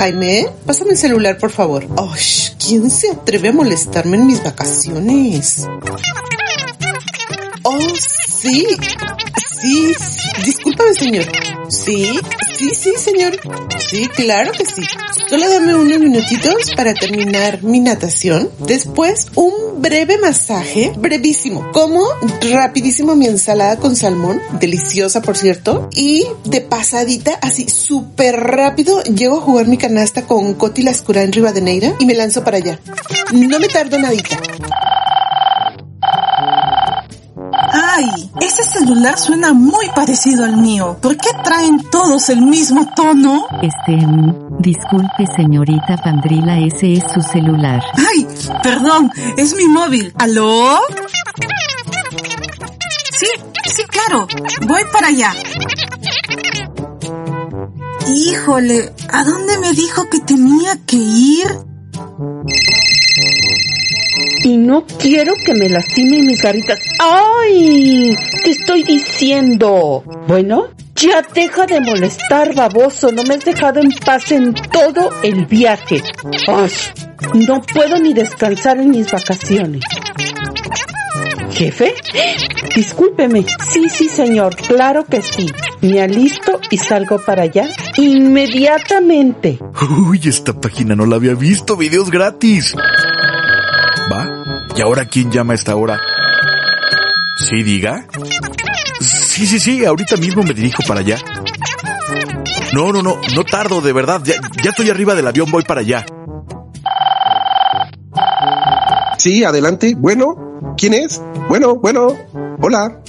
Jaime, 0.00 0.48
pásame 0.64 0.92
el 0.92 0.96
celular, 0.96 1.36
por 1.36 1.50
favor. 1.50 1.86
Oh, 1.98 2.14
¿quién 2.58 2.88
se 2.88 3.10
atreve 3.10 3.50
a 3.50 3.52
molestarme 3.52 4.16
en 4.16 4.28
mis 4.28 4.42
vacaciones? 4.42 5.66
Oh, 7.64 7.78
sí. 8.26 8.66
Sí, 9.60 9.94
discúlpame, 10.42 10.94
señor. 10.94 11.26
Sí, 11.68 12.18
sí, 12.60 12.74
sí, 12.74 12.92
señor. 12.98 13.36
Sí, 13.78 14.08
claro 14.08 14.52
que 14.52 14.66
sí. 14.66 14.82
Solo 15.28 15.48
dame 15.48 15.74
unos 15.74 15.98
minutitos 15.98 16.72
para 16.76 16.92
terminar 16.94 17.62
mi 17.62 17.80
natación. 17.80 18.50
Después, 18.58 19.28
un 19.34 19.80
breve 19.80 20.18
masaje, 20.18 20.92
brevísimo. 20.96 21.70
Como 21.72 22.02
rapidísimo 22.52 23.14
mi 23.14 23.26
ensalada 23.26 23.76
con 23.76 23.96
salmón, 23.96 24.40
deliciosa 24.60 25.22
por 25.22 25.36
cierto. 25.36 25.88
Y 25.94 26.26
de 26.44 26.60
pasadita, 26.60 27.38
así 27.40 27.68
súper 27.68 28.36
rápido, 28.36 29.02
llego 29.04 29.38
a 29.38 29.42
jugar 29.42 29.66
mi 29.66 29.78
canasta 29.78 30.26
con 30.26 30.54
Coti 30.54 30.82
Lascura 30.82 31.22
en 31.22 31.32
Rivadeneira 31.32 31.94
y 31.98 32.06
me 32.06 32.14
lanzo 32.14 32.44
para 32.44 32.58
allá. 32.58 32.80
No 33.32 33.58
me 33.58 33.68
tardo 33.68 33.98
nadita. 33.98 34.38
Ay, 38.00 38.30
ese 38.40 38.64
celular 38.64 39.18
suena 39.18 39.52
muy 39.52 39.86
parecido 39.94 40.46
al 40.46 40.56
mío. 40.56 40.96
¿Por 41.02 41.18
qué 41.18 41.28
traen 41.44 41.82
todos 41.90 42.30
el 42.30 42.40
mismo 42.40 42.88
tono? 42.96 43.46
Este, 43.60 44.06
disculpe 44.58 45.26
señorita 45.36 45.98
Pandrila, 46.02 46.58
ese 46.60 46.94
es 46.94 47.04
su 47.12 47.20
celular. 47.20 47.82
Ay, 47.98 48.26
perdón, 48.62 49.10
es 49.36 49.54
mi 49.54 49.66
móvil. 49.66 50.14
¿Aló? 50.18 50.80
Sí, 53.18 53.26
sí, 53.66 53.82
claro. 53.84 54.26
Voy 54.66 54.82
para 54.90 55.08
allá. 55.08 55.34
Híjole, 58.08 58.94
¿a 59.12 59.24
dónde 59.24 59.58
me 59.58 59.72
dijo 59.72 60.08
que 60.08 60.20
tenía 60.20 60.74
que 60.86 60.96
ir? 60.96 61.48
Y 64.42 64.56
no 64.56 64.84
quiero 64.98 65.34
que 65.44 65.54
me 65.54 65.68
lastimen 65.68 66.26
mis 66.26 66.42
garitas. 66.42 66.78
¡Ay! 66.98 68.16
¿Qué 68.44 68.50
estoy 68.50 68.82
diciendo? 68.82 70.02
Bueno, 70.26 70.68
ya 70.94 71.22
deja 71.34 71.66
de 71.66 71.80
molestar, 71.80 72.54
baboso. 72.54 73.12
No 73.12 73.22
me 73.24 73.34
has 73.34 73.44
dejado 73.44 73.80
en 73.80 73.90
paz 73.92 74.32
en 74.32 74.54
todo 74.54 75.10
el 75.22 75.46
viaje. 75.46 76.02
¡Ay! 76.48 76.70
No 77.34 77.60
puedo 77.60 77.98
ni 77.98 78.14
descansar 78.14 78.78
en 78.78 78.90
mis 78.90 79.10
vacaciones. 79.10 79.82
¿Jefe? 81.52 81.94
Discúlpeme. 82.74 83.44
Sí, 83.72 83.88
sí, 83.88 84.08
señor. 84.08 84.56
Claro 84.56 85.04
que 85.04 85.20
sí. 85.22 85.46
Me 85.82 86.00
alisto 86.00 86.60
y 86.70 86.78
salgo 86.78 87.18
para 87.18 87.42
allá 87.42 87.68
inmediatamente. 87.96 89.58
Uy, 90.08 90.20
esta 90.24 90.52
página 90.52 90.94
no 90.94 91.06
la 91.06 91.16
había 91.16 91.34
visto. 91.34 91.76
Videos 91.76 92.10
gratis. 92.10 92.74
¿Y 94.80 94.82
ahora 94.82 95.04
quién 95.04 95.30
llama 95.30 95.52
a 95.52 95.56
esta 95.56 95.76
hora? 95.76 96.00
¿Sí, 97.36 97.62
diga? 97.62 98.06
Sí, 98.98 99.46
sí, 99.46 99.60
sí, 99.60 99.84
ahorita 99.84 100.16
mismo 100.16 100.42
me 100.42 100.54
dirijo 100.54 100.82
para 100.88 101.00
allá. 101.00 101.18
No, 102.72 102.90
no, 102.90 103.02
no, 103.02 103.20
no 103.34 103.44
tardo, 103.44 103.82
de 103.82 103.92
verdad. 103.92 104.22
Ya, 104.24 104.36
ya 104.64 104.70
estoy 104.70 104.88
arriba 104.88 105.14
del 105.14 105.26
avión, 105.26 105.50
voy 105.50 105.64
para 105.64 105.82
allá. 105.82 106.06
Sí, 109.18 109.44
adelante. 109.44 109.94
Bueno, 109.98 110.72
¿quién 110.78 110.94
es? 110.94 111.20
Bueno, 111.46 111.74
bueno. 111.74 112.16
Hola. 112.62 113.02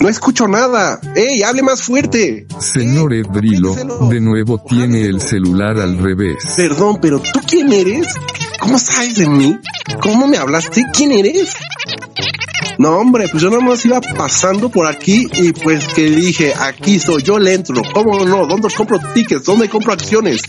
No 0.00 0.08
escucho 0.08 0.48
nada. 0.48 0.98
¡Ey, 1.14 1.42
hable 1.42 1.62
más 1.62 1.82
fuerte! 1.82 2.46
Señor 2.58 3.12
Edrilo, 3.12 3.74
de 4.08 4.20
nuevo 4.20 4.62
tiene 4.66 5.02
el 5.02 5.20
celular 5.20 5.78
al 5.78 5.98
revés. 5.98 6.36
Perdón, 6.56 6.98
pero 7.02 7.20
¿tú 7.20 7.40
quién 7.46 7.72
eres? 7.72 8.06
¿Cómo 8.60 8.78
sabes 8.78 9.16
de 9.16 9.28
mí? 9.28 9.58
¿Cómo 10.00 10.26
me 10.26 10.36
hablaste? 10.36 10.84
¿Quién 10.92 11.12
eres? 11.12 11.54
No, 12.78 12.98
hombre, 12.98 13.28
pues 13.28 13.42
yo 13.42 13.50
nada 13.50 13.62
más 13.62 13.84
iba 13.84 14.00
pasando 14.00 14.68
por 14.68 14.86
aquí 14.86 15.26
y 15.32 15.52
pues 15.52 15.84
que 15.88 16.10
dije, 16.10 16.52
aquí 16.54 16.98
soy, 16.98 17.22
yo 17.22 17.38
le 17.38 17.54
entro. 17.54 17.82
¿Cómo 17.92 18.24
no? 18.24 18.46
¿Dónde 18.46 18.68
compro 18.76 19.00
tickets? 19.14 19.44
¿Dónde 19.44 19.68
compro 19.68 19.92
acciones? 19.92 20.42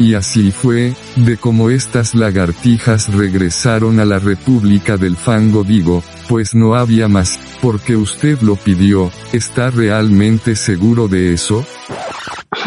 Y 0.00 0.14
así 0.14 0.52
fue, 0.52 0.94
de 1.16 1.36
cómo 1.36 1.70
estas 1.70 2.14
lagartijas 2.14 3.12
regresaron 3.12 3.98
a 3.98 4.04
la 4.04 4.20
República 4.20 4.96
del 4.96 5.16
Fango 5.16 5.64
digo, 5.64 6.04
pues 6.28 6.54
no 6.54 6.76
había 6.76 7.08
más, 7.08 7.38
porque 7.60 7.96
usted 7.96 8.40
lo 8.42 8.54
pidió, 8.54 9.10
¿está 9.32 9.70
realmente 9.70 10.54
seguro 10.54 11.08
de 11.08 11.32
eso? 11.32 11.66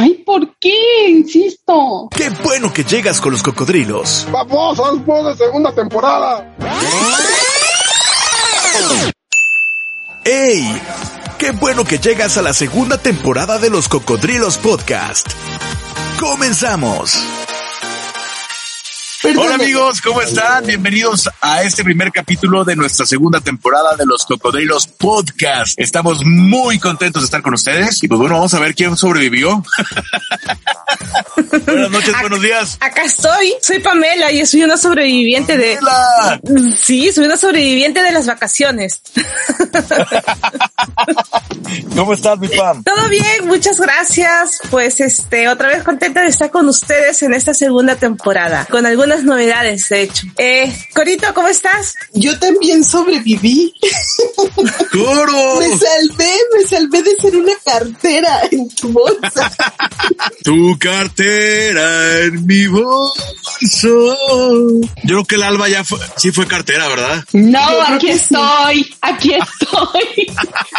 Ay, 0.01 0.15
¿por 0.25 0.57
qué? 0.59 1.09
Insisto. 1.09 2.09
¡Qué 2.09 2.31
bueno 2.43 2.73
que 2.73 2.83
llegas 2.83 3.21
con 3.21 3.33
los 3.33 3.43
cocodrilos! 3.43 4.25
¡Vamos, 4.31 4.75
vamos 4.75 5.27
de 5.27 5.45
segunda 5.45 5.71
temporada! 5.75 6.55
¡Ey! 10.23 10.81
¡Qué 11.37 11.51
bueno 11.51 11.83
que 11.83 11.99
llegas 11.99 12.35
a 12.37 12.41
la 12.41 12.53
segunda 12.53 12.97
temporada 12.97 13.59
de 13.59 13.69
los 13.69 13.87
Cocodrilos 13.87 14.57
Podcast! 14.57 15.27
¡Comenzamos! 16.19 17.40
Hola 19.37 19.55
amigos, 19.55 20.01
¿cómo 20.01 20.21
están? 20.21 20.65
Bienvenidos 20.65 21.29
a 21.41 21.63
este 21.63 21.83
primer 21.83 22.11
capítulo 22.11 22.63
de 22.63 22.75
nuestra 22.75 23.05
segunda 23.05 23.39
temporada 23.39 23.95
de 23.95 24.05
los 24.05 24.25
Cocodrilos 24.25 24.87
Podcast. 24.87 25.79
Estamos 25.79 26.23
muy 26.25 26.79
contentos 26.79 27.21
de 27.21 27.25
estar 27.25 27.41
con 27.41 27.53
ustedes 27.53 28.03
y 28.03 28.07
pues 28.07 28.19
bueno, 28.19 28.35
vamos 28.35 28.53
a 28.53 28.59
ver 28.59 28.75
quién 28.75 28.97
sobrevivió. 28.97 29.63
Buenas 31.65 31.91
noches, 31.91 32.13
buenos 32.21 32.41
días. 32.41 32.77
Acá 32.79 33.03
estoy, 33.03 33.53
soy 33.61 33.79
Pamela 33.79 34.31
y 34.31 34.45
soy 34.45 34.63
una 34.63 34.77
sobreviviente 34.77 35.57
de... 35.57 35.77
Hola. 35.77 36.39
Sí, 36.77 37.11
soy 37.11 37.25
una 37.25 37.37
sobreviviente 37.37 38.01
de 38.01 38.11
las 38.11 38.27
vacaciones. 38.27 39.01
¿Cómo 41.95 42.13
estás, 42.13 42.39
mi 42.39 42.47
Pam? 42.49 42.83
Todo 42.83 43.09
bien, 43.09 43.47
muchas 43.47 43.79
gracias. 43.79 44.59
Pues 44.69 44.99
este, 44.99 45.49
otra 45.49 45.69
vez 45.69 45.83
contenta 45.83 46.21
de 46.21 46.27
estar 46.27 46.51
con 46.51 46.67
ustedes 46.67 47.23
en 47.23 47.33
esta 47.33 47.53
segunda 47.53 47.95
temporada, 47.95 48.67
con 48.69 48.85
algunas 48.85 49.20
novedades, 49.23 49.89
de 49.89 50.03
hecho. 50.03 50.27
Eh, 50.37 50.73
Corito, 50.93 51.33
¿cómo 51.33 51.47
estás? 51.47 51.95
Yo 52.13 52.37
también 52.39 52.83
sobreviví. 52.83 53.73
¡Coro! 54.91 55.55
Me 55.59 55.67
salvé, 55.67 56.31
me 56.53 56.67
salvé 56.67 57.03
de 57.03 57.15
ser 57.15 57.35
una 57.35 57.53
cartera 57.63 58.41
en 58.51 58.69
tu 58.69 58.89
bolsa. 58.89 59.51
Tu 60.43 60.77
cartera 60.79 62.21
en 62.21 62.45
mi 62.45 62.67
bolso. 62.67 63.11
Yo 63.83 64.81
creo 65.03 65.25
que 65.25 65.35
el 65.35 65.43
Alba 65.43 65.69
ya 65.69 65.83
fue, 65.83 65.99
sí 66.17 66.31
fue 66.31 66.47
cartera, 66.47 66.87
¿verdad? 66.87 67.23
No, 67.33 67.81
aquí 67.87 68.07
sí. 68.07 68.13
estoy, 68.13 68.95
aquí 69.01 69.33
estoy. 69.33 70.27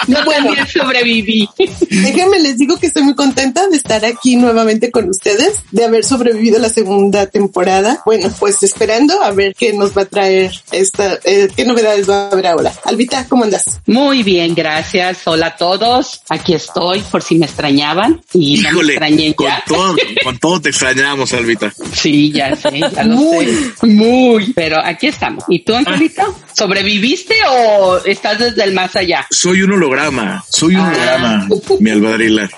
Yo 0.09 0.25
también 0.25 0.67
sobreviví. 0.67 1.49
Déjenme 1.91 2.41
les 2.41 2.59
digo 2.59 2.79
que 2.79 2.89
estoy 2.89 3.03
muy 3.03 3.15
contenta 3.15 3.52
de 3.71 3.77
estar 3.77 4.05
aquí 4.05 4.37
nuevamente 4.37 4.91
con 4.91 5.09
ustedes, 5.09 5.61
de 5.71 5.85
haber 5.85 6.05
sobrevivido 6.05 6.59
la 6.59 6.69
segunda 6.69 7.27
temporada. 7.27 8.03
Bueno, 8.05 8.31
pues 8.39 8.63
esperando 8.63 9.23
a 9.23 9.31
ver 9.33 9.55
qué 9.55 9.73
nos 9.73 9.97
va 9.97 10.03
a 10.03 10.07
traer 10.07 10.53
esta, 10.71 11.19
eh, 11.25 11.49
qué 11.55 11.65
novedades 11.65 12.09
va 12.09 12.29
a 12.29 12.31
haber 12.31 12.47
ahora. 12.47 12.73
Albita, 12.85 13.27
¿cómo 13.29 13.45
andas? 13.45 13.81
Muy 13.87 14.23
bien, 14.23 14.55
gracias. 14.55 15.19
Hola 15.27 15.47
a 15.49 15.57
todos. 15.57 16.23
Aquí 16.29 16.55
estoy 16.55 17.01
por 17.01 17.23
si 17.23 17.37
me 17.37 17.47
extrañaban 17.47 18.23
y 18.33 18.57
no 18.59 18.63
me 18.63 18.69
Híjole, 18.71 18.93
extrañé 18.95 19.35
con 19.35 19.47
ya. 19.47 19.65
todo, 19.67 19.97
con 20.25 20.39
todo 20.39 20.61
te 20.61 20.69
extrañamos, 20.71 21.33
Albita. 21.33 21.73
Sí, 21.95 22.33
ya 22.33 22.55
sé, 22.57 22.81
ya 22.81 23.05
lo 23.05 23.19
sé. 23.19 23.73
Muy. 23.87 24.53
Pero 24.55 24.79
aquí 24.85 25.07
estamos. 25.09 25.45
¿Y 25.49 25.61
tú, 25.61 25.75
Angelito? 25.75 26.35
¿Sobreviviste 26.55 27.35
o 27.51 27.99
estás 28.05 28.39
desde 28.39 28.65
el 28.65 28.73
más 28.73 28.95
allá? 28.97 29.27
Soy 29.31 29.63
un 29.63 29.73
holograma, 29.73 30.45
soy 30.49 30.75
un 30.77 30.83
Ah. 30.83 30.93
holograma, 30.93 31.49
mi 31.81 31.91
albadrila. 31.91 32.51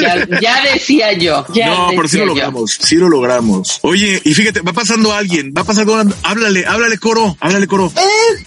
Ya, 0.00 0.26
ya 0.40 0.62
decía 0.72 1.12
yo. 1.12 1.44
Ya 1.54 1.66
no, 1.68 1.88
pero 1.90 2.02
sí 2.08 2.16
decía 2.16 2.20
lo 2.20 2.26
yo. 2.26 2.34
logramos, 2.36 2.78
sí 2.80 2.96
lo 2.96 3.08
logramos. 3.08 3.78
Oye, 3.82 4.20
y 4.24 4.34
fíjate, 4.34 4.60
va 4.60 4.72
pasando 4.72 5.12
alguien, 5.12 5.52
va 5.56 5.64
pasando, 5.64 6.02
háblale, 6.22 6.64
háblale 6.66 6.98
coro, 6.98 7.36
háblale 7.40 7.66
coro. 7.66 7.92
Ed, 7.96 8.38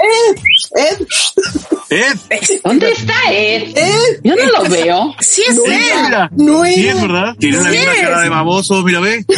Ed, 0.77 1.07
Ed, 1.89 2.17
Ed, 2.29 2.59
¿Dónde 2.63 2.91
está 2.91 3.13
él? 3.31 3.73
Ed. 3.75 4.19
Yo 4.23 4.35
no 4.35 4.45
lo 4.63 4.69
veo. 4.69 5.15
Sí 5.19 5.43
es 5.47 5.55
No 5.55 5.65
él. 5.65 5.71
mira, 6.05 6.29
No 6.35 6.63
sí 6.65 6.87
era. 6.87 6.95
es 6.95 7.01
verdad, 7.01 7.35
tiene 7.39 7.57
la 7.57 7.69
Sí 7.71 7.77
misma 7.77 7.93
es. 7.93 8.01
cara 8.01 8.21
de 8.21 8.29
baboso, 8.29 8.81
mira, 8.83 8.99
ve. 8.99 9.23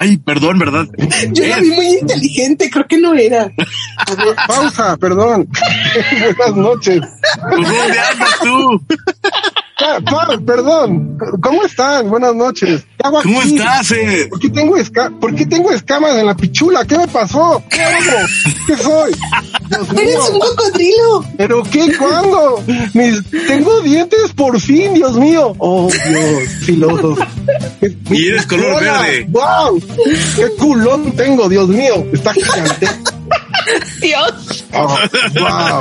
Ay, 0.00 0.16
perdón, 0.18 0.60
¿verdad? 0.60 0.86
Yo 1.32 1.44
la 1.44 1.56
Ed, 1.56 1.62
vi 1.62 1.70
muy 1.70 1.86
inteligente, 1.98 2.70
creo 2.70 2.86
que 2.86 2.98
no 2.98 3.14
era. 3.14 3.50
Pausa, 4.46 4.96
perdón. 4.96 5.48
Buenas 6.36 6.54
noches. 6.56 7.00
pues, 7.50 7.68
¿dónde 7.68 7.98
andas 7.98 8.38
tú? 8.40 8.84
Ah, 9.80 10.00
perdón. 10.44 11.16
¿Cómo 11.40 11.62
están? 11.62 12.10
Buenas 12.10 12.34
noches. 12.34 12.84
¿Qué 12.96 13.06
hago 13.06 13.22
¿Cómo 13.22 13.40
aquí? 13.40 13.54
estás, 13.56 13.92
Ed? 13.92 14.28
¿Por 14.28 14.40
qué, 14.40 14.50
tengo 14.50 14.76
esca 14.76 15.10
¿Por 15.20 15.34
qué 15.36 15.46
tengo 15.46 15.70
escamas 15.70 16.16
en 16.16 16.26
la 16.26 16.36
pichula? 16.36 16.84
¿Qué 16.84 16.98
me 16.98 17.06
pasó? 17.06 17.62
¿Qué 17.70 17.80
hago? 17.82 18.26
¿Qué 18.66 18.76
soy? 18.76 19.12
Dios 19.68 19.92
mío. 19.92 20.00
Eres 20.00 20.30
un 20.30 20.40
cocodrilo. 20.40 21.24
¿Pero 21.36 21.62
qué? 21.62 21.96
¿Cuándo? 21.96 22.64
Mis, 22.94 23.22
tengo 23.46 23.80
dientes 23.82 24.32
por 24.34 24.60
fin, 24.60 24.94
Dios 24.94 25.16
mío. 25.16 25.54
Oh, 25.58 25.88
Dios, 26.08 26.48
filoso. 26.64 27.16
Y 28.10 28.28
eres 28.28 28.46
color 28.46 28.74
Hola, 28.74 29.02
verde. 29.02 29.26
¡Wow! 29.28 29.80
¡Qué 30.34 30.48
culón 30.58 31.12
tengo, 31.12 31.48
Dios 31.48 31.68
mío! 31.68 32.04
Está 32.12 32.32
gigante. 32.34 32.88
Dios. 34.00 34.64
Oh, 34.74 34.96
¡Wow! 35.40 35.80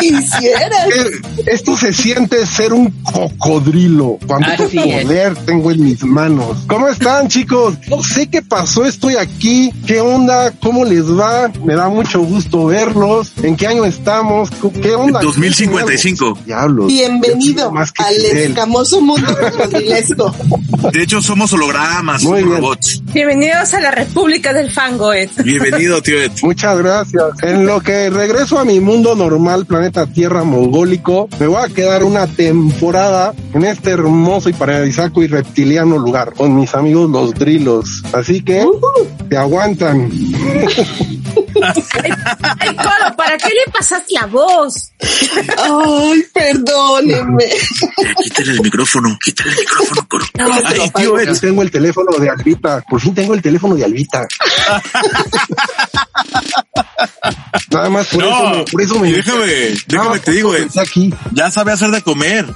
Quisieras. 0.00 0.88
Eh, 0.94 1.10
Esto 1.46 1.76
se 1.76 1.92
siente 1.92 2.46
ser 2.46 2.72
un 2.72 2.90
cocodrilo. 3.02 4.18
Cuánto 4.26 4.64
Así 4.64 4.78
es. 4.78 5.04
poder 5.04 5.34
tengo 5.44 5.70
en 5.70 5.84
mis 5.84 6.02
manos. 6.04 6.58
¿Cómo 6.66 6.88
están, 6.88 7.28
chicos? 7.28 7.74
No 7.88 8.02
sé 8.02 8.28
qué 8.28 8.42
pasó, 8.42 8.84
estoy 8.84 9.16
aquí. 9.16 9.72
¿Qué 9.86 10.00
onda? 10.00 10.52
¿Cómo 10.62 10.84
les 10.84 11.04
va? 11.10 11.50
Me 11.64 11.74
da 11.74 11.88
mucho 11.88 12.20
gusto 12.20 12.66
verlos. 12.66 13.32
¿En 13.42 13.56
qué 13.56 13.66
año 13.66 13.84
estamos? 13.84 14.50
¿Qué 14.82 14.94
onda? 14.94 15.20
2055. 15.20 16.38
Diablos. 16.46 16.86
Bienvenido 16.88 17.70
Más 17.72 17.92
que 17.92 18.02
al 18.04 18.14
Fidel. 18.14 18.36
escamoso 18.50 19.00
mundo 19.00 19.36
cocodrilesco. 19.38 20.34
De 20.92 21.02
hecho, 21.02 21.20
somos 21.20 21.52
hologramas, 21.52 22.22
Muy 22.22 22.42
bien. 22.42 22.56
robots. 22.56 23.02
Bienvenidos 23.12 23.74
a 23.74 23.80
la 23.80 23.90
República 23.90 24.52
del 24.52 24.70
Fango, 24.70 25.12
Ed. 25.12 25.30
Bienvenido, 25.44 26.00
tío 26.02 26.20
Ed. 26.20 26.32
Muchas 26.42 26.78
gracias. 26.78 27.22
En 27.42 27.57
lo 27.66 27.80
que 27.80 28.10
regreso 28.10 28.58
a 28.58 28.64
mi 28.64 28.80
mundo 28.80 29.14
normal, 29.14 29.66
planeta 29.66 30.06
Tierra 30.06 30.44
mongólico, 30.44 31.28
me 31.38 31.46
voy 31.46 31.62
a 31.62 31.68
quedar 31.68 32.04
una 32.04 32.26
temporada 32.26 33.34
en 33.54 33.64
este 33.64 33.90
hermoso 33.90 34.48
y 34.48 34.52
paradisíaco 34.52 35.22
y 35.22 35.26
reptiliano 35.26 35.98
lugar 35.98 36.34
con 36.34 36.54
mis 36.54 36.74
amigos 36.74 37.10
los 37.10 37.34
drilos. 37.34 38.02
Así 38.12 38.42
que 38.42 38.66
te 39.28 39.36
aguantan. 39.36 40.10
Ay, 41.62 42.76
Coro, 42.76 43.16
¿para 43.16 43.36
qué 43.38 43.48
le 43.48 43.72
pasaste 43.72 44.14
la 44.14 44.26
voz? 44.26 44.92
Ay, 45.00 46.24
perdónenme. 46.32 47.44
Quítale 48.22 48.52
el 48.52 48.60
micrófono, 48.60 49.18
quítale 49.22 49.50
el 49.50 49.58
micrófono, 49.58 50.08
Coro. 50.08 50.26
Ay, 50.38 50.90
tío. 50.90 51.22
Yo 51.22 51.40
tengo 51.40 51.62
el 51.62 51.70
teléfono 51.70 52.12
de 52.18 52.30
Albita. 52.30 52.82
Por 52.88 53.00
fin 53.00 53.14
tengo 53.14 53.34
el 53.34 53.42
teléfono 53.42 53.74
de 53.74 53.84
Albita. 53.84 54.26
Nada 57.70 57.90
más 57.90 58.06
por 58.08 58.22
eso 58.22 58.42
No, 58.42 58.50
me, 58.50 58.64
por 58.64 58.82
eso 58.82 58.98
me 58.98 59.12
déjame, 59.12 59.74
déjame 59.86 60.18
te 60.20 60.30
digo, 60.32 60.54
eso 60.54 60.64
pensé 60.64 60.80
aquí. 60.80 61.14
Ya 61.32 61.50
sabe 61.50 61.72
hacer 61.72 61.90
de 61.90 62.02
comer. 62.02 62.46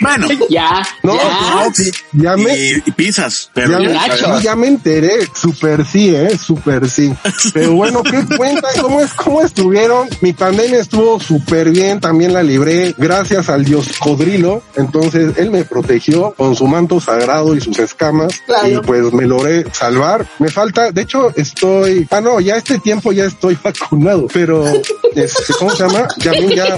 Bueno, 0.00 0.28
Ya. 0.50 0.82
No, 1.02 1.14
ya. 1.16 1.64
no, 1.66 1.74
sí, 1.74 1.90
ya 2.12 2.36
me, 2.36 2.56
y, 2.56 2.82
y 2.86 2.90
pizzas, 2.92 3.50
pero 3.54 3.72
Ya, 3.72 3.78
me- 3.78 4.42
ya 4.42 4.56
me 4.56 4.66
enteré, 4.68 5.26
super 5.34 5.84
sí, 5.86 6.14
eh, 6.14 6.36
super 6.38 6.88
sí. 6.88 7.12
Pero 7.54 7.72
bueno, 7.74 8.02
¿qué 8.02 8.24
cuentan? 8.36 8.70
¿Cómo 8.80 9.00
es, 9.00 9.12
cómo 9.14 9.42
estuvieron? 9.42 10.08
Mi 10.20 10.32
pandemia 10.32 10.80
estuvo 10.80 11.20
súper 11.20 11.70
bien, 11.70 12.00
también 12.00 12.32
la 12.32 12.42
libré 12.42 12.94
gracias 12.98 13.48
al 13.48 13.64
dios 13.64 13.88
Codrilo. 13.98 14.62
Entonces, 14.76 15.36
él 15.36 15.50
me 15.50 15.64
protegió 15.64 16.32
con 16.36 16.54
su 16.56 16.66
manto 16.66 17.00
sagrado 17.00 17.54
y 17.54 17.60
sus 17.60 17.78
escamas. 17.78 18.40
Claro. 18.46 18.68
Y 18.68 18.76
pues 18.78 19.12
me 19.12 19.26
logré 19.26 19.64
salvar. 19.72 20.26
Me 20.38 20.48
falta, 20.48 20.90
de 20.92 21.02
hecho, 21.02 21.32
estoy, 21.36 22.06
ah, 22.10 22.20
no, 22.20 22.40
ya 22.40 22.56
este 22.56 22.78
tiempo 22.78 23.12
ya 23.12 23.24
estoy 23.24 23.56
vacunado, 23.62 24.26
pero, 24.32 24.64
este, 25.14 25.52
¿cómo 25.58 25.70
se 25.74 25.84
llama? 25.86 26.06
Ya, 26.18 26.32
ya, 26.54 26.76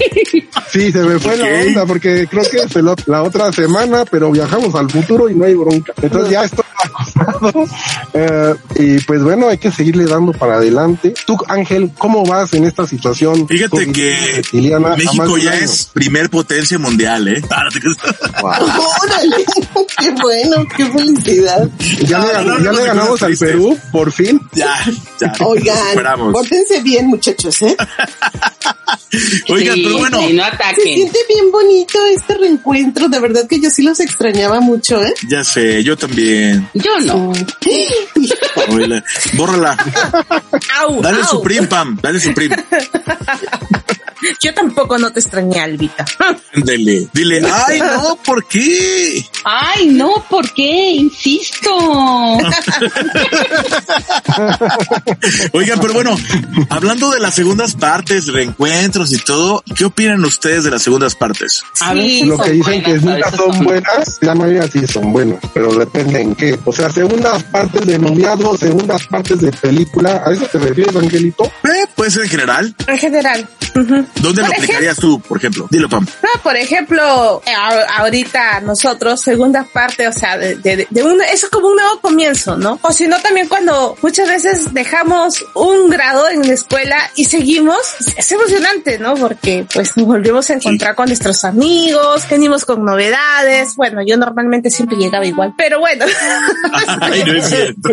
sí, 0.71 0.91
se 0.91 0.99
me 0.99 1.19
fue 1.19 1.37
la 1.37 1.45
onda 1.67 1.85
porque 1.85 2.27
creo 2.29 2.43
que 2.49 2.57
es 2.57 2.75
el 2.75 2.85
ot- 2.85 3.05
la 3.13 3.21
otra 3.21 3.53
semana, 3.53 4.05
pero 4.09 4.31
viajamos 4.31 4.73
al 4.73 4.89
futuro 4.89 5.29
y 5.29 5.35
no 5.35 5.45
hay 5.45 5.53
bronca. 5.53 5.93
Entonces 6.01 6.31
ya 6.31 6.43
estoy 6.43 6.65
acostado. 6.83 7.65
Eh, 8.15 8.53
y 8.75 8.99
pues 8.99 9.23
bueno, 9.23 9.49
hay 9.49 9.57
que 9.57 9.71
seguirle 9.71 10.05
dando 10.05 10.33
para 10.33 10.57
adelante. 10.57 11.15
Tú, 11.25 11.35
Ángel, 11.47 11.91
¿cómo 11.97 12.23
vas 12.23 12.53
en 12.53 12.63
esta 12.63 12.85
situación? 12.85 13.47
Fíjate 13.47 13.91
que 13.91 14.43
México 14.95 15.35
ya 15.39 15.55
es 15.55 15.89
primer 15.91 16.29
potencia 16.29 16.77
mundial, 16.77 17.27
¿eh? 17.27 17.41
Ah. 17.49 17.63
Órale. 18.43 19.45
Qué 19.97 20.11
bueno, 20.11 20.67
qué 20.75 20.85
felicidad. 20.85 21.69
Ya, 22.05 22.19
No, 22.19 22.27
le, 22.27 22.33
no, 22.33 22.43
no, 22.43 22.57
ya 22.59 22.71
no 22.71 22.77
le 22.79 22.85
ganamos 22.85 23.21
al 23.21 23.27
triste. 23.29 23.45
Perú, 23.45 23.77
por 23.91 24.11
fin. 24.11 24.39
Ya, 24.53 24.75
ya. 25.19 25.33
Oigan, 25.45 26.31
pórtense 26.31 26.81
bien, 26.81 27.07
muchachos, 27.07 27.61
¿eh? 27.61 27.75
Oigan, 29.49 29.75
Sí, 29.75 29.83
pero 29.83 29.97
bueno, 29.99 30.19
sí, 30.21 30.33
no 30.33 30.43
Se 30.75 30.81
siente 30.81 31.19
bien 31.27 31.51
bonito 31.51 31.99
este 32.15 32.35
reencuentro. 32.35 33.09
De 33.09 33.19
verdad 33.19 33.47
que 33.47 33.59
yo 33.59 33.69
sí 33.69 33.83
los 33.83 33.99
extrañaba 33.99 34.59
mucho, 34.59 35.03
¿eh? 35.03 35.13
ya 35.27 35.43
sé, 35.43 35.83
yo 35.83 35.95
también. 35.97 36.67
Yo 36.73 36.99
no. 37.01 37.33
Oíla, 38.69 39.03
Bórrala. 39.33 39.77
Au, 40.79 41.01
Dale 41.01 41.21
au. 41.21 41.27
su 41.27 41.41
prim, 41.41 41.67
Pam. 41.67 41.97
Dale 42.01 42.19
su 42.19 42.33
prim. 42.33 42.51
Yo 44.39 44.53
tampoco 44.53 44.97
no 44.97 45.11
te 45.11 45.19
extrañé, 45.19 45.59
Albita. 45.59 46.05
Dile. 46.55 47.07
Dile, 47.13 47.41
ay, 47.51 47.79
no, 47.79 48.17
¿por 48.25 48.45
qué? 48.47 49.25
Ay, 49.43 49.87
no, 49.87 50.23
¿por 50.29 50.51
qué? 50.53 50.91
Insisto. 50.91 51.69
Oigan, 55.53 55.79
pero 55.79 55.93
bueno, 55.93 56.17
hablando 56.69 57.11
de 57.11 57.19
las 57.19 57.35
segundas 57.35 57.75
partes, 57.75 58.27
reencuentros 58.27 59.11
y 59.13 59.17
todo, 59.17 59.63
¿qué 59.75 59.85
opinan 59.85 60.23
ustedes 60.25 60.63
de 60.63 60.71
las 60.71 60.81
segundas 60.81 61.15
partes? 61.15 61.63
A 61.81 61.93
veces 61.93 62.27
Lo 62.27 62.37
que 62.37 62.49
son 62.49 62.53
dicen 62.53 62.83
que 62.83 62.97
buenas, 62.99 63.03
nunca 63.03 63.29
veces 63.29 63.39
son 63.39 63.63
buenas, 63.65 64.17
la 64.21 64.35
mayoría 64.35 64.67
sí 64.67 64.87
son 64.87 65.13
buenas, 65.13 65.39
pero 65.53 65.73
depende 65.73 66.21
en 66.21 66.35
qué. 66.35 66.59
O 66.65 66.71
sea, 66.71 66.89
segundas 66.89 67.43
partes 67.43 67.85
de 67.85 67.99
noviazgo, 67.99 68.57
segundas 68.57 69.05
partes 69.07 69.41
de 69.41 69.51
película, 69.51 70.23
¿a 70.25 70.31
eso 70.31 70.45
te 70.45 70.59
refieres, 70.59 70.95
Angelito? 70.95 71.45
Eh, 71.45 71.85
puede 71.95 72.11
ser 72.11 72.23
en 72.23 72.29
general. 72.29 72.75
En 72.87 72.97
general. 72.97 73.47
Ujú. 73.75 74.05
¿Dónde 74.21 74.41
lo 74.41 74.47
Por 74.47 74.55
aplicarías 74.55 74.97
tú, 74.97 75.19
por 75.19 75.37
ejemplo? 75.37 75.67
Dilo, 75.69 75.89
Pam. 75.89 76.05
No, 76.21 76.41
por 76.41 76.55
ejemplo, 76.55 77.41
eh, 77.45 77.51
ahorita 77.97 78.61
nosotros, 78.61 79.19
segunda 79.21 79.63
parte, 79.65 80.07
o 80.07 80.11
sea, 80.13 80.37
de, 80.37 80.55
de, 80.55 80.87
de 80.89 81.03
un, 81.03 81.21
eso 81.21 81.45
es 81.47 81.49
como 81.51 81.67
un 81.67 81.75
nuevo 81.75 81.99
comienzo, 81.99 82.55
¿no? 82.57 82.79
O 82.81 82.91
si 82.91 83.07
no, 83.07 83.19
también 83.19 83.47
cuando 83.47 83.97
muchas 84.01 84.27
veces 84.29 84.73
dejamos 84.73 85.43
un 85.55 85.89
grado 85.89 86.29
en 86.29 86.47
la 86.47 86.53
escuela 86.53 86.95
y 87.15 87.25
seguimos, 87.25 87.77
es 88.15 88.31
emocionante, 88.31 88.97
¿no? 88.99 89.15
Porque 89.15 89.65
pues 89.73 89.97
nos 89.97 90.05
volvemos 90.07 90.49
a 90.49 90.53
encontrar 90.53 90.95
con 90.95 91.07
nuestros 91.07 91.43
amigos, 91.43 92.23
venimos 92.29 92.65
con 92.65 92.85
novedades. 92.85 93.75
Bueno, 93.75 94.01
yo 94.05 94.15
normalmente 94.17 94.69
siempre 94.69 94.97
llegaba 94.97 95.25
igual, 95.25 95.53
pero 95.57 95.79
bueno. 95.79 96.05
Ay, 97.01 97.23
no 97.25 97.33
es 97.33 97.45
cierto. 97.49 97.89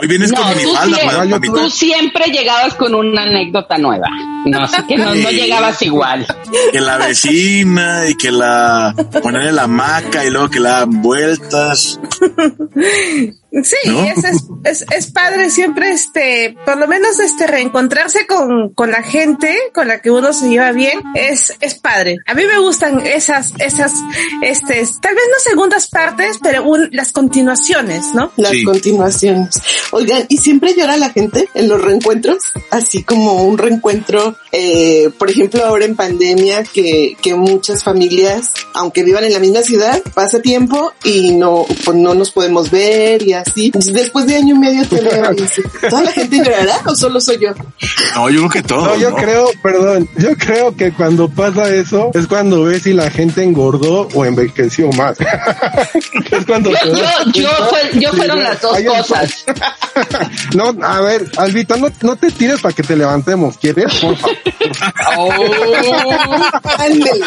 Hoy 0.00 0.06
vienes 0.08 0.30
No, 0.32 0.42
con 0.42 0.52
tú, 0.52 0.58
minifalda, 0.58 0.96
siempre, 0.98 1.28
Pamita. 1.30 1.52
tú 1.54 1.70
siempre 1.70 2.24
llegabas 2.26 2.74
con 2.74 2.94
una 2.94 3.22
anécdota 3.22 3.78
nueva. 3.78 4.08
No, 4.44 4.62
así 4.64 4.82
que 4.88 4.96
no, 4.96 5.14
llegabas 5.14 5.82
igual. 5.82 6.26
Que 6.72 6.80
la 6.80 6.96
vecina 6.96 8.08
y 8.08 8.14
que 8.14 8.32
la 8.32 8.94
ponerle 9.22 9.52
la 9.52 9.66
maca 9.66 10.24
y 10.24 10.30
luego 10.30 10.48
que 10.48 10.60
la 10.60 10.80
dan 10.80 11.02
vueltas. 11.02 12.00
Sí, 13.50 13.76
¿No? 13.86 14.04
es, 14.04 14.18
es, 14.24 14.42
es, 14.64 14.84
es 14.94 15.10
padre 15.10 15.48
siempre, 15.48 15.90
este, 15.90 16.54
por 16.66 16.76
lo 16.76 16.86
menos 16.86 17.18
este, 17.18 17.46
reencontrarse 17.46 18.26
con, 18.26 18.74
con 18.74 18.90
la 18.90 19.02
gente 19.02 19.56
con 19.72 19.88
la 19.88 20.02
que 20.02 20.10
uno 20.10 20.34
se 20.34 20.50
lleva 20.50 20.70
bien, 20.72 21.00
es, 21.14 21.54
es 21.60 21.74
padre. 21.76 22.18
A 22.26 22.34
mí 22.34 22.42
me 22.44 22.58
gustan 22.58 23.00
esas, 23.06 23.54
esas, 23.58 23.92
este, 24.42 24.86
tal 25.00 25.14
vez 25.14 25.24
no 25.32 25.40
segundas 25.50 25.88
partes, 25.88 26.38
pero 26.42 26.64
un- 26.64 26.90
las 26.92 27.10
continuaciones, 27.12 28.12
¿no? 28.14 28.30
Las 28.36 28.52
Sí. 28.52 28.64
continuaciones. 28.64 29.54
Oigan, 29.92 30.26
¿y 30.28 30.36
siempre 30.36 30.74
llora 30.74 30.98
la 30.98 31.08
gente 31.10 31.48
en 31.54 31.68
los 31.68 31.80
reencuentros? 31.80 32.38
Así 32.70 33.02
como 33.02 33.44
un 33.44 33.56
reencuentro, 33.56 34.36
eh, 34.52 35.08
por 35.18 35.30
ejemplo, 35.30 35.64
ahora 35.64 35.86
en 35.86 35.96
pandemia, 35.96 36.64
que, 36.64 37.16
que 37.22 37.34
muchas 37.34 37.82
familias, 37.82 38.52
aunque 38.74 39.02
vivan 39.04 39.24
en 39.24 39.32
la 39.32 39.38
misma 39.38 39.62
ciudad, 39.62 40.02
pasa 40.14 40.42
tiempo 40.42 40.92
y 41.02 41.32
no, 41.32 41.64
pues 41.86 41.96
no 41.96 42.14
nos 42.14 42.30
podemos 42.30 42.70
ver 42.70 43.22
y 43.22 43.37
así. 43.38 43.70
Después 43.92 44.26
de 44.26 44.36
año 44.36 44.54
y 44.54 44.58
medio 44.58 44.86
te 44.86 45.00
veo 45.00 45.32
y. 45.32 45.88
¿Toda 45.88 46.02
la 46.02 46.12
gente 46.12 46.38
llorará 46.38 46.80
o 46.86 46.94
solo 46.94 47.20
soy 47.20 47.38
yo? 47.40 47.50
No, 48.14 48.30
yo 48.30 48.38
creo 48.40 48.50
que 48.50 48.62
todo. 48.62 48.86
No, 48.86 48.96
yo 48.96 49.10
¿no? 49.10 49.16
creo, 49.16 49.50
perdón, 49.62 50.08
yo 50.16 50.36
creo 50.36 50.74
que 50.76 50.92
cuando 50.92 51.28
pasa 51.28 51.72
eso 51.74 52.10
es 52.14 52.26
cuando 52.26 52.64
ves 52.64 52.82
si 52.82 52.92
la 52.92 53.10
gente 53.10 53.42
engordó 53.42 54.08
o 54.14 54.24
envejeció 54.24 54.90
más. 54.92 55.18
es 56.30 56.46
cuando 56.46 56.70
Yo, 56.70 56.76
yo, 56.86 57.32
yo, 57.32 57.50
fue- 57.68 58.00
yo 58.00 58.10
si 58.10 58.16
fueron 58.16 58.42
las 58.42 58.60
dos 58.60 58.78
cosas. 58.82 59.44
no, 60.54 60.74
a 60.82 61.00
ver, 61.00 61.30
Albita, 61.36 61.76
no, 61.76 61.88
no 62.02 62.16
te 62.16 62.30
tires 62.30 62.60
para 62.60 62.74
que 62.74 62.82
te 62.82 62.96
levantemos, 62.96 63.56
¿quieres? 63.58 63.92
Porfa. 63.94 64.28
Ándele. 66.78 67.24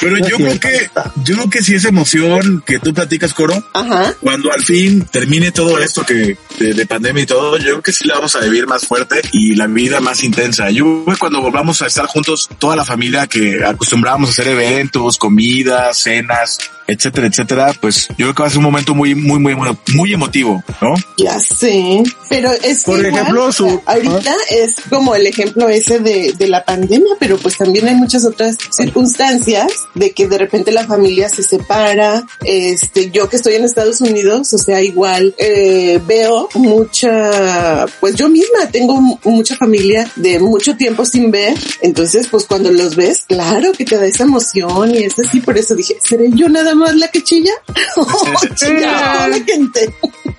Pero 0.00 0.18
yo 0.18 0.36
creo 0.36 0.60
que, 0.60 0.90
yo 1.24 1.34
creo 1.36 1.50
que 1.50 1.62
sí 1.62 1.74
es 1.74 1.84
emoción 1.84 2.62
que 2.66 2.78
tú 2.78 2.92
platicas, 2.92 3.31
Coro. 3.34 3.62
Ajá. 3.72 4.14
Cuando 4.20 4.52
al 4.52 4.62
fin 4.62 5.04
termine 5.10 5.52
todo 5.52 5.78
esto 5.78 6.04
que 6.04 6.36
de, 6.58 6.74
de 6.74 6.86
pandemia 6.86 7.22
y 7.22 7.26
todo, 7.26 7.56
yo 7.58 7.64
creo 7.64 7.82
que 7.82 7.92
sí 7.92 8.06
la 8.06 8.14
vamos 8.14 8.36
a 8.36 8.40
vivir 8.40 8.66
más 8.66 8.86
fuerte 8.86 9.20
y 9.32 9.54
la 9.54 9.66
vida 9.66 10.00
más 10.00 10.22
intensa. 10.22 10.70
Yo 10.70 10.84
creo 11.04 11.14
que 11.14 11.20
cuando 11.20 11.40
volvamos 11.40 11.82
a 11.82 11.86
estar 11.86 12.06
juntos, 12.06 12.48
toda 12.58 12.76
la 12.76 12.84
familia 12.84 13.26
que 13.26 13.64
acostumbrábamos 13.64 14.28
a 14.28 14.32
hacer 14.32 14.48
eventos, 14.48 15.18
comidas, 15.18 15.98
cenas, 15.98 16.58
etcétera, 16.86 17.26
etcétera, 17.26 17.74
pues 17.80 18.08
yo 18.10 18.16
creo 18.26 18.34
que 18.34 18.42
va 18.42 18.46
a 18.46 18.50
ser 18.50 18.58
un 18.58 18.64
momento 18.64 18.94
muy, 18.94 19.14
muy, 19.14 19.38
muy, 19.38 19.54
muy, 19.54 19.68
muy 19.94 20.12
emotivo, 20.12 20.62
¿no? 20.80 20.94
Ya 21.18 21.38
sé, 21.38 22.02
pero 22.28 22.50
es 22.52 22.78
que 22.84 22.90
Por 22.90 22.98
igual, 23.00 23.14
ejemplo, 23.14 23.52
su- 23.52 23.80
ahorita 23.86 24.34
es 24.50 24.74
como 24.90 25.14
el 25.14 25.26
ejemplo 25.26 25.68
ese 25.68 25.98
de, 26.00 26.32
de 26.36 26.48
la 26.48 26.64
pandemia, 26.64 27.14
pero 27.18 27.38
pues 27.38 27.56
también 27.58 27.88
hay 27.88 27.94
muchas 27.94 28.24
otras 28.24 28.56
circunstancias 28.70 29.66
de 29.94 30.12
que 30.12 30.26
de 30.28 30.38
repente 30.38 30.72
la 30.72 30.86
familia 30.86 31.28
se 31.28 31.42
separa. 31.42 32.24
Este, 32.44 33.10
yo 33.10 33.28
que 33.28 33.36
estoy 33.36 33.54
en 33.54 33.64
Estados 33.64 34.00
Unidos, 34.00 34.52
o 34.52 34.58
sea, 34.58 34.82
igual 34.82 35.34
eh, 35.38 36.00
veo 36.06 36.48
mucha, 36.54 37.86
pues 38.00 38.14
yo 38.16 38.28
misma 38.28 38.66
tengo 38.70 39.00
mu- 39.00 39.18
mucha 39.24 39.56
familia 39.56 40.10
de 40.16 40.38
mucho 40.38 40.76
tiempo 40.76 41.04
sin 41.04 41.30
ver, 41.30 41.54
entonces 41.80 42.26
pues 42.30 42.44
cuando 42.44 42.70
los 42.70 42.96
ves, 42.96 43.24
claro 43.28 43.72
que 43.72 43.84
te 43.84 43.96
da 43.96 44.06
esa 44.06 44.24
emoción 44.24 44.94
y 44.94 44.98
es 44.98 45.18
así, 45.18 45.40
por 45.40 45.56
eso 45.58 45.74
dije, 45.74 45.96
¿seré 46.02 46.30
yo 46.34 46.48
nada 46.48 46.71
más 46.74 46.94
la 46.96 47.08
que 47.08 47.22
chilla? 47.22 47.52
Chilla 48.56 49.12
toda 49.12 49.28
la 49.28 49.40
gente. 49.44 49.94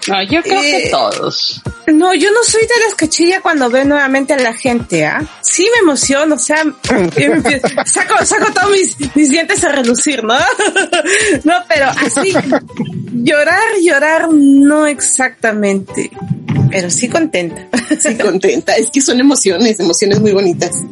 No, 0.08 0.24
yo 0.24 0.42
creo 0.42 0.62
que 0.62 0.88
Eh, 0.88 0.92
todos. 0.92 1.62
No, 1.88 2.13
yo 2.13 2.32
no 2.32 2.44
soy 2.44 2.62
de 2.62 2.84
las 2.86 2.96
que 2.96 3.10
chilla 3.10 3.42
cuando 3.42 3.70
veo 3.70 3.86
nuevamente 3.86 4.34
a 4.34 4.38
la 4.38 4.54
gente, 4.54 5.06
¿ah? 5.06 5.22
Sí 5.42 5.68
me 5.74 5.80
emociono, 5.80 6.36
o 6.36 6.40
sea, 6.40 6.63
saco, 7.86 8.25
saco 8.25 8.54
todos 8.54 8.72
mis, 8.72 9.16
mis 9.16 9.30
dientes 9.30 9.63
a 9.63 9.70
relucir, 9.70 10.24
¿no? 10.24 10.34
no, 11.44 11.54
pero 11.68 11.88
así, 11.88 12.34
llorar, 13.13 13.63
llorar, 13.82 14.30
no 14.32 14.88
exactamente, 14.88 16.12
pero 16.69 16.89
sí 16.89 17.07
contenta. 17.10 17.67
Sí, 18.00 18.15
contenta. 18.17 18.75
Es 18.75 18.89
que 18.89 19.01
son 19.01 19.19
emociones, 19.19 19.79
emociones 19.79 20.19
muy 20.19 20.31
bonitas. 20.31 20.83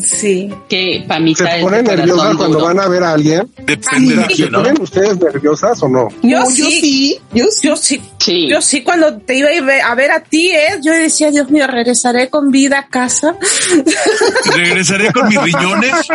Sí. 0.00 0.50
Que 0.68 1.04
Pamita 1.06 1.44
¿Se 1.46 1.56
es 1.58 1.62
ponen 1.62 1.84
nerviosas 1.84 2.36
cuando 2.36 2.58
duro. 2.58 2.64
van 2.66 2.80
a 2.80 2.88
ver 2.88 3.02
a 3.02 3.12
alguien? 3.12 3.48
Depende 3.66 4.16
de 4.16 4.50
¿no? 4.50 4.62
¿Ponen 4.62 4.80
ustedes 4.80 5.18
nerviosas 5.20 5.82
o 5.82 5.88
no? 5.88 6.08
Yo 6.22 6.40
No, 6.40 6.46
sí, 6.50 6.62
yo 6.62 6.70
sí, 6.70 7.18
yo 7.34 7.44
sí. 7.50 7.68
yo 7.68 7.76
sí. 7.76 8.00
Sí. 8.26 8.48
Yo 8.48 8.60
sí, 8.60 8.82
cuando 8.82 9.18
te 9.18 9.36
iba 9.36 9.48
a 9.84 9.94
ver 9.94 10.10
a 10.10 10.20
ti, 10.20 10.50
¿eh? 10.50 10.78
Yo 10.82 10.90
decía, 10.92 11.30
Dios 11.30 11.48
mío, 11.50 11.66
regresaré 11.68 12.28
con 12.28 12.50
vida 12.50 12.80
a 12.80 12.88
casa. 12.88 13.36
Regresaré 14.54 15.12
con 15.12 15.28
mis 15.28 15.40
riñones. 15.40 15.92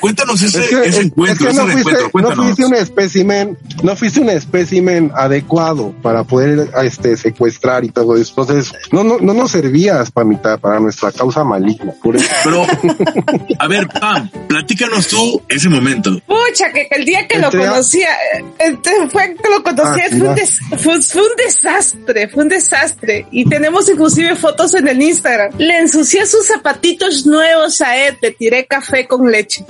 Cuéntanos 0.00 0.42
ese, 0.42 0.60
Es 0.60 0.68
que, 0.68 0.80
ese 0.80 0.88
es- 0.88 0.96
encuentro, 1.06 1.34
es 1.34 1.38
que 1.38 1.48
ese 1.60 1.66
no, 1.66 1.72
fuiste, 1.72 1.92
reencuentro, 1.92 2.34
no 2.34 2.42
fuiste 2.42 2.64
un 2.64 2.74
espécimen, 2.74 3.58
no 3.82 3.96
fuiste 3.96 4.20
un 4.20 4.30
espécimen 4.30 5.12
adecuado 5.14 5.92
para 6.02 6.24
poder 6.24 6.70
este 6.82 7.16
secuestrar 7.16 7.84
y 7.84 7.90
todo 7.90 8.16
eso. 8.16 8.34
Entonces, 8.40 8.72
no, 8.92 9.04
no, 9.04 9.18
no 9.18 9.34
nos 9.34 9.50
servías, 9.52 10.10
Pamita, 10.10 10.56
para 10.58 10.80
nuestra 10.80 11.12
causa 11.12 11.44
maligna. 11.44 11.92
Por 12.02 12.16
eso. 12.16 12.26
Pero, 12.44 12.66
a 13.58 13.68
ver, 13.68 13.88
Pam, 13.88 14.30
platícanos 14.48 15.08
tú 15.08 15.42
ese 15.48 15.68
momento. 15.68 16.10
Pucha, 16.26 16.72
que 16.72 16.88
el 16.90 17.04
día 17.04 17.26
que 17.28 17.38
lo 17.38 17.46
Entre 17.46 17.66
a- 17.66 17.70
conocía, 17.70 18.08
eh, 18.34 18.44
este 18.58 18.90
fue 19.10 19.27
que 19.36 19.48
lo 19.48 19.62
conocía, 19.62 20.04
Ah, 20.06 20.08
fue, 20.08 20.16
un 20.16 20.22
mira. 20.22 20.34
des- 20.34 20.58
fue, 20.82 21.02
fue 21.02 21.22
un 21.22 21.36
desastre, 21.36 22.28
fue 22.28 22.42
un 22.44 22.48
desastre. 22.48 23.26
Y 23.30 23.44
tenemos 23.48 23.88
inclusive 23.88 24.34
fotos 24.36 24.74
en 24.74 24.88
el 24.88 25.00
Instagram. 25.02 25.50
Le 25.58 25.78
ensucié 25.78 26.26
sus 26.26 26.46
zapatitos 26.46 27.26
nuevos 27.26 27.80
a 27.80 27.96
él, 27.96 28.16
te 28.20 28.30
tiré 28.32 28.66
café 28.66 29.06
con 29.06 29.30
leche. 29.30 29.64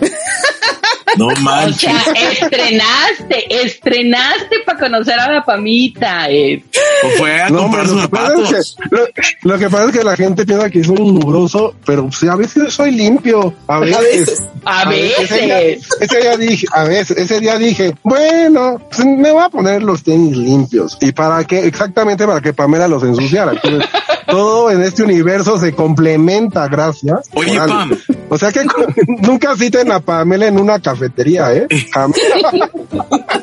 No 1.17 1.27
O 1.29 1.37
manches. 1.41 1.81
sea, 1.81 2.13
estrenaste, 2.31 3.63
estrenaste 3.65 4.57
para 4.67 4.79
conocer 4.79 5.19
a 5.19 5.33
la 5.33 5.45
Pamita. 5.45 6.29
eh. 6.31 6.63
O 7.05 7.09
fue 7.11 7.41
a 7.41 7.49
No, 7.49 7.61
comprar 7.63 7.87
sus 7.87 8.03
zapatos. 8.03 8.53
es 8.53 8.77
que, 8.77 8.97
lo, 8.97 9.07
lo 9.43 9.59
que 9.59 9.71
pasa 9.71 9.85
es 9.87 9.93
que 9.99 10.05
la 10.05 10.17
gente 10.17 10.45
piensa 10.45 10.69
que 10.71 10.85
soy 10.85 10.97
un 10.99 11.15
mugroso, 11.15 11.75
pero 11.87 12.09
pues, 12.09 12.23
a 12.25 12.37
veces 12.37 12.73
soy 12.73 12.91
limpio, 12.93 13.55
a 13.67 13.81
veces. 13.81 14.01
veces. 14.01 14.43
A 14.65 14.83
Ese 14.93 15.41
día, 15.41 15.57
veces. 15.61 15.89
ese 16.01 16.21
día 16.21 16.37
dije, 16.37 16.67
a 16.73 16.85
veces, 16.85 17.17
ese 17.17 17.41
día 17.41 17.57
dije, 17.59 17.95
bueno, 18.03 18.79
pues, 18.91 19.05
me 19.07 19.33
voy 19.33 19.43
a 19.49 19.51
poner 19.51 19.83
los 19.83 20.03
tenis 20.03 20.37
limpios. 20.37 20.97
¿Y 21.01 21.13
para 21.13 21.45
qué? 21.45 21.67
Exactamente 21.67 22.27
para 22.27 22.41
que 22.41 22.53
Pamela 22.53 22.89
los 22.89 23.03
ensuciara. 23.03 23.53
Entonces, 23.53 23.89
todo 24.27 24.71
en 24.71 24.83
este 24.83 25.03
universo 25.03 25.59
se 25.59 25.73
complementa, 25.73 26.69
gracias. 26.69 27.29
Oye. 27.35 27.57
Pam. 27.59 27.91
O 28.29 28.39
sea 28.39 28.53
que 28.53 28.65
nunca 29.21 29.57
citen 29.57 29.91
a 29.91 30.01
Pamela 30.01 30.47
en 30.47 30.59
una 30.59 30.81
cafetería, 30.81 31.53
¿eh? 31.55 31.67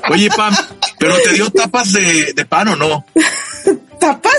Oye, 0.09 0.29
Pam, 0.35 0.55
pero 0.99 1.15
te 1.23 1.33
dio 1.33 1.49
tapas 1.49 1.91
de, 1.93 2.33
de 2.33 2.45
pan 2.45 2.69
o 2.69 2.75
no? 2.75 3.05
¿Tapas? 3.99 4.33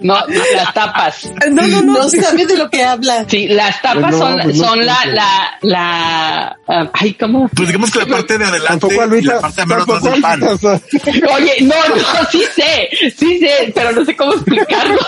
No, 0.00 0.18
las 0.54 0.74
tapas. 0.74 1.30
No, 1.50 1.66
no, 1.66 1.82
no. 1.82 1.92
No 1.94 2.08
sabe 2.08 2.46
de 2.46 2.56
lo 2.56 2.68
que 2.70 2.84
habla. 2.84 3.26
Sí, 3.28 3.48
las 3.48 3.80
tapas 3.80 4.12
No, 4.12 4.18
son, 4.18 4.40
pues 4.42 4.56
no, 4.56 4.68
son 4.68 4.84
la, 4.84 4.98
pues, 5.02 5.14
la, 5.14 5.58
la, 5.62 6.58
ah, 6.68 6.90
ay, 6.92 7.14
¿cómo? 7.14 7.48
Pues 7.48 7.68
digamos 7.68 7.90
que 7.90 8.00
la 8.00 8.06
parte 8.06 8.38
de 8.38 8.44
adelante 8.44 8.86
y 9.18 9.22
la 9.22 9.40
parte 9.40 9.60
de 9.60 9.66
menos 9.66 10.02
del 10.02 10.20
pan. 10.20 10.42
Oye, 10.42 11.56
no, 11.62 11.74
no, 11.88 12.30
sí 12.30 12.44
sé, 12.54 12.88
sí 13.16 13.38
sé, 13.38 13.72
pero 13.74 13.92
no 13.92 14.04
sé 14.04 14.16
cómo 14.16 14.34
explicarlo. 14.34 14.98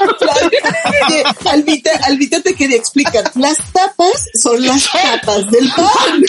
Oye, 1.08 1.24
Albita, 1.50 1.90
Albita 2.06 2.40
te 2.40 2.54
quería 2.54 2.76
explicar. 2.76 3.24
Las 3.34 3.58
tapas 3.72 4.28
son 4.34 4.64
las 4.64 4.90
tapas 4.90 5.46
del 5.50 5.70
pan. 5.70 6.22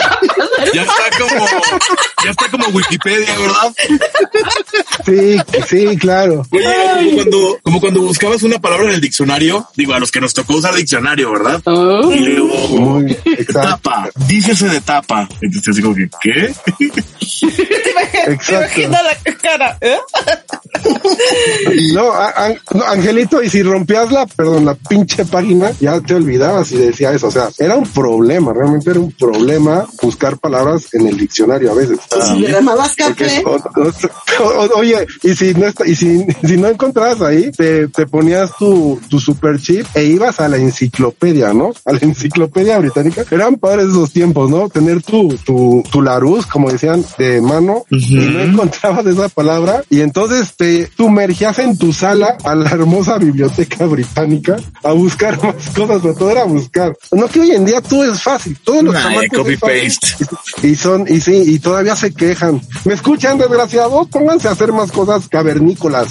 Ya 0.74 0.82
está 0.82 1.04
como, 1.20 1.46
ya 2.24 2.32
está 2.32 2.52
como 2.52 2.68
Wikipedia, 2.68 3.36
¿verdad? 3.40 3.74
Sí, 5.06 5.38
sí, 5.68 5.98
claro. 5.98 6.46
Oye, 6.52 6.87
como 6.96 7.16
cuando, 7.16 7.60
como 7.64 7.80
cuando 7.80 8.02
buscabas 8.02 8.44
una 8.44 8.60
palabra 8.60 8.90
en 8.90 8.96
el 8.96 9.02
diccionario, 9.02 9.68
digo, 9.76 9.94
a 9.94 10.00
los 10.00 10.12
que 10.12 10.22
nos 10.22 10.34
tocó 10.34 10.56
usar 10.56 10.74
diccionario, 10.76 11.32
¿verdad? 11.32 11.62
Oh, 11.66 12.12
Y 12.12 12.20
luego, 12.20 13.02
tapa, 13.52 14.10
dícese 14.28 14.68
de 14.70 14.82
tapa. 14.82 15.28
Entonces 15.42 15.84
como 15.84 15.96
que, 15.96 16.10
¿qué? 16.22 16.54
Exacto. 18.34 18.80
imagino 18.82 18.98
la 19.04 19.34
cara. 19.42 19.78
¿eh? 19.82 19.98
No, 21.94 22.12
a- 22.12 22.30
a- 22.30 22.56
no, 22.74 22.84
Angelito, 22.86 23.42
y 23.42 23.50
si 23.50 23.64
rompías 23.64 24.12
la, 24.12 24.26
perdón, 24.26 24.66
la 24.66 24.76
pinche 24.76 25.26
página, 25.26 25.72
ya 25.80 26.00
te 26.02 26.14
olvidabas 26.16 26.72
y 26.72 26.78
decía 26.78 27.12
eso. 27.12 27.28
O 27.28 27.32
sea, 27.32 27.50
era 27.58 27.76
un 27.76 27.88
problema, 27.88 28.54
realmente 28.54 28.92
era 28.92 29.00
un 29.00 29.12
problema 29.12 29.86
buscar 30.02 30.38
palabras 30.38 30.94
en 30.94 31.08
el 31.08 31.18
diccionario 31.18 31.72
a 31.72 31.76
veces. 31.76 32.00
Si 32.34 32.40
le 32.42 32.62
Porque, 33.02 33.24
café, 33.26 33.44
o- 33.46 34.44
o- 34.44 34.66
o- 34.66 34.78
oye, 34.80 35.06
y 35.24 35.36
si 35.36 35.54
no 35.54 35.68
está, 35.68 35.88
y 35.88 35.96
si, 35.96 36.26
si 36.44 36.58
no 36.58 36.68
encontrabas 36.68 37.22
ahí, 37.22 37.52
te, 37.52 37.88
te 37.88 38.06
ponías 38.06 38.56
tu, 38.58 39.00
tu 39.10 39.20
super 39.20 39.60
chip 39.60 39.86
e 39.94 40.04
ibas 40.06 40.40
a 40.40 40.48
la 40.48 40.58
enciclopedia, 40.58 41.54
¿no? 41.54 41.72
A 41.86 41.94
la 41.94 42.00
enciclopedia 42.00 42.78
británica. 42.80 43.24
Eran 43.32 43.56
padres 43.56 43.88
esos 43.88 44.12
tiempos, 44.12 44.50
¿no? 44.50 44.70
Tener 44.70 45.02
tu, 45.02 45.30
tu, 45.46 45.84
tu 45.92 46.02
Larus, 46.02 46.46
como 46.46 46.72
decían, 46.72 47.04
de 47.18 47.42
mano, 47.42 47.84
y 48.22 48.26
no 48.30 48.40
encontrabas 48.42 49.06
esa 49.06 49.30
palabra, 49.30 49.84
y 49.90 50.02
entonces 50.02 50.54
te 50.56 50.90
sumergías 50.96 51.60
en 51.60 51.78
tu 51.78 51.94
sala 51.94 52.38
a 52.44 52.56
la 52.56 52.70
hermosa 52.70 53.18
biblioteca 53.18 53.86
británica 53.86 54.58
a 54.84 54.92
buscar 54.94 55.38
más 55.44 55.56
cosas, 55.76 56.00
pero 56.02 56.14
todo 56.16 56.32
era 56.32 56.44
buscar. 56.46 56.96
No 57.12 57.28
que 57.28 57.40
hoy 57.40 57.52
en 57.52 57.66
día 57.66 57.82
todo 57.82 58.12
es 58.12 58.22
fácil, 58.22 58.58
todos 58.64 58.84
los 58.84 58.94
Nah, 58.94 59.02
chamacos 59.04 59.38
copy 59.40 59.58
paste. 59.58 60.08
Y 60.64 60.76
son, 60.76 61.06
y 61.08 61.20
sí, 61.22 61.44
y 61.46 61.60
todavía 61.60 61.96
se 61.96 62.14
quejan. 62.14 62.62
¿Me 62.86 62.94
escuchan, 62.94 63.38
desgraciados? 63.38 64.08
Pónganse 64.10 64.48
a 64.48 64.52
hacer 64.52 64.72
más 64.72 64.92
cosas 64.92 65.28
cavernícolas. 65.28 66.08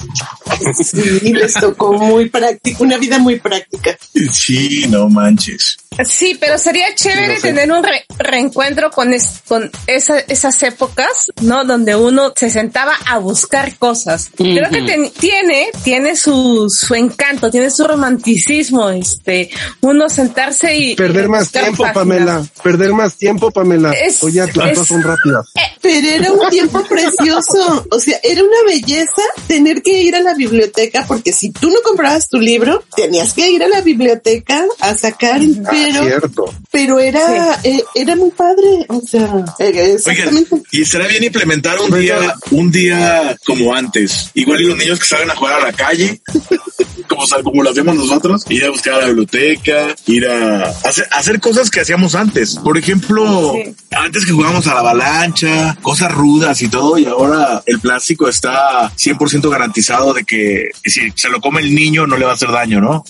sí, 0.74 1.32
les 1.32 1.54
tocó 1.54 1.92
muy 1.92 2.28
práctico, 2.28 2.82
una 2.84 2.96
vida 2.98 3.18
muy 3.18 3.38
práctica. 3.40 3.96
Sí, 4.32 4.86
no 4.88 5.08
manches. 5.08 5.78
Sí, 6.04 6.36
pero 6.38 6.58
sería 6.58 6.94
chévere 6.94 7.34
No 7.36 7.40
sé. 7.40 7.40
tener 7.40 7.72
un 7.72 7.82
re- 7.82 8.04
reencuentro 8.18 8.90
con, 8.90 9.14
es- 9.14 9.40
con 9.48 9.70
esa- 9.86 10.18
esas 10.20 10.62
épocas, 10.62 11.32
¿no? 11.40 11.64
Donde 11.64 11.94
uno 11.96 12.32
se 12.36 12.50
sentaba 12.50 12.94
a 13.06 13.18
buscar 13.18 13.76
cosas. 13.76 14.30
Creo 14.36 14.68
que 14.70 14.82
ten- 14.82 15.10
tiene, 15.10 15.68
tiene 15.82 16.16
su, 16.16 16.68
su 16.70 16.94
encanto, 16.94 17.50
tiene 17.50 17.70
su 17.70 17.84
romanticismo, 17.86 18.90
este, 18.90 19.50
uno 19.80 20.08
sentarse 20.08 20.76
y... 20.76 20.96
Perder 20.96 21.26
y 21.26 21.28
más 21.28 21.50
tiempo, 21.50 21.82
páginas. 21.82 21.94
Pamela. 21.94 22.46
Perder 22.62 22.92
más 22.92 23.16
tiempo, 23.16 23.50
Pamela. 23.50 23.92
Es- 23.92 24.22
Oye, 24.22 24.40
las 24.40 24.50
cosas 24.52 24.78
es- 24.78 24.88
son 24.88 25.02
rápidas. 25.02 25.46
Pero 25.80 26.08
era 26.08 26.32
un 26.32 26.48
tiempo 26.50 26.82
precioso. 26.84 27.86
O 27.90 27.98
sea, 28.00 28.18
era 28.22 28.42
una 28.42 28.62
belleza 28.66 29.22
tener 29.46 29.82
que 29.82 30.02
ir 30.02 30.16
a 30.16 30.20
la 30.20 30.34
biblioteca 30.34 31.04
porque 31.06 31.32
si 31.32 31.50
tú 31.50 31.68
no 31.70 31.80
comprabas 31.82 32.28
tu 32.28 32.38
libro, 32.38 32.82
tenías 32.94 33.32
que 33.32 33.48
ir 33.50 33.62
a 33.62 33.68
la 33.68 33.80
biblioteca 33.80 34.64
a 34.80 34.94
sacar, 34.94 35.40
Ah, 35.40 35.68
pero, 35.70 36.02
cierto. 36.04 36.54
pero 36.70 36.98
era, 36.98 37.58
eh, 37.62 37.82
era 37.94 38.16
muy 38.16 38.30
padre. 38.30 38.86
O 38.88 39.00
sea, 39.00 39.44
eh, 39.58 39.66
Oigan, 39.66 39.86
exactamente. 39.90 40.62
y 40.72 40.84
será 40.84 41.06
bien 41.06 41.24
implementar 41.24 41.78
un 41.90 42.00
día, 42.00 42.34
un 42.50 42.70
día 42.70 43.36
como 43.44 43.74
antes. 43.74 44.30
Igual 44.34 44.60
y 44.62 44.64
los 44.66 44.76
niños 44.78 44.98
que 45.00 45.06
salgan 45.06 45.30
a 45.30 45.36
jugar 45.36 45.60
a 45.60 45.64
la 45.66 45.72
calle, 45.72 46.20
como, 47.08 47.24
como 47.44 47.62
lo 47.62 47.70
hacemos 47.70 47.94
nosotros, 47.96 48.44
ir 48.48 48.64
a 48.64 48.70
buscar 48.70 48.94
a 48.94 48.98
la 49.00 49.06
biblioteca, 49.06 49.94
ir 50.06 50.26
a 50.28 50.70
hacer, 50.84 51.06
hacer 51.12 51.40
cosas 51.40 51.70
que 51.70 51.80
hacíamos 51.80 52.14
antes. 52.14 52.56
Por 52.56 52.76
ejemplo, 52.78 53.54
antes 53.90 54.24
que 54.24 54.32
jugábamos 54.32 54.66
a 54.66 54.74
la 54.74 54.80
avalancha, 54.80 55.76
cosas 55.82 56.12
rudas 56.12 56.60
y 56.62 56.68
todo, 56.68 56.98
y 56.98 57.06
ahora 57.06 57.62
el 57.66 57.80
plástico 57.80 58.28
está 58.28 58.92
100% 58.96 59.48
garantizado 59.50 60.12
de 60.14 60.24
que 60.24 60.70
si 60.84 61.10
se 61.14 61.28
lo 61.28 61.40
come 61.40 61.60
el 61.60 61.74
niño 61.74 62.06
no 62.06 62.16
le 62.16 62.24
va 62.24 62.32
a 62.32 62.34
hacer 62.34 62.50
daño, 62.50 62.80
¿no? 62.80 63.04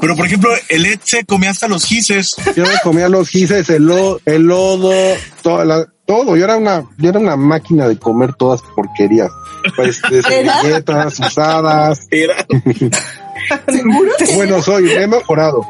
Pero 0.00 0.16
por 0.16 0.26
ejemplo, 0.26 0.50
el 0.68 0.86
Ed 0.86 1.00
se 1.04 1.24
comía 1.24 1.50
hasta 1.50 1.68
los 1.68 1.84
gises. 1.84 2.34
Yo 2.56 2.64
me 2.64 2.78
comía 2.82 3.08
los 3.08 3.28
gises, 3.28 3.68
el, 3.70 3.82
lo- 3.84 4.20
el 4.24 4.42
lodo, 4.42 4.92
toda 5.42 5.64
la- 5.64 5.86
todo. 6.12 6.36
Yo 6.36 6.44
era 6.44 6.56
una, 6.56 6.84
yo 6.98 7.08
era 7.08 7.18
una 7.18 7.36
máquina 7.36 7.88
de 7.88 7.98
comer 7.98 8.34
todas 8.34 8.62
porquerías. 8.62 9.30
Pues, 9.74 10.02
de 10.10 10.22
servilletas 10.22 11.18
usadas. 11.20 12.06
Era. 12.10 12.46
¿Seguro? 13.66 14.10
Bueno, 14.34 14.62
soy, 14.62 14.90
he 14.90 15.06
mejorado. 15.06 15.66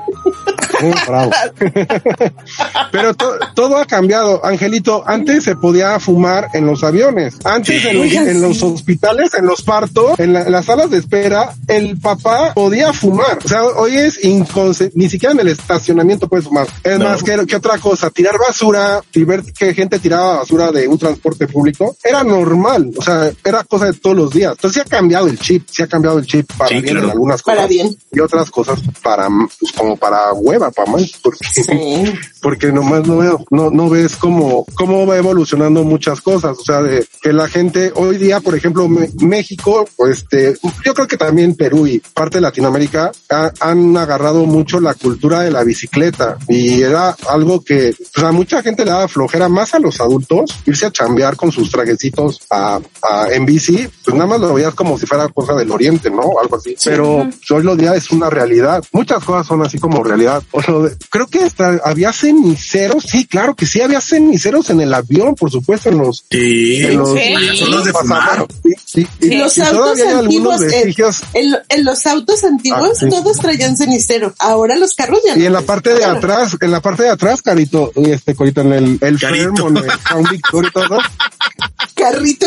Pero 2.91 3.15
to- 3.15 3.39
todo 3.55 3.77
ha 3.79 3.87
cambiado. 3.87 4.45
Angelito, 4.45 5.03
antes 5.07 5.45
se 5.45 5.57
podía 5.57 5.99
fumar 6.01 6.49
en 6.55 6.67
los 6.67 6.83
aviones. 6.85 7.37
Antes 7.45 7.85
en, 7.85 7.97
los, 7.99 8.03
Oigan, 8.07 8.29
en 8.29 8.43
los 8.43 8.59
sí. 8.59 8.65
hospitales, 8.65 9.35
en 9.35 9.47
los 9.47 9.63
partos, 9.63 10.19
en, 10.19 10.33
la- 10.33 10.43
en 10.43 10.53
las 10.53 10.67
salas 10.67 10.91
de 10.91 10.99
espera, 10.99 11.55
el 11.69 11.99
papá 11.99 12.53
podía 12.55 12.93
fumar. 12.93 13.39
O 13.45 13.49
sea, 13.49 13.65
hoy 13.65 13.97
es 13.97 14.23
inconce 14.25 14.91
ni 14.95 15.09
siquiera 15.09 15.33
en 15.33 15.41
el 15.41 15.49
estacionamiento 15.49 16.29
puedes 16.29 16.47
fumar. 16.47 16.67
Es 16.83 16.99
No. 16.99 17.07
más 17.07 17.23
que, 17.23 17.47
que 17.47 17.57
otra 17.57 17.79
cosa, 17.79 18.11
tirar 18.11 18.39
basura 18.39 19.01
y 19.13 19.25
ver 19.25 19.43
que 19.53 19.75
gente 19.75 19.99
tiraba 19.99 20.39
basura 20.39 20.73
de 20.73 20.89
un 20.89 20.99
transporte 20.99 21.47
público 21.47 21.97
era 22.03 22.23
normal. 22.25 22.91
O 22.97 23.03
sea, 23.03 23.31
era 23.45 23.65
cosa 23.65 23.87
de 23.87 23.93
todos 23.95 24.17
los 24.17 24.31
días. 24.31 24.53
Entonces 24.53 24.83
sí 24.83 24.87
ha 24.87 24.91
cambiado 24.91 25.27
el 25.27 25.39
chip, 25.39 25.67
sí 25.71 25.83
ha 25.83 25.87
cambiado 25.87 26.19
el 26.19 26.27
chip 26.27 26.51
para 26.57 26.69
Sí, 26.69 26.75
bien 26.75 26.87
claro. 26.95 27.05
en 27.07 27.11
algunas 27.13 27.43
cosas 27.43 27.57
Para 27.57 27.69
bien. 27.69 27.97
y 28.13 28.21
otras 28.21 28.51
cosas 28.51 28.81
para 29.03 29.29
pues, 29.29 29.73
como 29.73 29.97
para 29.97 30.33
hueva, 30.33 30.71
para 30.73 30.91
mal, 30.91 31.11
porque, 31.23 31.39
Sí. 31.53 32.05
porque 32.43 32.73
nomás 32.73 33.07
no 33.07 33.19
veo, 33.19 33.45
no, 33.51 33.71
no 33.71 33.89
ves 33.89 34.17
cómo, 34.17 34.65
cómo 34.75 35.07
va 35.07 35.17
evolucionando 35.19 35.85
muchas 35.85 36.21
cosas. 36.21 36.59
O 36.59 36.65
sea, 36.65 36.83
de 36.83 37.07
que 37.23 37.33
la 37.33 37.49
gente 37.49 37.93
hoy 37.95 38.19
día, 38.19 38.41
por 38.41 38.55
ejemplo, 38.57 38.89
Me- 38.89 39.11
México, 39.21 39.85
este, 40.11 40.55
yo 40.85 40.95
creo 40.95 41.07
que 41.07 41.17
también 41.17 41.55
Perú 41.55 41.87
y 41.87 41.99
parte 42.01 42.39
de 42.39 42.43
Latinoamérica 42.43 43.13
ha- 43.31 43.53
han 43.61 43.97
agarrado 43.97 44.45
mucho 44.47 44.81
la 44.81 44.95
cultura 44.95 45.41
de 45.41 45.51
la 45.51 45.63
bicicleta 45.65 46.37
y 46.49 46.83
era 46.83 47.17
algo 47.29 47.63
que 47.63 47.95
pues, 48.15 48.27
a 48.27 48.33
mucha 48.33 48.63
gente 48.63 48.85
le 48.85 48.91
daba 48.91 49.09
flojera 49.09 49.49
más 49.49 49.75
a 49.75 49.79
los 49.79 50.01
adultos 50.01 50.51
irse 50.67 50.87
a 50.87 50.91
chambear 50.93 51.37
con 51.37 51.53
sus 51.53 51.71
traguecitos 51.71 52.41
a, 52.51 52.81
a- 53.03 53.29
en 53.33 53.45
bici, 53.47 53.89
pues 54.05 54.15
nada 54.17 54.27
más 54.29 54.41
lo 54.41 54.55
veías 54.55 54.75
como 54.75 54.99
si 54.99 55.07
fuera 55.07 55.29
cosa 55.29 55.55
del 55.55 55.71
oriente, 55.71 56.11
¿no? 56.11 56.23
Algo 56.41 56.57
así. 56.57 56.75
Pero 56.85 57.25
pues, 57.29 57.51
hoy 57.51 57.63
lo 57.63 57.77
día 57.77 57.95
es 57.95 58.11
una 58.11 58.29
realidad. 58.31 58.83
Muchas 58.93 59.23
cosas 59.25 59.47
son 59.47 59.63
así 59.63 59.79
como 59.79 60.03
realidad. 60.03 60.43
O 60.53 60.63
sea, 60.63 60.75
de- 60.75 60.97
creo 61.11 61.27
que 61.27 61.41
hasta 61.41 61.81
había 61.85 62.13
ceniceros. 62.13 63.05
Sí, 63.05 63.27
claro 63.27 63.55
que 63.57 63.67
sí, 63.67 63.81
había 63.81 64.01
ceniceros 64.01 64.71
en 64.71 64.81
el 64.81 64.93
avión, 64.95 65.35
por 65.35 65.51
supuesto, 65.51 65.89
en 65.89 65.99
los, 65.99 66.25
Sí, 66.31 66.83
en 66.83 66.97
los 66.99 67.11
Sí. 67.13 67.57
Son 67.59 67.71
los 67.71 67.85
de 67.85 67.93
fumar. 67.93 68.47
Sí, 68.63 68.75
sí. 68.85 69.07
Y, 69.21 69.35
Los 69.37 69.57
y 69.59 69.63
autos 69.63 70.01
antiguos, 70.01 70.61
vestigios. 70.61 71.23
En, 71.35 71.55
en 71.69 71.85
los 71.85 72.07
autos 72.07 72.45
antiguos 72.45 72.91
Ah, 72.93 73.01
sí. 73.01 73.09
todos 73.09 73.39
traían 73.39 73.77
cenicero. 73.77 74.35
Ahora 74.39 74.77
los 74.77 74.95
carros 74.95 75.21
ya 75.27 75.35
Y 75.35 75.41
no. 75.41 75.47
en 75.47 75.53
la 75.55 75.63
parte 75.63 75.91
de 75.91 75.97
Claro. 76.01 76.19
atrás, 76.19 76.57
en 76.61 76.71
la 76.71 76.81
parte 76.81 77.03
de 77.05 77.09
atrás, 77.11 77.41
Carito, 77.43 77.93
y 77.97 78.11
este 78.11 78.35
Corito, 78.35 78.61
en 78.61 78.73
el, 78.73 78.99
el 79.01 79.19
Carito. 79.19 79.53
Fairmont, 79.55 79.79
el 79.79 79.99
Crown 80.01 80.27
Victoria 80.31 80.69
y 80.69 80.73
todo, 80.73 80.99
Carrito, 82.03 82.47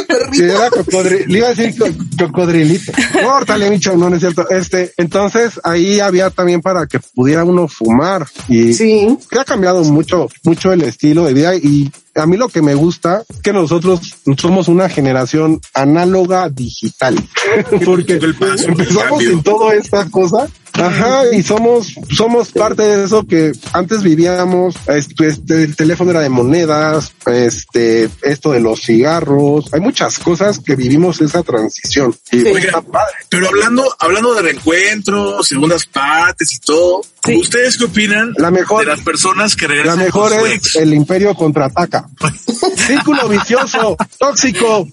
era 0.54 0.70
cocodrilo, 0.70 1.26
le 1.28 1.38
iba 1.38 1.48
a 1.48 1.54
decir 1.54 1.76
co- 1.78 2.26
cocodrilito. 2.26 2.92
No, 3.22 3.32
ahorita 3.32 3.58
le 3.58 3.68
he 3.68 3.70
dicho, 3.72 3.96
no, 3.96 4.10
no 4.10 4.16
es 4.16 4.22
cierto. 4.22 4.50
Este, 4.50 4.94
entonces 4.98 5.60
ahí 5.64 6.00
había 6.00 6.30
también 6.30 6.62
para 6.62 6.86
que 6.88 7.00
pudiera 7.00 7.44
uno 7.44 7.68
fumar 7.68 8.26
y 8.50 8.74
Sí. 8.74 9.18
que 9.30 9.40
ha 9.40 9.46
cambiado 9.46 9.84
mucho, 9.84 10.28
mucho 10.44 10.74
el 10.74 10.82
estilo 10.84 11.26
de 11.26 11.34
vida 11.34 11.56
y 11.56 11.92
a 12.16 12.26
mí 12.26 12.38
lo 12.38 12.50
que 12.50 12.62
me 12.62 12.74
gusta 12.76 13.24
es 13.28 13.42
que 13.42 13.54
nosotros 13.54 14.16
somos 14.38 14.68
una 14.68 14.90
generación 14.90 15.62
análoga 15.74 16.50
digital, 16.50 17.16
porque 17.86 18.14
El 18.14 18.36
paso, 18.36 18.66
el 18.66 18.72
empezamos 18.72 19.24
en 19.24 19.44
toda 19.44 19.76
esta 19.76 20.10
cosa. 20.10 20.48
Ajá, 20.74 21.24
y 21.32 21.42
somos, 21.42 21.96
somos 22.12 22.52
parte 22.52 22.84
de 22.84 23.06
eso 23.06 23.26
que 23.26 23.54
antes 23.72 24.04
vivíamos, 24.04 24.76
este, 24.88 25.28
este, 25.28 25.64
el 25.64 25.76
teléfono 25.76 26.12
era 26.12 26.20
de 26.20 26.28
monedas, 26.28 27.14
este, 27.28 28.10
esto 28.22 28.52
de 28.52 28.60
los 28.60 28.82
cigarros, 28.82 29.74
hay 29.74 29.80
muchas 29.80 30.20
cosas 30.20 30.60
que 30.60 30.76
vivimos 30.76 31.22
esa 31.22 31.44
transición. 31.44 32.14
Y 32.32 32.40
Sí. 32.40 32.52
Pero 33.30 33.48
hablando, 33.48 33.96
hablando 34.00 34.34
de 34.34 34.42
reencuentros, 34.42 35.48
segundas 35.48 35.86
partes 35.86 36.54
y 36.54 36.60
todo, 36.60 37.02
Sí. 37.26 37.38
¿ustedes 37.38 37.78
qué 37.78 37.86
opinan 37.86 38.34
La 38.38 38.52
mejor- 38.52 38.82
de 38.86 38.92
las 38.92 39.02
personas 39.02 39.56
que 39.56 39.68
La 39.68 39.74
regresan 39.76 40.00
mejor 40.00 40.30
con 40.32 40.40
su 40.40 40.46
es 40.48 40.54
ex? 40.56 40.76
el 40.76 40.94
imperio 40.94 41.34
contraataca. 41.36 42.08
Círculo 42.76 43.28
vicioso, 43.30 43.98
tóxico. 44.20 44.88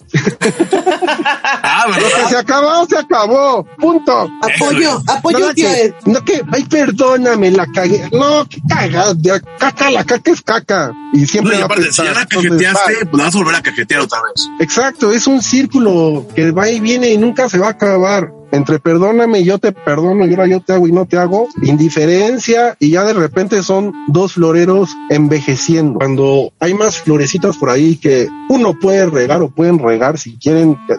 Ah, 1.63 1.85
Lo 1.89 1.95
que 1.97 2.29
se 2.29 2.37
acabó, 2.37 2.87
se 2.87 2.99
acabó. 2.99 3.65
Punto. 3.79 4.31
Apoyo, 4.43 5.03
apoyo, 5.07 5.53
tío 5.55 5.69
que, 5.69 5.95
no 6.07 6.25
que, 6.25 6.43
ay, 6.53 6.65
perdóname, 6.65 7.51
la 7.51 7.67
cagué. 7.67 8.09
No, 8.13 8.47
qué 8.49 8.61
cagada. 8.69 9.15
ya, 9.19 9.41
Caca, 9.59 9.91
la 9.91 10.05
caca 10.05 10.31
es 10.31 10.43
caca. 10.43 10.93
Y 11.13 11.21
No, 11.21 11.27
siempre 11.27 11.55
y 11.55 11.59
va 11.59 11.63
a 11.63 11.67
aparte, 11.67 11.83
si 11.85 11.89
pensar. 11.89 12.07
ya 12.07 12.13
la 12.15 12.23
Entonces, 12.23 12.51
cajeteaste, 12.51 13.07
pues 13.07 13.19
la 13.19 13.25
vas 13.25 13.35
a 13.35 13.39
volver 13.39 13.55
a 13.57 13.63
cajetear 13.63 14.01
otra 14.01 14.19
vez. 14.23 14.47
Exacto, 14.61 15.13
es 15.13 15.27
un 15.27 15.43
círculo 15.43 16.27
que 16.35 16.51
va 16.51 16.69
y 16.71 16.81
viene 16.81 17.11
y 17.11 17.19
nunca 17.19 17.49
se 17.49 17.59
va 17.59 17.69
a 17.69 17.71
acabar. 17.71 18.33
Entre 18.53 18.79
perdóname 18.79 19.41
y 19.41 19.45
yo 19.45 19.59
te 19.59 19.73
perdono 19.73 20.27
y 20.27 20.31
ahora 20.31 20.47
yo 20.47 20.61
te 20.61 20.75
hago 20.75 20.87
y 20.87 20.93
no 20.93 21.07
te 21.07 21.17
hago, 21.17 21.49
indiferencia 21.63 22.77
y 22.79 22.91
ya 22.91 23.05
de 23.05 23.15
repente 23.15 23.63
son 23.63 23.95
dos 24.09 24.35
floreros 24.35 24.91
envejeciendo. 25.09 25.99
Cuando 25.99 26.53
hay 26.61 26.75
más 26.75 26.99
florecitas 26.99 27.57
por 27.57 27.71
ahí 27.71 27.97
que 27.97 28.29
uno 28.51 28.79
puede 28.79 29.07
regar 29.07 29.41
o 29.41 29.49
pueden 29.49 29.79
regar 29.79 30.19
si 30.19 30.37
quieren, 30.37 30.79
eh, 30.89 30.97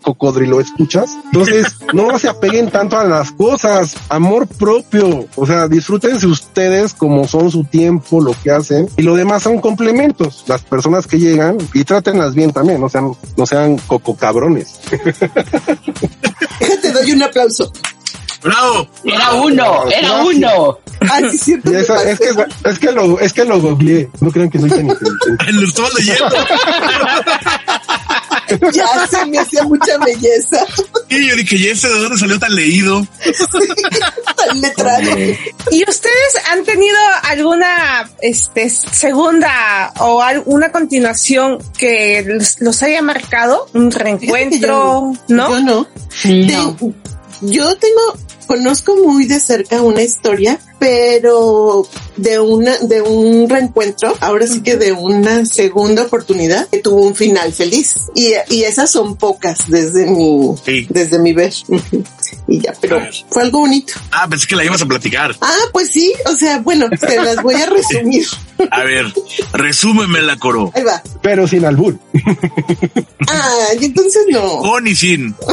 cocodrilo, 0.00 0.60
¿escuchas? 0.60 1.18
Entonces, 1.24 1.76
no 1.92 2.16
se 2.20 2.28
apeguen 2.28 2.70
tanto 2.70 2.96
a 2.96 3.04
las 3.04 3.32
cosas, 3.32 3.96
amor 4.08 4.46
propio, 4.46 5.26
o 5.34 5.44
sea, 5.44 5.66
disfrútense 5.66 6.28
ustedes 6.28 6.94
como 6.94 7.26
son 7.26 7.50
su 7.50 7.64
tiempo, 7.64 8.20
lo 8.20 8.32
que 8.44 8.52
hacen 8.52 8.88
y 8.96 9.02
lo 9.02 9.16
demás 9.16 9.42
son 9.42 9.60
complementos. 9.60 10.44
Las 10.46 10.62
personas 10.62 11.08
que 11.08 11.18
llegan 11.18 11.58
y 11.74 11.82
trátenlas 11.82 12.36
bien 12.36 12.52
también, 12.52 12.80
no 12.80 12.88
sean, 12.88 13.12
no 13.36 13.44
sean 13.44 13.76
coco 13.88 14.16
cabrones. 14.16 14.80
Doy 16.92 17.12
un 17.12 17.22
aplauso. 17.22 17.72
¡Bravo! 18.42 18.88
Era 19.04 19.32
uno, 19.34 19.84
era 19.90 20.14
uno. 20.24 20.78
Ay, 21.10 21.24
sí, 21.30 21.36
es 21.36 21.42
cierto. 21.42 21.72
Y 21.72 21.76
esa- 21.76 22.10
es 22.10 22.18
que, 22.18 22.28
es 22.70 22.78
que 22.78 22.92
lo, 22.92 23.20
es 23.20 23.32
que 23.32 23.44
lo 23.44 23.60
googleé. 23.60 24.08
No 24.20 24.30
crean 24.30 24.50
que 24.50 24.58
soy 24.58 24.68
tan 24.70 24.80
inteligente. 24.88 25.52
Lo 25.52 25.66
estaba 25.66 25.88
leyendo. 25.96 26.26
Ya 28.72 29.06
se 29.06 29.26
me 29.26 29.38
hacía 29.38 29.62
mucha 29.64 29.98
belleza. 29.98 30.64
y 31.08 31.28
yo 31.28 31.36
dije, 31.36 31.56
¿y 31.56 31.66
ese 31.68 31.88
de 31.88 31.98
dónde 32.00 32.18
salió 32.18 32.38
tan 32.38 32.54
leído? 32.54 33.06
Tan 34.36 34.60
letrado. 34.60 35.10
¿Y 35.70 35.88
ustedes 35.88 36.34
han 36.50 36.64
tenido 36.64 36.98
alguna 37.24 38.10
este 38.20 38.68
segunda 38.70 39.92
o 39.98 40.22
alguna 40.22 40.72
continuación 40.72 41.58
que 41.78 42.24
los, 42.26 42.60
los 42.60 42.82
haya 42.82 43.02
marcado? 43.02 43.68
Un 43.74 43.90
reencuentro, 43.90 45.12
Yo 45.28 45.34
¿no? 45.34 45.48
Yo 45.50 45.60
no. 45.60 45.86
Yo 47.42 47.76
tengo, 47.76 48.16
conozco 48.52 48.94
muy 48.98 49.24
de 49.24 49.40
cerca 49.40 49.80
una 49.80 50.02
historia, 50.02 50.58
pero 50.78 51.88
de 52.18 52.38
una, 52.38 52.76
de 52.80 53.00
un 53.00 53.48
reencuentro, 53.48 54.14
ahora 54.20 54.46
sí 54.46 54.62
que 54.62 54.76
de 54.76 54.92
una 54.92 55.46
segunda 55.46 56.02
oportunidad 56.02 56.68
que 56.68 56.78
tuvo 56.82 57.00
un 57.00 57.14
final 57.14 57.50
feliz. 57.54 57.94
Y, 58.14 58.34
y 58.50 58.64
esas 58.64 58.90
son 58.90 59.16
pocas 59.16 59.58
desde 59.68 60.04
mi, 60.04 60.54
Sí. 60.66 60.86
desde 60.90 61.18
mi 61.18 61.32
ver. 61.32 61.54
Y 62.48 62.58
ya, 62.60 62.74
pero 62.80 63.00
fue 63.30 63.42
algo 63.42 63.60
bonito. 63.60 63.94
Ah, 64.10 64.26
pensé 64.28 64.46
que 64.46 64.56
la 64.56 64.64
ibas 64.64 64.82
a 64.82 64.86
platicar. 64.86 65.34
Ah, 65.40 65.54
pues 65.72 65.90
sí, 65.90 66.12
o 66.26 66.34
sea, 66.36 66.58
bueno, 66.58 66.88
te 66.90 67.16
las 67.22 67.42
voy 67.42 67.54
a 67.54 67.66
resumir. 67.70 68.26
A 68.70 68.82
ver, 68.84 69.06
resúmeme 69.52 70.22
la 70.22 70.36
coro. 70.36 70.70
Ahí 70.74 70.82
va. 70.84 71.02
Pero 71.22 71.46
sin 71.48 71.64
albur. 71.64 71.98
Ah, 73.28 73.58
y 73.80 73.84
entonces 73.86 74.22
no. 74.30 74.58
Con 74.58 74.86
y 74.86 74.94
sin. 74.94 75.34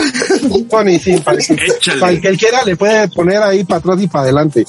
Bueno, 0.69 0.91
y 0.91 0.99
sí, 0.99 1.17
para, 1.23 1.37
que- 1.37 1.53
Échale. 1.53 1.99
para 1.99 2.11
el 2.11 2.21
que 2.21 2.27
él 2.27 2.37
quiera 2.37 2.63
le 2.63 2.75
puede 2.75 3.07
poner 3.09 3.37
ahí 3.41 3.63
para 3.63 3.79
atrás 3.79 4.01
y 4.01 4.07
para 4.07 4.23
adelante. 4.23 4.65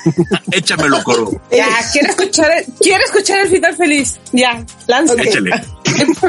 Échamelo, 0.50 1.02
coro. 1.04 1.30
Ya, 1.50 1.68
quiero 1.92 2.08
escuchar, 2.10 2.50
el- 2.58 2.64
quiero 2.80 3.04
escuchar 3.04 3.40
el 3.40 3.48
final 3.48 3.76
feliz. 3.76 4.18
Ya, 4.32 4.64
lánzate. 4.86 5.20
Ok. 5.22 5.26
Échale. 5.28 5.50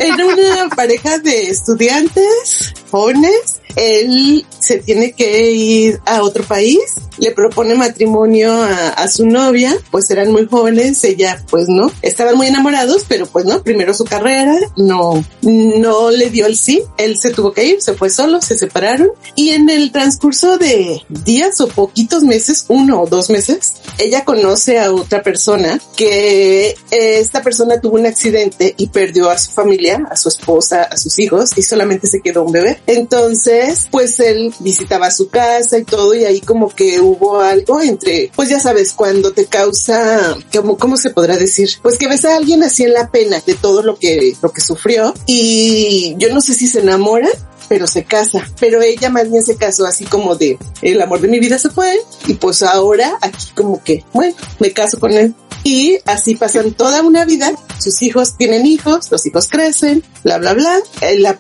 Era 0.02 0.26
una 0.26 0.70
pareja 0.76 1.18
de 1.20 1.50
estudiantes 1.50 2.74
jóvenes. 2.92 3.62
Él 3.76 4.46
se 4.60 4.80
tiene 4.80 5.14
que 5.14 5.52
ir 5.52 6.00
a 6.06 6.22
otro 6.22 6.44
país 6.44 6.96
le 7.18 7.32
propone 7.32 7.76
matrimonio 7.76 8.52
a, 8.52 8.90
a 8.90 9.08
su 9.08 9.26
novia, 9.26 9.76
pues 9.92 10.10
eran 10.12 10.32
muy 10.32 10.48
jóvenes, 10.48 11.04
ella 11.04 11.44
pues 11.50 11.68
no, 11.68 11.92
estaban 12.02 12.36
muy 12.36 12.48
enamorados, 12.48 13.06
pero 13.08 13.26
pues 13.26 13.46
no, 13.46 13.64
primero 13.64 13.94
su 13.94 14.06
carrera, 14.06 14.56
no, 14.78 15.24
no 15.42 16.12
le 16.12 16.30
dio 16.30 16.46
el 16.46 16.58
sí, 16.58 16.84
él 16.98 17.18
se 17.18 17.32
tuvo 17.32 17.54
que 17.54 17.66
ir, 17.66 17.82
se 17.82 17.94
fue 17.94 18.10
solo, 18.10 18.42
se 18.42 18.58
separaron 18.58 19.12
y 19.36 19.50
en 19.52 19.70
el 19.70 19.92
transcurso 19.92 20.58
de 20.58 21.02
días 21.10 21.60
o 21.62 21.68
poquitos 21.68 22.24
meses, 22.24 22.66
uno 22.68 23.02
o 23.02 23.08
dos 23.08 23.30
meses, 23.30 23.74
ella 23.98 24.26
conoce 24.26 24.80
a 24.80 24.92
otra 24.92 25.22
persona 25.22 25.80
que 25.96 26.76
esta 26.92 27.42
persona 27.42 27.80
tuvo 27.80 27.96
un 27.96 28.06
accidente 28.06 28.74
y 28.78 28.88
perdió 28.88 29.30
a 29.30 29.38
su 29.38 29.52
familia, 29.52 30.08
a 30.10 30.16
su 30.16 30.30
esposa, 30.30 30.84
a 30.84 30.98
sus 30.98 31.18
hijos 31.20 31.52
y 31.58 31.62
solamente 31.62 32.08
se 32.08 32.22
quedó 32.22 32.44
un 32.44 32.52
bebé. 32.52 32.82
Entonces, 32.88 33.88
pues 33.92 34.20
él 34.20 34.54
visitaba 34.60 35.12
su 35.12 35.30
casa 35.30 35.78
y 35.78 35.84
todo 35.84 36.14
y 36.14 36.26
ahí 36.26 36.42
como 36.42 36.70
que 36.70 37.00
hubo 37.04 37.40
algo 37.40 37.82
entre, 37.82 38.32
pues 38.36 38.50
ya 38.50 38.60
sabes, 38.60 38.94
cuando 38.94 39.32
te 39.32 39.46
causa, 39.46 40.38
como, 40.54 40.78
¿cómo 40.78 40.98
se 40.98 41.10
podrá 41.10 41.38
decir? 41.38 41.70
Pues 41.82 41.98
que 41.98 42.08
ves 42.08 42.26
a 42.26 42.36
alguien 42.36 42.64
así 42.64 42.84
en 42.84 42.94
la 42.94 43.12
pena 43.12 43.42
de 43.46 43.54
todo 43.56 43.84
lo 43.84 43.98
que, 43.98 44.36
lo 44.42 44.52
que 44.52 44.62
sufrió 44.62 45.14
y 45.26 46.16
yo 46.18 46.34
no 46.34 46.42
sé 46.42 46.54
si 46.54 46.68
se 46.68 46.80
enamora 46.80 47.30
pero 47.68 47.88
se 47.88 48.04
casa. 48.04 48.48
Pero 48.60 48.82
ella 48.82 49.10
más 49.10 49.32
bien 49.32 49.44
se 49.44 49.56
casó 49.56 49.86
así 49.86 50.06
como 50.06 50.36
de 50.36 50.58
el 50.82 51.02
amor 51.02 51.22
de 51.22 51.28
mi 51.28 51.40
vida 51.40 51.58
se 51.58 51.70
fue 51.70 51.98
y 52.28 52.36
pues 52.36 52.62
ahora 52.62 53.18
aquí 53.22 53.48
como 53.56 53.84
que, 53.84 54.04
bueno, 54.14 54.36
me 54.60 54.72
caso 54.72 55.00
con 55.00 55.12
él. 55.12 55.34
Y 55.64 55.98
así 56.06 56.36
pasan 56.36 56.74
toda 56.74 57.02
una 57.02 57.24
vida, 57.26 57.54
sus 57.80 58.02
hijos 58.02 58.36
tienen 58.38 58.66
hijos, 58.66 59.10
los 59.12 59.26
hijos 59.26 59.48
crecen, 59.48 60.04
bla, 60.24 60.38
bla, 60.38 60.54
bla. 60.54 60.80
Eh, 61.02 61.20
La, 61.20 61.38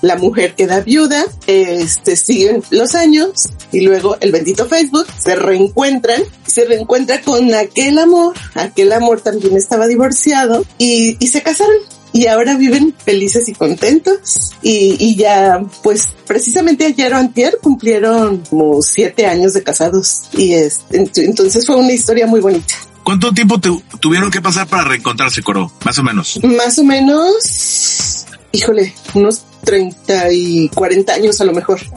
la, 0.00 0.16
mujer 0.16 0.54
queda 0.54 0.80
viuda, 0.80 1.24
este, 1.46 2.16
siguen 2.16 2.62
los 2.70 2.94
años 2.94 3.48
y 3.72 3.80
luego 3.80 4.16
el 4.20 4.32
bendito 4.32 4.66
Facebook 4.66 5.06
se 5.22 5.34
reencuentran, 5.34 6.22
se 6.46 6.64
reencuentra 6.64 7.20
con 7.22 7.52
aquel 7.54 7.98
amor, 7.98 8.34
aquel 8.54 8.92
amor 8.92 9.20
también 9.20 9.56
estaba 9.56 9.86
divorciado 9.86 10.64
y, 10.78 11.16
y 11.22 11.26
se 11.28 11.42
casaron 11.42 11.76
y 12.12 12.26
ahora 12.26 12.56
viven 12.56 12.94
felices 13.04 13.48
y 13.48 13.52
contentos 13.52 14.52
y, 14.62 14.96
y 14.98 15.16
ya 15.16 15.62
pues 15.82 16.08
precisamente 16.26 16.86
ayer 16.86 17.12
o 17.14 17.16
antier 17.16 17.58
cumplieron 17.62 18.42
como 18.50 18.82
siete 18.82 19.26
años 19.26 19.52
de 19.52 19.62
casados 19.62 20.22
y 20.32 20.54
es, 20.54 20.80
ent- 20.90 21.22
entonces 21.24 21.66
fue 21.66 21.76
una 21.76 21.92
historia 21.92 22.26
muy 22.26 22.40
bonita. 22.40 22.74
¿Cuánto 23.10 23.32
tiempo 23.32 23.58
tu- 23.58 23.82
tuvieron 23.98 24.30
que 24.30 24.40
pasar 24.40 24.68
para 24.68 24.84
reencontrarse, 24.84 25.42
Coro? 25.42 25.72
Más 25.84 25.98
o 25.98 26.04
menos. 26.04 26.38
Más 26.44 26.78
o 26.78 26.84
menos, 26.84 28.24
híjole, 28.52 28.94
unos 29.14 29.42
30 29.64 30.30
y 30.32 30.68
40 30.68 31.14
años 31.14 31.40
a 31.40 31.44
lo 31.44 31.52
mejor. 31.52 31.80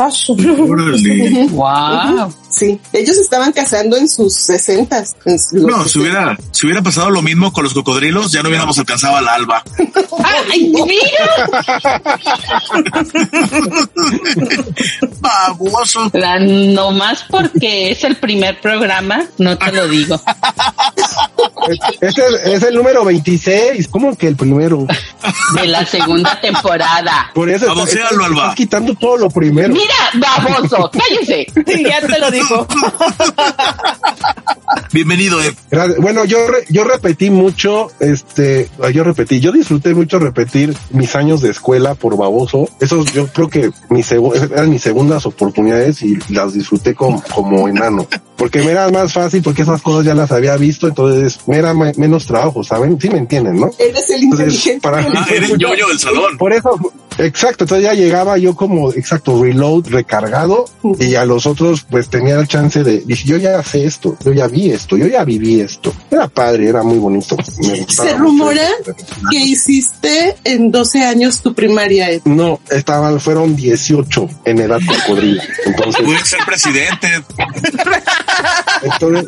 Órale. 0.68 1.48
Wow. 1.52 2.34
Sí, 2.56 2.80
ellos 2.94 3.18
estaban 3.18 3.52
casando 3.52 3.98
en 3.98 4.08
sus 4.08 4.36
sesentas. 4.36 5.16
en 5.26 5.40
sus- 5.40 5.54
No, 5.64 5.86
si 5.88 6.00
hubiera, 6.00 6.38
si 6.52 6.68
hubiera 6.68 6.82
pasado 6.84 7.10
lo 7.10 7.22
mismo 7.22 7.52
con 7.52 7.64
los 7.64 7.74
cocodrilos, 7.74 8.32
ya 8.32 8.44
no 8.44 8.50
hubiéramos 8.50 8.78
alcanzado 8.78 9.18
al 9.18 9.28
alba. 9.28 9.64
¡Ay, 10.52 10.72
mira! 10.72 12.02
Baboso. 15.20 16.10
La- 16.14 16.40
No 16.40 16.92
más 16.92 17.26
porque 17.30 17.92
es 17.92 18.04
el 18.04 18.16
primer 18.18 18.60
programa, 18.62 19.26
no 19.38 19.58
te 19.58 19.72
lo 19.72 19.88
digo. 19.88 20.20
Este 22.02 22.22
es, 22.26 22.34
es 22.46 22.64
el 22.64 22.76
número 22.76 23.06
26. 23.06 23.88
¿Cómo 23.88 24.16
que 24.18 24.28
el 24.28 24.36
primero? 24.36 24.86
De 25.56 25.68
la 25.68 25.86
segunda 25.86 26.40
temporada. 26.42 27.32
Por 27.34 27.50
eso 27.50 27.66
está- 27.66 27.74
Baboséalo, 27.74 28.10
está- 28.12 28.26
Alba. 28.26 28.42
estás 28.44 28.56
quitando 28.56 28.94
todo 28.96 29.18
lo 29.18 29.30
primero. 29.30 29.74
Mira, 29.74 29.94
baboso, 30.16 30.92
cállese. 30.92 31.48
ya 31.88 32.02
te 32.02 32.20
lo 32.20 32.30
dijo. 32.44 32.68
Bienvenido, 34.92 35.42
Ed. 35.42 35.54
Bueno, 36.00 36.24
yo 36.26 36.48
re- 36.48 36.66
yo 36.70 36.84
repetí 36.84 37.30
mucho, 37.32 37.88
este, 38.00 38.70
yo 38.94 39.04
repetí, 39.04 39.40
yo 39.40 39.52
disfruté 39.52 39.94
mucho 39.96 40.20
repetir 40.20 40.76
mis 40.92 41.16
años 41.16 41.42
de 41.42 41.50
escuela 41.50 41.96
por 41.96 42.16
baboso. 42.16 42.70
Eso 42.80 43.04
yo 43.06 43.28
creo 43.28 43.50
que 43.50 43.72
mis 43.90 44.12
eran 44.12 44.70
mis 44.70 44.82
segundas 44.84 45.26
oportunidades 45.26 46.02
y 46.04 46.18
las 46.30 46.54
disfruté 46.54 46.94
como, 46.94 47.24
como 47.34 47.68
enano. 47.68 48.08
Porque 48.36 48.62
me 48.62 48.72
era 48.72 48.90
más 48.90 49.14
fácil 49.14 49.42
porque 49.42 49.62
esas 49.64 49.82
cosas 49.82 50.06
ya 50.06 50.14
las 50.14 50.32
había 50.32 50.56
visto, 50.58 50.88
entonces 50.88 51.40
me 51.48 51.58
era 51.58 51.74
me- 51.74 51.94
menos 51.98 52.26
trabajo, 52.28 52.64
¿saben? 52.64 53.00
Sí 53.00 53.10
me 53.10 53.18
entienden, 53.20 53.60
¿no? 53.60 53.72
Eres 53.80 54.10
el 54.12 54.24
Entonces, 54.24 54.48
inteligente. 54.48 54.82
para 54.82 54.98
Ah, 55.00 55.26
eres 55.32 55.50
del 55.58 56.00
salón. 56.00 56.38
Por 56.38 56.54
eso, 56.54 56.70
exacto, 57.18 57.64
entonces 57.64 57.86
ya 57.86 57.94
llegaba 57.94 58.38
yo 58.38 58.56
como, 58.56 58.92
exacto, 58.92 59.42
reload, 59.42 59.88
recargado, 59.88 60.66
y 61.00 61.16
a 61.16 61.26
los 61.26 61.46
otros 61.46 61.86
pues 61.90 62.10
tenía 62.10 62.36
el 62.40 62.48
chance 62.48 62.84
de, 62.84 63.00
dije, 63.06 63.28
yo 63.28 63.38
ya 63.38 63.62
sé 63.64 63.86
esto, 63.86 64.18
yo 64.24 64.34
ya 64.34 64.48
vi 64.48 64.72
esto, 64.72 64.98
yo 64.98 65.08
ya 65.08 65.24
viví 65.24 65.62
esto. 65.62 65.94
Era 66.10 66.28
padre, 66.28 66.70
era 66.70 66.84
muy 66.84 66.98
bonito. 66.98 67.38
Se 67.88 68.14
rumora 68.16 68.68
que 69.30 69.38
hiciste 69.38 70.36
en 70.44 70.72
12 70.72 71.04
años 71.04 71.42
tu 71.42 71.54
primaria. 71.54 72.10
Ed. 72.10 72.22
No, 72.26 72.60
estaban, 72.70 73.20
fueron 73.20 73.56
18 73.56 74.30
en 74.46 74.60
edad 74.60 74.80
cocodrilo. 74.86 75.42
Entonces, 75.66 76.04
Puede 76.04 76.26
ser 76.26 76.40
presidente. 76.46 77.24
entonces, 78.84 79.26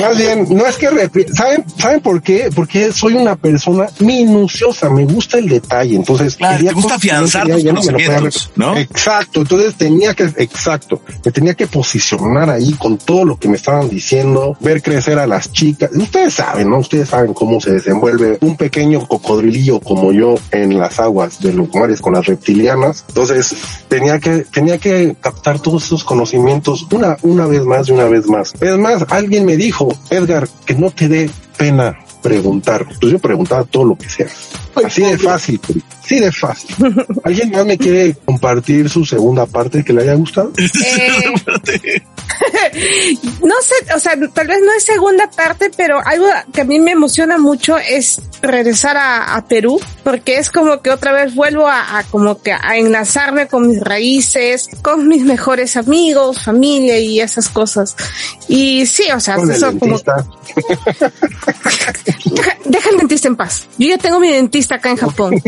más 0.00 0.16
bien, 0.16 0.46
no 0.50 0.66
es 0.66 0.76
que 0.76 0.90
repi- 0.90 1.32
¿saben, 1.32 1.64
¿saben 1.78 2.00
por 2.00 2.22
qué? 2.22 2.50
Porque 2.54 2.92
soy 2.92 3.14
una 3.14 3.36
persona 3.36 3.86
minuciosa, 4.00 4.90
me 4.90 5.04
gusta 5.04 5.38
el 5.38 5.48
detalle, 5.48 5.96
entonces 5.96 6.36
Claro, 6.36 6.64
te 6.64 6.72
gusta 6.72 6.94
afianzar 6.94 7.46
tus 7.48 7.64
conocimientos, 7.64 8.50
¿no? 8.56 8.76
Exacto, 8.76 9.40
entonces 9.40 9.74
tenía 9.74 10.14
que, 10.14 10.24
exacto, 10.36 11.00
me 11.24 11.30
tenía 11.32 11.54
que 11.54 11.66
posicionar 11.66 12.50
ahí 12.50 12.72
con 12.74 12.98
todo 12.98 13.24
lo 13.24 13.36
que 13.38 13.48
me 13.48 13.56
estaban 13.56 13.88
diciendo, 13.88 14.56
ver 14.60 14.82
crecer 14.82 15.18
a 15.18 15.26
las 15.26 15.52
chicas. 15.52 15.90
Ustedes 15.94 16.34
saben, 16.34 16.70
¿no? 16.70 16.78
Ustedes 16.78 17.08
saben 17.08 17.32
cómo 17.34 17.60
se 17.60 17.72
desenvuelve 17.72 18.38
un 18.40 18.56
pequeño 18.56 19.06
cocodrilillo 19.06 19.80
como 19.80 20.12
yo 20.12 20.34
en 20.50 20.78
las 20.78 20.98
aguas 21.00 21.40
de 21.40 21.52
los 21.52 21.72
mares 21.74 22.00
con 22.00 22.14
las 22.14 22.26
reptilianas. 22.26 23.04
Entonces 23.08 23.54
tenía 23.88 24.18
que, 24.18 24.44
tenía 24.52 24.78
que 24.78 25.16
captar 25.20 25.60
todos 25.60 25.84
esos 25.84 26.04
conocimientos 26.04 26.86
una, 26.90 27.16
una 27.22 27.46
vez 27.46 27.62
más 27.64 27.88
y 27.88 27.92
una 27.92 28.04
vez 28.04 28.26
más. 28.26 28.52
Es 28.60 28.76
más, 28.78 29.04
alguien 29.10 29.44
me 29.44 29.56
dijo, 29.56 29.73
Edgar, 30.10 30.48
que 30.64 30.74
no 30.74 30.90
te 30.90 31.08
dé 31.08 31.30
pena 31.56 31.98
preguntar. 32.22 32.86
Pues 33.00 33.12
yo 33.12 33.18
preguntaba 33.18 33.64
todo 33.64 33.84
lo 33.84 33.96
que 33.96 34.08
sea. 34.08 34.28
Así 34.82 35.02
de 35.02 35.18
fácil, 35.18 35.60
así 36.02 36.18
de 36.18 36.32
fácil. 36.32 36.74
¿Alguien 37.24 37.50
más 37.50 37.66
me 37.66 37.78
quiere 37.78 38.16
compartir 38.24 38.88
su 38.88 39.04
segunda 39.04 39.46
parte 39.46 39.84
que 39.84 39.92
le 39.92 40.02
haya 40.02 40.14
gustado? 40.14 40.52
Eh, 41.76 42.02
no 43.42 43.54
sé, 43.62 43.94
o 43.94 43.98
sea, 43.98 44.16
tal 44.32 44.46
vez 44.46 44.58
no 44.60 44.72
es 44.76 44.84
segunda 44.84 45.30
parte, 45.30 45.70
pero 45.76 46.00
algo 46.04 46.26
que 46.52 46.62
a 46.62 46.64
mí 46.64 46.80
me 46.80 46.92
emociona 46.92 47.38
mucho 47.38 47.78
es 47.78 48.20
regresar 48.42 48.96
a, 48.96 49.36
a 49.36 49.46
Perú, 49.46 49.80
porque 50.02 50.38
es 50.38 50.50
como 50.50 50.80
que 50.80 50.90
otra 50.90 51.12
vez 51.12 51.34
vuelvo 51.34 51.68
a, 51.68 51.98
a 51.98 52.04
como 52.04 52.40
que 52.40 52.52
a 52.52 52.76
enlazarme 52.76 53.48
con 53.48 53.68
mis 53.68 53.80
raíces, 53.80 54.68
con 54.82 55.08
mis 55.08 55.22
mejores 55.22 55.76
amigos, 55.76 56.42
familia 56.42 56.98
y 56.98 57.20
esas 57.20 57.48
cosas. 57.48 57.96
Y 58.48 58.86
sí, 58.86 59.04
o 59.14 59.20
sea, 59.20 59.36
eso 59.36 59.72
como. 59.78 59.98
Deja, 62.24 62.56
deja 62.64 62.90
el 62.90 62.96
dentista 62.98 63.28
en 63.28 63.36
paz. 63.36 63.66
Yo 63.78 63.88
ya 63.88 63.98
tengo 63.98 64.20
mi 64.20 64.30
dentista 64.30 64.76
acá 64.76 64.90
en 64.90 64.96
Japón. 64.96 65.34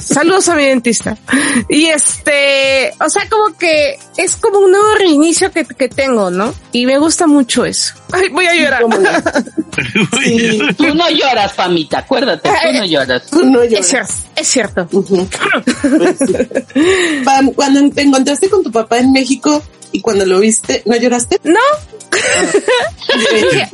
Saludos 0.00 0.48
a 0.48 0.56
mi 0.56 0.64
dentista. 0.64 1.16
Y 1.68 1.86
este, 1.86 2.92
o 3.00 3.08
sea, 3.08 3.28
como 3.28 3.56
que 3.56 3.98
es 4.16 4.36
como 4.36 4.58
un 4.58 4.70
nuevo 4.70 4.94
reinicio 4.96 5.50
que, 5.50 5.64
que 5.64 5.88
tengo, 5.88 6.30
¿no? 6.30 6.54
Y 6.72 6.86
me 6.86 6.98
gusta 6.98 7.26
mucho 7.26 7.64
eso. 7.64 7.94
Ay, 8.12 8.28
voy 8.30 8.46
a 8.46 8.54
llorar. 8.54 8.82
Sí, 10.24 10.60
Tú 10.76 10.92
no 10.94 11.08
lloras, 11.08 11.52
Pamita, 11.52 11.98
acuérdate, 11.98 12.48
tú 12.50 12.72
no 12.78 12.84
lloras. 12.84 13.22
tú 13.30 13.44
no 13.44 13.62
Es 13.62 13.70
lloras. 13.70 13.86
cierto, 13.86 14.12
es 14.34 14.48
cierto. 14.48 14.88
Pam, 17.24 17.52
cuando 17.52 17.88
te 17.94 18.02
encontraste 18.02 18.50
con 18.50 18.64
tu 18.64 18.72
papá 18.72 18.98
en 18.98 19.12
México 19.12 19.62
y 19.92 20.00
cuando 20.00 20.26
lo 20.26 20.40
viste, 20.40 20.82
¿no 20.84 20.96
lloraste? 20.96 21.38
No. 21.44 21.60
dije, 23.32 23.70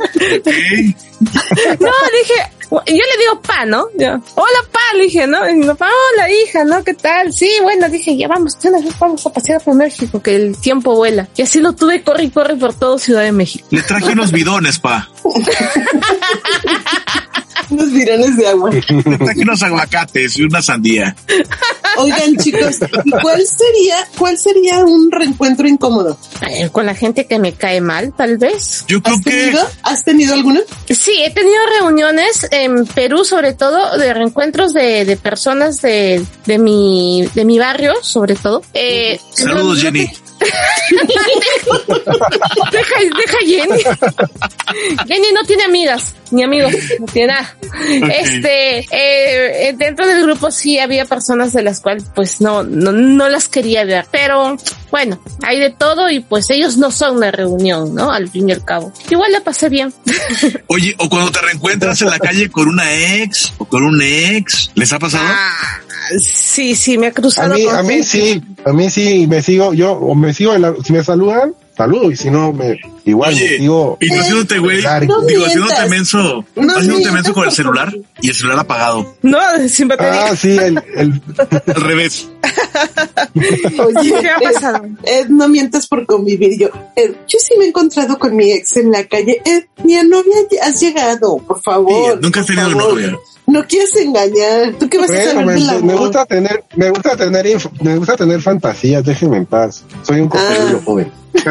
no, 1.81 1.91
dije, 2.13 2.53
yo 2.87 2.95
le 2.95 3.19
digo 3.19 3.41
pa, 3.43 3.65
¿no? 3.65 3.87
Yo, 3.99 4.09
hola 4.35 4.59
pa, 4.73 4.81
le 4.97 5.05
dije, 5.05 5.27
¿no? 5.27 5.49
Y 5.49 5.55
mi 5.55 5.67
papá, 5.67 5.89
hola 6.13 6.31
hija, 6.31 6.65
¿no? 6.65 6.83
¿Qué 6.83 6.95
tal? 6.95 7.33
Sí, 7.33 7.51
bueno, 7.63 7.89
dije, 7.89 8.17
ya 8.17 8.29
vamos, 8.29 8.57
una 8.65 8.81
vez 8.81 8.99
vamos 8.99 9.27
a 9.27 9.31
pasear 9.33 9.63
por 9.63 9.75
México, 9.75 10.21
que 10.23 10.37
el 10.37 10.57
tiempo 10.59 10.95
vuela. 10.95 11.29
Y 11.37 11.43
así 11.43 11.61
lo 11.61 11.73
tuve, 11.75 12.03
corre 12.03 12.25
y 12.25 12.31
corre 12.31 12.57
por 12.57 12.75
todo 12.75 12.99
Ciudad 12.99 13.23
de 13.23 13.33
México. 13.33 13.67
Le 13.71 13.83
traje 13.83 14.13
unos 14.13 14.33
bidones, 14.33 14.79
pa. 14.79 15.09
Unos 17.71 17.93
virones 17.93 18.37
de 18.37 18.47
agua. 18.47 18.71
Le 18.71 18.83
traje 19.19 19.41
unos 19.41 19.63
aguacates 19.63 20.37
y 20.39 20.43
una 20.43 20.61
sandía. 20.61 21.17
Oigan, 21.99 22.37
chicos, 22.39 22.77
¿y 23.05 23.11
cuál 23.11 23.43
sería, 23.47 23.97
cuál 24.19 24.39
sería 24.39 24.79
un 24.85 25.11
reencuentro 25.11 25.67
incómodo? 25.69 26.19
Eh, 26.49 26.69
Con 26.71 26.87
la 26.87 26.95
gente 26.95 27.27
que 27.27 27.39
me 27.39 27.53
cae 27.53 27.81
mal, 27.81 28.13
tal 28.17 28.39
vez. 28.39 28.85
Yo 28.89 29.03
creo 29.03 29.17
¿Has 29.17 29.23
que 29.25 29.31
tenido? 29.31 29.69
¿Has 29.83 30.05
tenido 30.05 30.35
alguna? 30.35 30.61
Sí, 30.89 31.13
he 31.23 31.31
tenido 31.31 31.57
reuniones 31.81 32.47
en 32.51 32.87
Perú, 32.87 33.25
sobre 33.25 33.53
todo, 33.53 33.97
de 33.99 34.13
reencuentros 34.15 34.73
de, 34.73 35.05
de 35.05 35.17
personas 35.17 35.81
de, 35.83 36.25
de 36.47 36.59
mi, 36.59 37.29
de 37.35 37.45
mi 37.45 37.59
barrio, 37.59 37.93
sobre 38.03 38.35
todo. 38.35 38.63
Eh, 38.75 39.19
Saludos, 39.33 39.81
Jenny. 39.81 40.11
Deja, 42.73 42.95
deja 43.17 43.39
Jenny. 43.47 43.83
Jenny 45.07 45.33
no 45.33 45.45
tiene 45.45 45.65
amigas, 45.65 46.15
ni 46.31 46.43
amigos, 46.43 46.73
no 47.01 47.07
tiene 47.07 47.29
nada. 47.33 47.57
Este, 48.15 48.87
eh, 48.91 49.75
dentro 49.77 50.07
del 50.07 50.23
grupo 50.23 50.51
sí 50.51 50.79
había 50.79 51.05
personas 51.05 51.53
de 51.53 51.63
las 51.63 51.81
cuales 51.81 52.05
pues 52.15 52.41
no, 52.41 52.63
no, 52.63 52.93
no 52.93 53.29
las 53.29 53.49
quería 53.49 53.85
ver, 53.85 54.07
pero 54.11 54.57
bueno, 54.91 55.21
hay 55.43 55.59
de 55.59 55.71
todo 55.71 56.11
y 56.11 56.21
pues 56.21 56.51
ellos 56.51 56.77
no 56.77 56.91
son 56.91 57.17
una 57.17 57.31
reunión, 57.31 57.95
¿no? 57.95 58.13
Al 58.13 58.29
fin 58.29 58.49
y 58.49 58.53
al 58.53 58.65
cabo. 58.65 58.93
Igual 59.11 59.33
la 59.33 59.41
pasé 59.41 59.69
bien. 59.69 59.93
Oye, 60.69 60.95
o 60.99 61.09
cuando 61.09 61.31
te 61.31 61.41
reencuentras 61.41 62.01
en 62.03 62.11
la 62.11 62.19
calle 62.19 62.51
con 62.51 62.69
una 62.69 62.93
ex 62.95 63.53
o 63.59 63.65
con 63.65 63.83
un 63.85 64.01
ex, 64.03 64.71
¿les 64.75 64.93
ha 64.93 64.99
pasado? 64.99 65.25
Ah, 65.27 65.81
sí, 66.19 66.75
sí, 66.77 66.99
me 66.99 67.07
ha 67.07 67.11
A 67.11 67.13
cruzado. 67.13 67.55
mí, 67.55 67.65
con 67.65 67.77
a 67.77 67.83
mí 67.83 68.03
sí, 68.03 68.43
a 68.65 68.73
mí 68.73 68.91
sí, 68.91 69.27
me 69.27 69.43
sigo, 69.43 69.73
yo, 69.75 69.93
o 69.93 70.15
me 70.15 70.33
sigo, 70.35 70.53
si 70.83 70.93
me 70.93 71.03
saludan, 71.03 71.55
saludo, 71.77 72.11
y 72.11 72.17
si 72.17 72.31
no, 72.31 72.53
me, 72.53 72.79
igual 73.05 73.35
me 73.35 73.41
Oye, 73.41 73.59
sigo. 73.59 73.99
y 74.01 74.09
tú 74.09 74.15
haciéndote, 74.21 74.59
güey. 74.59 74.83
No 75.07 75.21
digo, 75.23 75.47
haciéndote 75.47 75.89
menso, 75.89 76.45
No 76.57 76.77
haciéndote 76.77 77.11
menso 77.13 77.33
con 77.33 77.45
el 77.47 77.53
celular 77.53 77.93
y 78.21 78.29
el 78.29 78.35
celular 78.35 78.59
apagado. 78.61 79.17
No, 79.23 79.39
sin 79.69 79.89
batería. 79.89 80.27
Ah, 80.31 80.37
sí, 80.37 80.57
el, 80.59 80.83
el, 80.97 81.23
Al 81.75 81.83
revés. 81.83 82.29
Oye, 83.35 84.15
¿Qué 84.21 84.29
ha 84.29 84.37
Ed, 84.39 84.53
pasado? 84.55 84.85
Ed, 85.05 85.27
no 85.29 85.49
mientas 85.49 85.87
por 85.87 86.07
convivir. 86.07 86.59
Yo, 86.59 86.69
Ed, 86.97 87.13
yo 87.29 87.39
sí 87.39 87.55
me 87.59 87.65
he 87.65 87.69
encontrado 87.69 88.19
con 88.19 88.35
mi 88.37 88.51
ex 88.53 88.77
en 88.77 88.91
la 88.91 89.05
calle. 89.05 89.41
Ed, 89.45 89.65
mi 89.85 89.95
novia 89.95 90.35
has 90.63 90.81
llegado, 90.81 91.39
por 91.39 91.61
favor. 91.63 92.15
Sí, 92.15 92.19
nunca 92.23 92.41
has 92.41 92.47
tenido 92.47 92.71
favor. 92.71 92.95
novia. 92.95 93.19
No 93.47 93.67
quieres 93.67 93.95
engañar. 93.97 94.75
¿Tú 94.79 94.89
qué 94.89 94.99
vas 94.99 95.11
a 95.11 95.25
saber 95.25 95.47
me, 95.47 95.53
del 95.55 95.69
amor? 95.69 95.85
me 95.85 95.95
gusta 95.95 96.27
tener, 96.27 96.65
me 96.77 96.91
gusta 96.91 97.17
tener, 97.17 97.47
inf- 97.47 97.83
me 97.83 97.97
gusta 97.99 98.17
tener 98.17 98.41
fantasías, 98.41 99.05
déjenme 99.05 99.37
en 99.37 99.47
paz. 99.47 99.85
Soy 100.03 100.21
un 100.21 100.29
cocodrilo 100.29 100.79
Ah. 100.79 100.83
joven. 100.85 101.13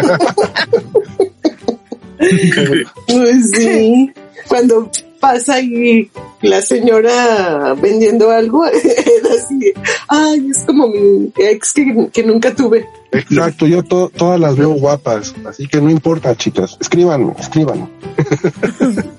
Pues 3.08 3.50
sí. 3.54 4.12
Cuando 4.48 4.89
pasa 5.23 5.59
y 5.62 6.09
la 6.41 6.62
señora 6.62 7.73
vendiendo 7.81 8.29
algo, 8.29 8.65
Ed 8.67 9.25
así, 9.38 9.73
ay, 10.09 10.47
es 10.51 10.63
como 10.65 10.88
mi 10.89 11.31
ex 11.38 11.71
que, 11.73 12.09
que 12.12 12.23
nunca 12.23 12.53
tuve. 12.53 12.86
Exacto, 13.12 13.65
yo 13.67 13.81
to- 13.83 14.12
todas 14.15 14.39
las 14.39 14.55
veo 14.57 14.71
guapas, 14.71 15.33
así 15.47 15.67
que 15.67 15.79
no 15.79 15.89
importa, 15.89 16.36
chicas. 16.36 16.77
Escríbanme, 16.79 17.33
escríbanme. 17.39 17.88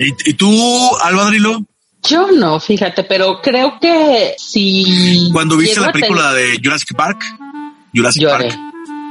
¿Y, 0.00 0.30
y 0.30 0.34
tú, 0.34 0.50
Albadrilo, 1.02 1.64
Yo 2.02 2.30
no, 2.32 2.58
fíjate, 2.60 3.04
pero 3.04 3.40
creo 3.42 3.78
que 3.80 4.34
si. 4.38 5.28
cuando 5.32 5.56
viste 5.56 5.80
la 5.80 5.92
tener- 5.92 6.08
película 6.08 6.32
de 6.34 6.58
Jurassic 6.62 6.94
Park? 6.96 7.22
Jurassic 7.94 8.22
Lloré, 8.22 8.48
Park. 8.48 8.58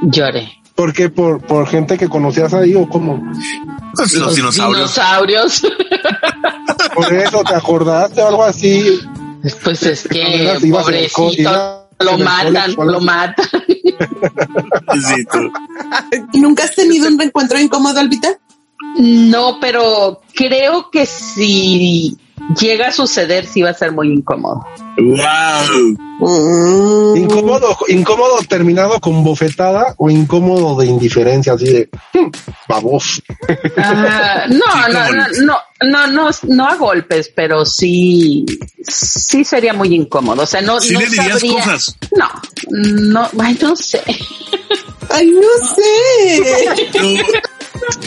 lloré. 0.02 0.48
¿Por 0.74 0.92
qué? 0.92 1.08
¿Por, 1.08 1.40
por 1.40 1.66
gente 1.66 1.98
que 1.98 2.08
conocías 2.08 2.54
ahí 2.54 2.74
o 2.74 2.88
cómo? 2.88 3.22
Pues 3.94 4.14
los, 4.14 4.34
dinosaurios. 4.34 4.94
dinosaurios. 4.94 5.62
Por 6.94 7.12
eso 7.12 7.42
te 7.44 7.54
acordaste 7.54 8.22
o 8.22 8.28
algo 8.28 8.44
así. 8.44 9.00
Pues 9.62 9.82
es 9.82 10.08
que, 10.08 10.58
pobrecito, 10.70 11.88
lo 11.98 12.18
matan, 12.18 12.74
lo 12.76 13.00
matan. 13.00 13.46
Sí, 13.66 15.24
tú. 15.30 16.38
¿Nunca 16.38 16.64
has 16.64 16.74
tenido 16.74 17.08
un 17.08 17.18
reencuentro 17.18 17.58
incómodo, 17.58 18.00
Albita? 18.00 18.38
No, 18.98 19.58
pero 19.60 20.22
creo 20.34 20.90
que 20.90 21.06
si 21.06 22.18
llega 22.60 22.88
a 22.88 22.92
suceder, 22.92 23.46
sí 23.46 23.62
va 23.62 23.70
a 23.70 23.74
ser 23.74 23.92
muy 23.92 24.12
incómodo. 24.12 24.64
Wow. 24.98 25.96
Mm. 26.20 27.16
Incómodo, 27.16 27.76
incómodo 27.88 28.38
terminado 28.48 29.00
con 29.00 29.24
bofetada 29.24 29.94
o 29.98 30.08
incómodo 30.10 30.78
de 30.78 30.86
indiferencia, 30.86 31.54
así 31.54 31.64
de 31.64 31.88
"Hmm, 32.12 32.30
baboso. 32.68 33.22
Ah, 33.76 34.44
no, 34.48 34.88
no, 34.88 35.12
no, 35.12 35.28
no, 35.40 35.58
no, 35.82 36.06
no, 36.06 36.30
no 36.48 36.66
a 36.68 36.76
golpes, 36.76 37.32
pero 37.34 37.64
sí, 37.64 38.44
sí 38.86 39.44
sería 39.44 39.72
muy 39.72 39.94
incómodo. 39.94 40.42
O 40.42 40.46
sea, 40.46 40.60
no, 40.60 40.80
Sí 40.80 40.92
no 40.94 41.00
le 41.00 41.06
dirías 41.06 41.40
sabría- 41.40 41.54
cosas. 41.54 41.96
No, 42.16 42.28
no, 42.70 43.28
ay, 43.40 43.58
no 43.60 43.74
sé. 43.74 44.02
Ay, 45.10 45.26
no 45.30 45.66
sé. 45.74 47.24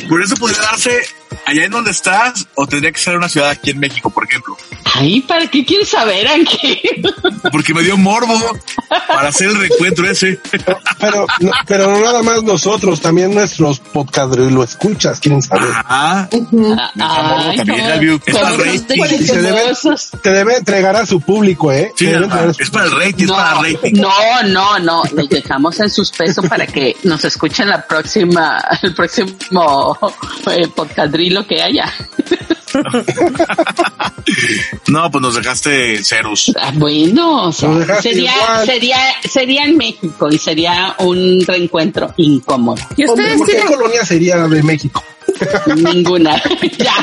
Por 0.08 0.24
eso 0.24 0.36
podría 0.38 0.62
darse 0.62 1.02
allá 1.46 1.66
en 1.66 1.72
donde 1.72 1.92
estás 1.92 2.48
o 2.56 2.68
tendría 2.68 2.92
que 2.92 3.00
ser 3.00 3.16
una 3.18 3.30
ciudad 3.30 3.50
aquí 3.50 3.72
en 3.72 3.80
México, 3.80 4.10
por 4.10 4.26
ejemplo. 4.26 4.58
Ay, 4.96 5.22
¿para 5.22 5.48
qué 5.48 5.66
quieres 5.66 5.90
saber, 5.90 6.28
Ángel? 6.28 6.80
Porque 7.52 7.74
me 7.74 7.82
dio 7.84 7.98
morbo 7.98 8.40
para 9.08 9.30
hacer 9.30 9.50
el 9.50 9.58
reencuentro 9.60 10.10
ese. 10.10 10.40
Pero, 11.00 11.28
no, 11.42 11.52
pero 11.68 11.92
no 11.92 12.00
nada 12.02 12.24
más 12.24 12.44
nosotros, 12.44 13.02
también 13.02 13.34
nuestros 13.34 13.80
podcast 13.80 14.34
lo 14.36 14.64
escuchas, 14.64 15.20
quieren 15.20 15.42
saber. 15.42 15.70
Ah, 15.86 16.28
Ay, 16.32 17.58
también, 17.58 17.80
¿cómo- 17.80 17.90
Gaby. 17.90 18.22
Es 18.26 18.36
para 18.36 18.50
el 18.50 18.58
rating. 18.58 19.04
Y 19.20 19.24
se 19.28 19.42
debe, 19.42 19.70
cosas? 19.70 20.12
te 20.22 20.30
debe 20.32 20.56
entregar 20.58 20.96
a 20.96 21.06
su 21.06 21.20
público, 21.22 21.72
¿eh? 21.72 21.92
sí, 21.96 22.08
ajá, 22.14 22.52
es 22.58 22.70
para 22.70 22.86
el 22.86 22.92
rating, 22.92 23.24
es 23.24 23.28
No, 23.30 23.36
para 23.36 23.60
el 23.68 23.74
rating. 23.76 23.94
no, 24.02 24.44
no, 24.46 24.80
no, 24.80 25.04
los 25.14 25.30
dejamos 25.30 25.80
en 25.80 25.90
suspenso 25.90 26.42
para 26.44 26.66
que 26.68 26.96
nos 27.04 27.24
escuchen 27.26 27.70
la 27.70 27.86
próxima, 27.86 28.64
el 28.82 28.94
próximo 28.96 29.98
eh, 30.52 30.68
podcadrilo 30.70 31.35
que 31.48 31.62
haya. 31.62 31.92
No, 34.88 35.10
pues 35.12 35.22
nos 35.22 35.36
dejaste 35.36 36.04
ceros. 36.04 36.52
Ah, 36.60 36.72
Bueno, 36.76 37.48
o 37.48 37.52
sea, 37.54 37.70
Lo 37.70 37.80
dejaste 37.80 38.10
sería, 38.14 38.34
igual. 38.36 38.66
sería, 38.66 38.98
sería 39.30 39.64
en 39.66 39.78
México 39.78 40.28
y 40.32 40.38
sería 40.38 40.96
un 41.00 41.42
reencuentro 41.46 42.14
incómodo. 42.18 42.82
¿Y 42.98 43.06
Hombre, 43.06 43.24
ustedes 43.26 43.38
¿por 43.38 43.48
qué 43.48 43.54
tienen, 43.54 43.74
colonia 43.74 44.06
sería 44.06 44.36
la 44.38 44.48
de 44.48 44.64
México? 44.64 45.04
Ninguna. 45.76 46.42
ya. 46.78 46.94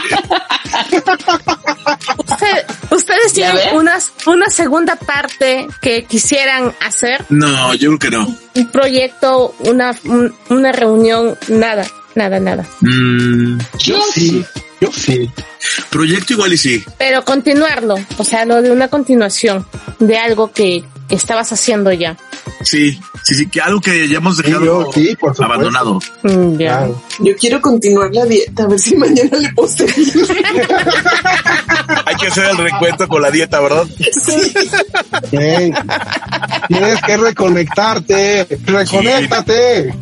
usted- 2.18 2.66
ustedes 2.90 3.33
tienen 3.33 3.77
una, 3.77 3.99
una 4.27 4.47
segunda 4.51 4.97
parte 4.97 5.66
que 5.81 6.05
quisieran 6.05 6.75
hacer? 6.81 7.25
No, 7.31 7.75
yo 7.75 7.97
creo 7.97 7.99
que 7.99 8.11
no. 8.16 8.37
Un 8.55 8.68
proyecto, 8.71 9.55
una, 9.61 9.95
un- 10.05 10.35
una 10.51 10.73
reunión, 10.73 11.37
nada, 11.49 11.87
nada, 12.14 12.40
nada. 12.40 12.66
Mm, 12.81 13.59
Yo 13.79 13.98
Sí, 14.12 14.44
yo 14.81 14.90
sí. 14.92 15.31
proyecto 15.90 16.33
igual 16.35 16.53
y 16.53 16.57
sí. 16.59 16.85
Pero 16.98 17.25
continuarlo, 17.25 17.96
o 18.18 18.25
sea, 18.25 18.44
lo 18.44 18.61
de 18.62 18.70
una 18.70 18.88
continuación 18.88 19.66
de 19.98 20.18
algo 20.18 20.53
que, 20.53 20.85
que 21.09 21.14
estabas 21.14 21.53
haciendo 21.53 21.92
ya. 21.92 22.16
Sí, 22.62 23.01
sí, 23.25 23.35
sí, 23.35 23.47
que 23.49 23.61
algo 23.61 23.81
que 23.81 24.09
ya 24.09 24.19
hemos 24.19 24.37
Sí, 24.37 24.43
dejado 24.45 24.65
yo, 24.65 24.91
sí, 24.93 25.17
por 25.17 25.35
supuesto. 25.35 25.45
abandonado. 25.45 25.99
Mm. 26.23 26.57
Claro. 26.57 27.03
Yo 27.21 27.37
quiero 27.37 27.61
continuar 27.61 28.11
la 28.13 28.25
dieta, 28.25 28.65
a 28.65 28.67
ver 28.67 28.79
si 28.79 28.97
mañana 28.97 29.37
le 29.39 29.53
puedo. 29.53 29.73
Hay 32.07 32.15
que 32.17 32.27
hacer 32.29 32.45
el 32.51 32.59
reencuentro 32.59 33.09
con 33.09 33.23
la 33.23 33.31
dieta, 33.31 33.61
¿verdad? 33.61 33.87
Ey, 35.33 35.73
tienes 36.69 37.01
que 37.03 37.17
reconectarte, 37.17 38.47
reconéctate. 38.65 39.95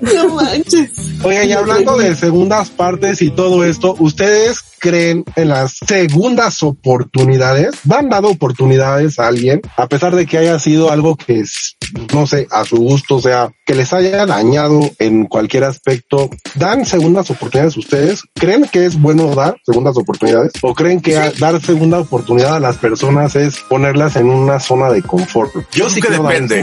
No 0.00 0.28
manches. 0.34 0.90
Oye, 1.22 1.46
y 1.46 1.52
hablando 1.52 1.96
de 1.96 2.14
segundas 2.14 2.70
partes 2.70 3.22
y 3.22 3.30
todo 3.30 3.64
esto, 3.64 3.96
¿ustedes 3.98 4.60
creen 4.78 5.24
en 5.36 5.48
las 5.48 5.78
segundas 5.86 6.62
oportunidades? 6.62 7.70
¿Dan 7.84 8.08
dado 8.10 8.28
oportunidades 8.28 9.18
a 9.18 9.28
alguien? 9.28 9.62
A 9.76 9.88
pesar 9.88 10.14
de 10.14 10.26
que 10.26 10.38
haya 10.38 10.58
sido 10.58 10.90
algo 10.90 11.16
que 11.16 11.40
es, 11.40 11.76
no 12.12 12.26
sé, 12.26 12.46
a 12.50 12.64
su 12.64 12.76
gusto, 12.76 13.16
o 13.16 13.20
sea, 13.20 13.50
que 13.66 13.74
les 13.74 13.92
haya 13.92 14.26
dañado 14.26 14.80
en 14.98 15.26
cualquier 15.26 15.64
aspecto, 15.64 16.30
¿dan 16.54 16.84
segundas 16.86 17.30
oportunidades 17.30 17.76
ustedes? 17.76 18.22
¿Creen 18.34 18.64
que 18.70 18.86
es 18.86 19.00
bueno 19.00 19.34
dar 19.34 19.56
segundas 19.64 19.96
oportunidades? 19.96 20.52
¿O 20.62 20.74
creen 20.74 21.00
que 21.00 21.14
dar 21.38 21.60
segunda 21.62 21.98
oportunidad 21.98 22.56
a 22.56 22.60
las 22.60 22.76
personas 22.78 23.36
es 23.36 23.56
ponerlas 23.68 24.16
en 24.16 24.26
una 24.28 24.60
zona 24.60 24.90
de 24.90 25.02
confort? 25.02 25.52
Yo 25.72 25.88
sí 25.90 26.00
que 26.00 26.10
depende. 26.10 26.56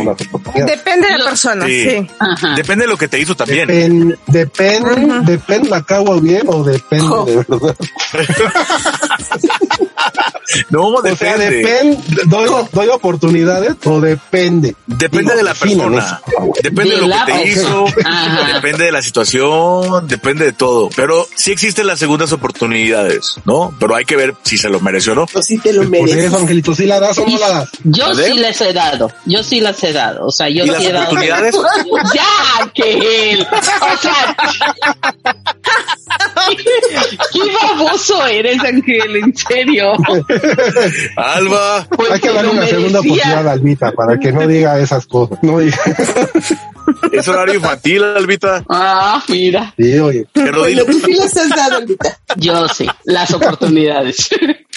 Depende 0.66 1.08
de 1.08 1.18
la 1.18 1.26
persona, 1.26 1.66
Sí. 1.66 1.90
sí. 1.90 2.08
Ajá. 2.20 2.56
Depende 2.56 2.86
de 2.86 2.92
lo 2.92 2.98
que 2.98 3.08
te 3.08 3.20
hizo 3.20 3.36
también. 3.36 3.68
Depen- 3.68 4.18
depende, 4.28 5.32
depende 5.32 5.70
la 5.70 5.84
cago 5.84 6.20
bien 6.22 6.44
o 6.48 6.64
depende 6.64 7.06
Oh. 7.10 7.26
de 7.26 7.36
verdad. 7.38 7.76
No, 10.70 10.88
O 10.88 11.02
sea, 11.02 11.12
depende. 11.12 11.50
depende, 11.58 11.98
doy, 12.26 12.50
doy 12.72 12.88
oportunidades 12.90 13.76
o 13.86 14.00
depende. 14.02 14.76
Depende 14.86 15.34
Digo, 15.34 15.36
de 15.38 15.44
la 15.44 15.54
persona. 15.54 16.22
favor. 16.36 16.54
Depende 16.62 16.90
de, 16.92 16.96
De 16.96 17.02
lo 17.02 17.08
la 17.08 17.26
que 17.26 17.32
te 17.34 17.48
hizo. 17.50 17.86
Ajá. 18.06 18.54
Depende 18.56 18.86
de 18.86 18.92
la 18.92 19.02
situación. 19.02 20.08
Depende 20.08 20.46
de 20.46 20.54
todo. 20.54 20.90
Pero 20.96 21.28
sí 21.36 21.52
existen 21.52 21.88
las 21.88 22.00
segundas 22.00 22.32
oportunidades, 22.34 23.36
¿no? 23.46 23.74
Pero 23.80 23.96
hay 23.96 24.06
que 24.06 24.16
ver 24.16 24.36
si 24.44 24.58
se 24.58 24.70
lo 24.70 24.80
mereció 24.80 25.14
o 25.14 25.16
no. 25.16 25.26
O 25.34 25.42
si 25.42 25.58
te 25.58 25.74
lo 25.74 25.82
Por 25.82 25.90
mereces. 25.92 26.34
Angelito, 26.34 26.74
¿sí 26.76 26.86
la 26.86 27.00
das 27.00 27.18
o 27.18 27.26
no 27.28 27.38
la 27.38 27.50
das? 27.50 27.70
Yo 27.84 28.14
sí 28.16 28.34
les 28.34 28.60
he 28.62 28.74
dado, 28.74 29.12
yo 29.26 29.44
sí 29.44 29.62
las 29.62 29.82
he 29.84 29.94
dado, 29.94 30.26
o 30.28 30.32
sea, 30.32 30.50
yo 30.50 30.64
¿Y 30.66 30.68
sí 30.68 30.74
las 30.74 30.84
he 30.84 30.92
dado. 30.92 31.06
oportunidades? 31.06 31.56
Ya, 32.14 32.72
que 32.74 33.32
él, 33.34 33.48
o 33.52 33.98
sea, 34.02 34.36
qué 36.56 37.40
baboso 37.62 38.26
eres, 38.28 38.64
Ángel, 38.64 39.16
en 39.16 39.36
serio. 39.36 39.94
Alba. 41.16 41.88
Hay 42.12 42.20
que 42.20 42.32
darle 42.32 42.52
una 42.52 42.68
segunda 42.68 43.00
oportunidad 43.00 43.48
a 43.48 43.52
Albita 43.52 43.92
para 43.92 44.18
que 44.20 44.32
no 44.32 44.48
diga 44.48 44.80
esas 44.80 45.06
cosas. 45.06 45.40
No 45.42 45.60
diga. 45.60 45.78
Es 47.12 47.28
horario 47.28 47.56
infantil, 47.56 48.04
Albita. 48.04 48.64
Ah, 48.68 49.24
mira. 49.30 49.74
Sí, 49.78 50.00
oye. 50.00 50.26
Pero 50.34 50.66
dilo. 50.66 50.86
tú 50.86 50.94
sí 50.94 51.14
las 51.14 51.36
has 51.38 51.50
dado, 51.50 51.78
Albita. 51.78 52.18
Yo 52.38 52.68
sí, 52.70 52.88
las 53.06 53.32
oportunidades. 53.34 54.30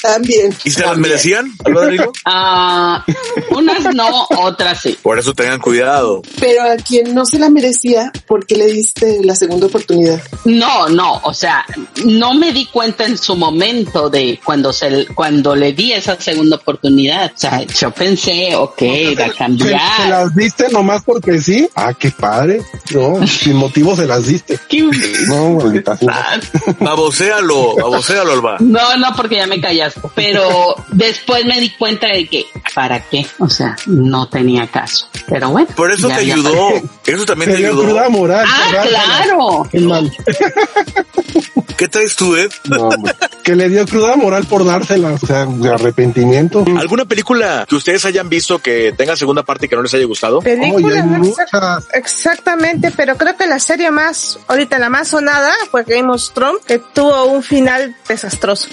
También. 0.04 0.54
¿Y 0.64 0.70
se 0.70 0.82
las 0.82 0.98
merecían, 0.98 1.50
Alba 1.64 1.80
Rodrigo? 1.82 2.12
Ah, 2.26 3.04
unas 3.50 3.94
no, 3.94 4.26
otras 4.38 4.80
sí. 4.80 4.98
Por 5.02 5.18
eso 5.18 5.32
tengan 5.34 5.60
cuidado. 5.60 6.22
Pero 6.40 6.62
a 6.62 6.76
quien 6.76 7.14
no 7.14 7.24
se 7.26 7.38
la 7.38 7.48
merecía, 7.50 8.12
¿por 8.26 8.46
qué 8.46 8.56
le 8.56 8.66
diste 8.66 9.20
la 9.24 9.34
segunda 9.34 9.66
oportunidad? 9.66 10.20
No, 10.44 10.88
no, 10.88 11.20
o 11.24 11.32
sea, 11.34 11.64
no 12.04 12.34
me 12.34 12.52
di 12.52 12.66
cuenta 12.66 13.04
en 13.04 13.16
su 13.18 13.34
momento 13.36 14.10
de 14.10 14.40
cuando 14.44 14.72
se, 14.72 15.06
cuando 15.14 15.54
le 15.56 15.72
di 15.72 15.92
esa 15.92 16.20
segunda 16.20 16.56
oportunidad. 16.56 17.32
O 17.34 17.38
sea, 17.38 17.62
yo 17.62 17.90
pensé, 17.90 18.54
ok, 18.56 18.82
va 18.82 19.24
a 19.24 19.26
¿Se, 19.26 19.32
se 19.32 19.38
cambiar. 19.38 20.08
las 20.08 20.34
diste 20.34 20.68
nomás 20.70 21.02
porque 21.04 21.40
sí? 21.40 21.68
Ah, 21.74 21.92
qué 21.94 22.10
padre. 22.10 22.62
No, 22.92 23.26
sin 23.26 23.56
motivo 23.56 23.96
se 23.96 24.06
las 24.06 24.26
diste. 24.26 24.58
¿Qué- 24.68 24.88
No, 25.28 25.50
maldita 25.52 25.96
sea. 25.96 26.40
Babosealo, 26.80 27.76
babosealo, 27.76 28.32
Alba. 28.32 28.56
No, 28.60 28.96
no, 28.96 29.14
porque 29.16 29.36
ya 29.36 29.46
me 29.46 29.60
callaste. 29.60 29.93
Pero 30.14 30.74
después 30.92 31.44
me 31.44 31.60
di 31.60 31.70
cuenta 31.70 32.08
de 32.08 32.26
que, 32.26 32.46
¿para 32.74 33.00
qué? 33.08 33.26
O 33.38 33.48
sea, 33.48 33.76
no 33.86 34.28
tenía 34.28 34.66
caso. 34.66 35.08
Pero 35.28 35.50
bueno. 35.50 35.68
Por 35.76 35.90
eso 35.92 36.08
te 36.08 36.14
ayudó. 36.14 36.70
Eso 37.06 37.24
también 37.24 37.50
Te 37.50 37.56
te 37.56 37.62
dio 37.62 37.70
ayudó. 37.72 37.84
cruda 37.84 38.08
moral. 38.08 38.46
Ah, 38.48 38.84
claro. 38.88 39.68
Qué 39.70 39.80
mal. 39.80 40.10
¿Qué 41.76 41.88
traes 41.88 42.14
tú, 42.14 42.36
Ed? 42.36 42.50
No, 42.68 42.88
que 43.42 43.56
le 43.56 43.68
dio 43.68 43.84
cruda 43.86 44.14
moral 44.16 44.44
por 44.46 44.64
dárselas. 44.64 45.22
O 45.22 45.26
sea, 45.26 45.44
de 45.46 45.68
arrepentimiento. 45.70 46.64
¿Alguna 46.78 47.04
película 47.04 47.66
que 47.68 47.74
ustedes 47.74 48.04
hayan 48.04 48.28
visto 48.28 48.58
que 48.60 48.92
tenga 48.96 49.16
segunda 49.16 49.42
parte 49.42 49.66
y 49.66 49.68
que 49.68 49.76
no 49.76 49.82
les 49.82 49.92
haya 49.94 50.04
gustado? 50.06 50.38
Oye, 50.38 50.56
Película, 50.56 50.96
hay 50.96 51.02
no 51.08 51.18
muchas. 51.18 51.46
exact- 51.52 51.84
exactamente, 51.94 52.92
pero 52.96 53.16
creo 53.16 53.36
que 53.36 53.46
la 53.46 53.58
serie 53.58 53.90
más, 53.90 54.38
ahorita 54.46 54.78
la 54.78 54.88
más 54.88 55.08
sonada 55.08 55.52
fue 55.70 55.82
Game 55.84 56.10
of 56.12 56.30
Thrones, 56.32 56.64
que 56.64 56.78
tuvo 56.78 57.24
un 57.24 57.42
final 57.42 57.96
desastroso. 58.08 58.68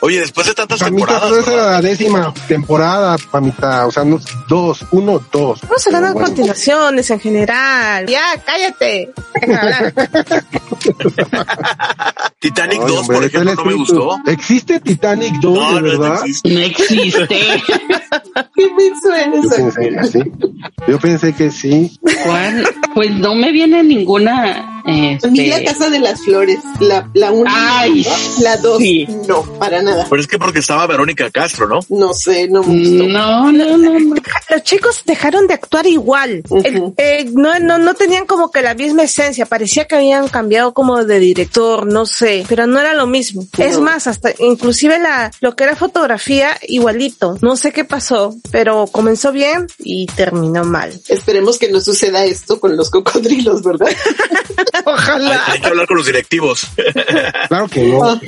Oye, 0.00 0.20
después 0.20 0.46
de 0.46 0.54
tantas 0.54 0.80
Pamita, 0.80 1.06
temporadas, 1.06 1.38
esa 1.46 1.56
la 1.56 1.82
décima 1.82 2.32
temporada, 2.46 3.16
Pamita. 3.30 3.86
O 3.86 3.90
sea, 3.92 4.04
no, 4.04 4.18
dos, 4.48 4.84
uno, 4.92 5.20
dos. 5.32 5.62
No 5.64 5.78
se 5.78 5.90
dan 5.90 6.02
Pero 6.02 6.12
bueno. 6.14 6.26
continuaciones 6.28 7.10
en 7.10 7.20
general. 7.20 8.06
Ya, 8.06 8.20
cállate. 8.44 9.10
Titanic 12.40 12.80
Ay, 12.82 12.88
2, 12.88 12.98
hombre, 13.00 13.16
por 13.16 13.24
ejemplo, 13.26 13.54
no 13.54 13.64
me 13.64 13.74
gustó. 13.74 14.18
¿Existe 14.26 14.80
Titanic 14.80 15.34
2, 15.40 15.54
No, 15.54 15.74
de 15.74 15.80
no, 15.92 15.98
verdad? 16.00 16.20
existe. 16.26 16.52
No 16.54 16.60
existe. 16.60 17.28
¿Qué 18.54 18.70
menso 18.76 19.12
eres? 19.14 19.42
Yo 19.42 19.48
pensé 19.58 19.90
que 19.90 20.04
sí. 20.04 20.20
Yo 20.88 20.98
pensé 21.00 21.32
que 21.34 21.50
sí. 21.50 21.98
¿Cuál? 22.24 22.66
Pues 22.94 23.10
no 23.12 23.34
me 23.34 23.52
viene 23.52 23.82
ninguna. 23.82 24.77
A 24.88 25.26
mí 25.28 25.46
la 25.46 25.58
Este, 25.58 25.64
Casa 25.64 25.90
de 25.90 25.98
las 25.98 26.20
Flores, 26.22 26.58
la, 26.80 27.08
la 27.14 27.30
una, 27.30 27.80
Ay, 27.80 28.06
la 28.40 28.56
dos, 28.56 28.78
sí. 28.78 29.06
no, 29.26 29.42
para 29.58 29.82
nada. 29.82 30.06
Pero 30.08 30.20
es 30.20 30.26
que 30.26 30.38
porque 30.38 30.60
estaba 30.60 30.86
Verónica 30.86 31.30
Castro, 31.30 31.68
¿no? 31.68 31.80
No 31.90 32.14
sé, 32.14 32.48
no 32.48 32.62
me 32.62 32.78
gustó. 32.78 33.04
no, 33.08 33.52
no, 33.52 33.76
no, 33.76 33.98
no. 33.98 34.14
Los 34.50 34.62
chicos 34.62 35.02
dejaron 35.04 35.46
de 35.46 35.54
actuar 35.54 35.86
igual. 35.86 36.42
Eh, 36.96 37.30
no, 37.32 37.58
no, 37.58 37.78
no 37.78 37.94
tenían 37.94 38.26
como 38.26 38.50
que 38.50 38.62
la 38.62 38.74
misma 38.74 39.02
esencia. 39.02 39.46
Parecía 39.46 39.86
que 39.86 39.96
habían 39.96 40.28
cambiado 40.28 40.72
como 40.72 41.04
de 41.04 41.18
director, 41.18 41.86
no 41.86 42.06
sé, 42.06 42.44
pero 42.48 42.66
no 42.66 42.80
era 42.80 42.94
lo 42.94 43.06
mismo. 43.06 43.46
Es 43.58 43.78
más, 43.78 44.06
hasta 44.06 44.32
inclusive 44.38 44.98
la, 44.98 45.30
lo 45.40 45.54
que 45.54 45.64
era 45.64 45.76
fotografía 45.76 46.56
igualito. 46.66 47.36
No 47.42 47.56
sé 47.56 47.72
qué 47.72 47.84
pasó, 47.84 48.34
pero 48.50 48.86
comenzó 48.86 49.32
bien 49.32 49.66
y 49.78 50.06
terminó 50.06 50.64
mal. 50.64 50.98
Esperemos 51.08 51.58
que 51.58 51.70
no 51.70 51.80
suceda 51.80 52.24
esto 52.24 52.58
con 52.58 52.76
los 52.76 52.90
cocodrilos, 52.90 53.62
¿verdad? 53.62 53.88
Ojalá. 54.84 55.42
hay 55.48 55.60
que 55.60 55.66
hablar 55.66 55.86
con 55.86 55.96
los 55.98 56.06
directivos. 56.06 56.66
Claro 57.48 57.68
que 57.68 57.82
no. 57.84 58.20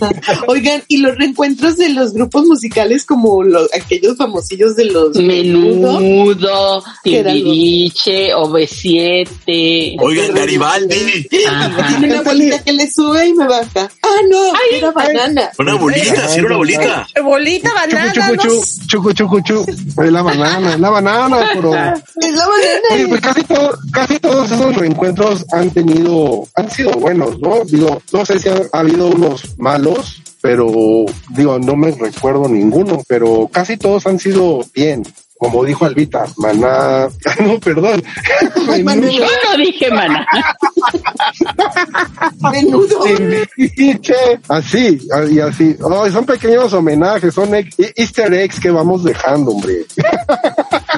Oigan, 0.47 0.83
y 0.89 0.97
los 0.99 1.15
reencuentros 1.17 1.77
de 1.77 1.91
los 1.91 2.15
grupos 2.15 2.47
musicales 2.47 3.05
como 3.05 3.43
los, 3.43 3.69
aquellos 3.75 4.17
famosillos 4.17 4.77
de 4.77 4.87
los 4.87 5.15
Menudo, 5.17 6.83
¿Qué 7.05 7.19
era 7.21 7.31
lo- 7.31 7.37
Timbiriche, 7.37 8.35
OV7. 8.35 9.97
Oigan, 9.99 10.35
Garibaldi. 10.35 11.27
Tiene 11.29 12.07
una 12.07 12.23
bolita 12.23 12.63
que 12.63 12.73
le 12.73 12.91
sube 12.91 13.27
y 13.29 13.35
me 13.35 13.47
baja. 13.47 13.91
Ah, 14.03 14.09
no, 14.31 14.53
era 14.73 14.91
banana. 14.91 15.51
Una 15.59 15.75
bolita, 15.75 16.29
sí, 16.29 16.39
era 16.39 16.47
una 16.47 16.57
bolita. 16.57 17.07
Bolita, 17.23 17.73
banana, 17.75 18.13
Chucu, 18.13 18.37
chucu, 18.37 19.13
chucu, 19.13 19.13
chucu, 19.13 19.41
chu. 19.43 19.65
Es 20.03 20.11
la 20.13 20.23
banana, 20.23 20.75
es 20.75 20.81
la 20.81 20.91
banana, 20.91 21.51
pero... 21.55 21.75
Es 21.75 22.35
la 22.35 22.47
banana. 22.47 22.89
Oye, 22.95 23.09
pues 23.09 23.21
casi, 23.21 23.45
todo, 23.45 23.79
casi 23.93 24.19
todos 24.19 24.51
esos 24.51 24.75
reencuentros 24.77 25.45
han 25.53 25.71
tenido, 25.71 26.40
han 26.55 26.71
sido 26.71 26.93
buenos, 26.93 27.39
¿no? 27.41 27.65
Digo, 27.65 28.01
no 28.13 28.25
sé 28.25 28.39
si 28.39 28.49
ha, 28.49 28.61
ha 28.73 28.81
habido 28.81 29.09
unos 29.09 29.59
malos, 29.59 30.23
pero 30.41 31.05
digo, 31.31 31.59
no 31.59 31.77
me 31.77 31.91
recuerdo 31.93 32.49
ninguno, 32.49 33.03
pero 33.07 33.49
casi 33.53 33.77
todos 33.77 34.07
han 34.07 34.19
sido 34.19 34.61
bien. 34.75 35.03
Como 35.41 35.65
dijo 35.65 35.87
Albita, 35.87 36.27
maná, 36.37 37.09
no, 37.41 37.59
perdón. 37.61 38.03
Yo 38.77 38.83
no 38.85 39.57
dije 39.57 39.91
mana. 39.91 40.27
Menudo. 42.53 43.01
Así, 44.49 44.99
y 45.31 45.41
así. 45.41 45.77
Oh, 45.83 46.09
son 46.11 46.27
pequeños 46.27 46.73
homenajes, 46.73 47.33
son 47.35 47.55
ex- 47.55 47.75
easter 47.97 48.33
eggs 48.35 48.61
que 48.61 48.71
vamos 48.71 49.03
dejando, 49.05 49.53
hombre. 49.53 49.87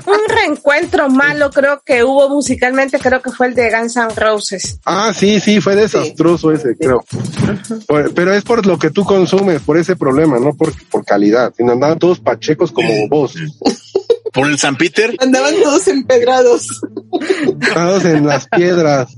Un 0.07 0.19
reencuentro 0.29 1.09
malo 1.09 1.51
creo 1.51 1.81
que 1.85 2.03
hubo 2.03 2.29
musicalmente, 2.29 2.99
creo 2.99 3.21
que 3.23 3.31
fue 3.31 3.47
el 3.49 3.55
de 3.55 3.71
Guns 3.71 3.97
N' 3.97 4.09
Roses. 4.17 4.79
Ah, 4.85 5.13
sí, 5.15 5.39
sí, 5.41 5.61
fue 5.61 5.77
desastroso 5.77 6.51
ese, 6.53 6.77
creo. 6.77 7.05
Por- 7.87 8.13
pero 8.15 8.35
es 8.35 8.43
por 8.43 8.67
lo 8.67 8.79
que 8.79 8.91
tú 8.91 9.05
consumes, 9.05 9.61
por 9.63 9.77
ese 9.79 9.95
problema, 9.97 10.39
no 10.39 10.53
por, 10.55 10.73
por 10.89 11.05
calidad. 11.05 11.53
Sino 11.57 11.73
andaban 11.73 11.99
todos 11.99 12.19
pachecos 12.21 12.73
como 12.73 13.09
vos, 13.09 13.35
Por 14.33 14.49
el 14.49 14.59
San 14.59 14.77
Peter. 14.77 15.15
Andaban 15.19 15.55
todos 15.63 15.89
empedrados. 15.89 16.67
parados 17.75 18.05
en 18.05 18.27
las 18.27 18.49
piedras. 18.49 19.09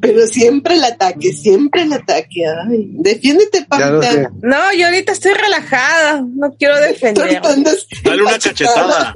Pero 0.00 0.26
siempre 0.26 0.76
el 0.76 0.84
ataque, 0.84 1.32
siempre 1.32 1.82
el 1.82 1.92
ataque. 1.92 2.44
Ay, 2.46 2.88
defiéndete. 2.94 3.66
Pamita. 3.66 4.30
No, 4.42 4.72
yo 4.72 4.86
ahorita 4.86 5.12
estoy 5.12 5.34
relajada, 5.34 6.22
no 6.22 6.50
quiero 6.58 6.80
defender. 6.80 7.40
Dale 8.02 8.22
una 8.22 8.38
cachetada. 8.38 9.12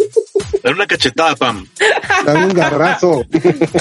Dale 0.62 0.74
una 0.74 0.86
cachetada, 0.86 1.36
Pam. 1.36 1.66
Dale 2.26 2.44
un 2.46 2.54
garrazo. 2.54 3.24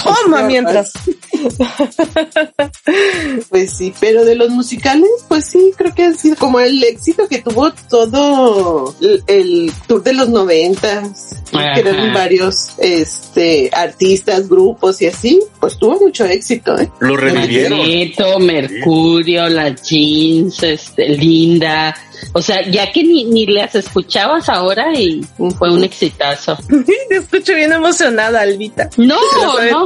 Toma 0.04 0.44
mientras. 0.44 0.94
Pues 3.50 3.72
sí, 3.72 3.94
pero 4.00 4.26
de 4.26 4.36
los 4.36 4.50
musicales, 4.50 5.10
pues 5.28 5.46
sí, 5.46 5.72
creo 5.78 5.94
que 5.94 6.04
ha 6.04 6.14
sido 6.14 6.36
como 6.36 6.60
el 6.60 6.84
éxito 6.84 7.28
que 7.28 7.42
tuvo 7.42 7.72
todo 7.90 8.94
el, 9.02 9.24
el 9.28 9.72
tour 9.88 10.04
de 10.04 10.14
los 10.14 10.30
noventas, 10.30 11.36
que 11.52 11.80
eran 11.80 12.14
varios 12.14 12.70
este 12.80 13.70
artistas, 13.74 14.50
grupos 14.50 15.02
y 15.02 15.08
así, 15.08 15.40
pues 15.60 15.78
tuvo 15.78 16.00
mucho 16.00 16.26
éxito, 16.26 16.78
¿eh? 16.78 16.90
Lo 17.00 17.16
revivieron. 17.16 17.80
Magneto, 17.80 18.40
Mercurio, 18.40 19.50
las 19.50 19.82
jeans, 19.82 20.62
este, 20.64 21.10
Linda. 21.10 21.96
O 22.32 22.42
sea, 22.42 22.68
ya 22.70 22.92
que 22.92 23.04
ni, 23.04 23.26
ni 23.26 23.46
las 23.46 23.76
escuchabas 23.76 24.48
ahora 24.50 24.94
y 24.94 25.22
fue 25.58 25.72
un 25.72 25.84
exitazo. 25.84 26.58
Te 27.10 27.18
escucho 27.18 27.54
bien 27.54 27.74
emocionada, 27.74 28.42
Albita. 28.42 28.90
No, 28.98 29.18
no. 29.72 29.86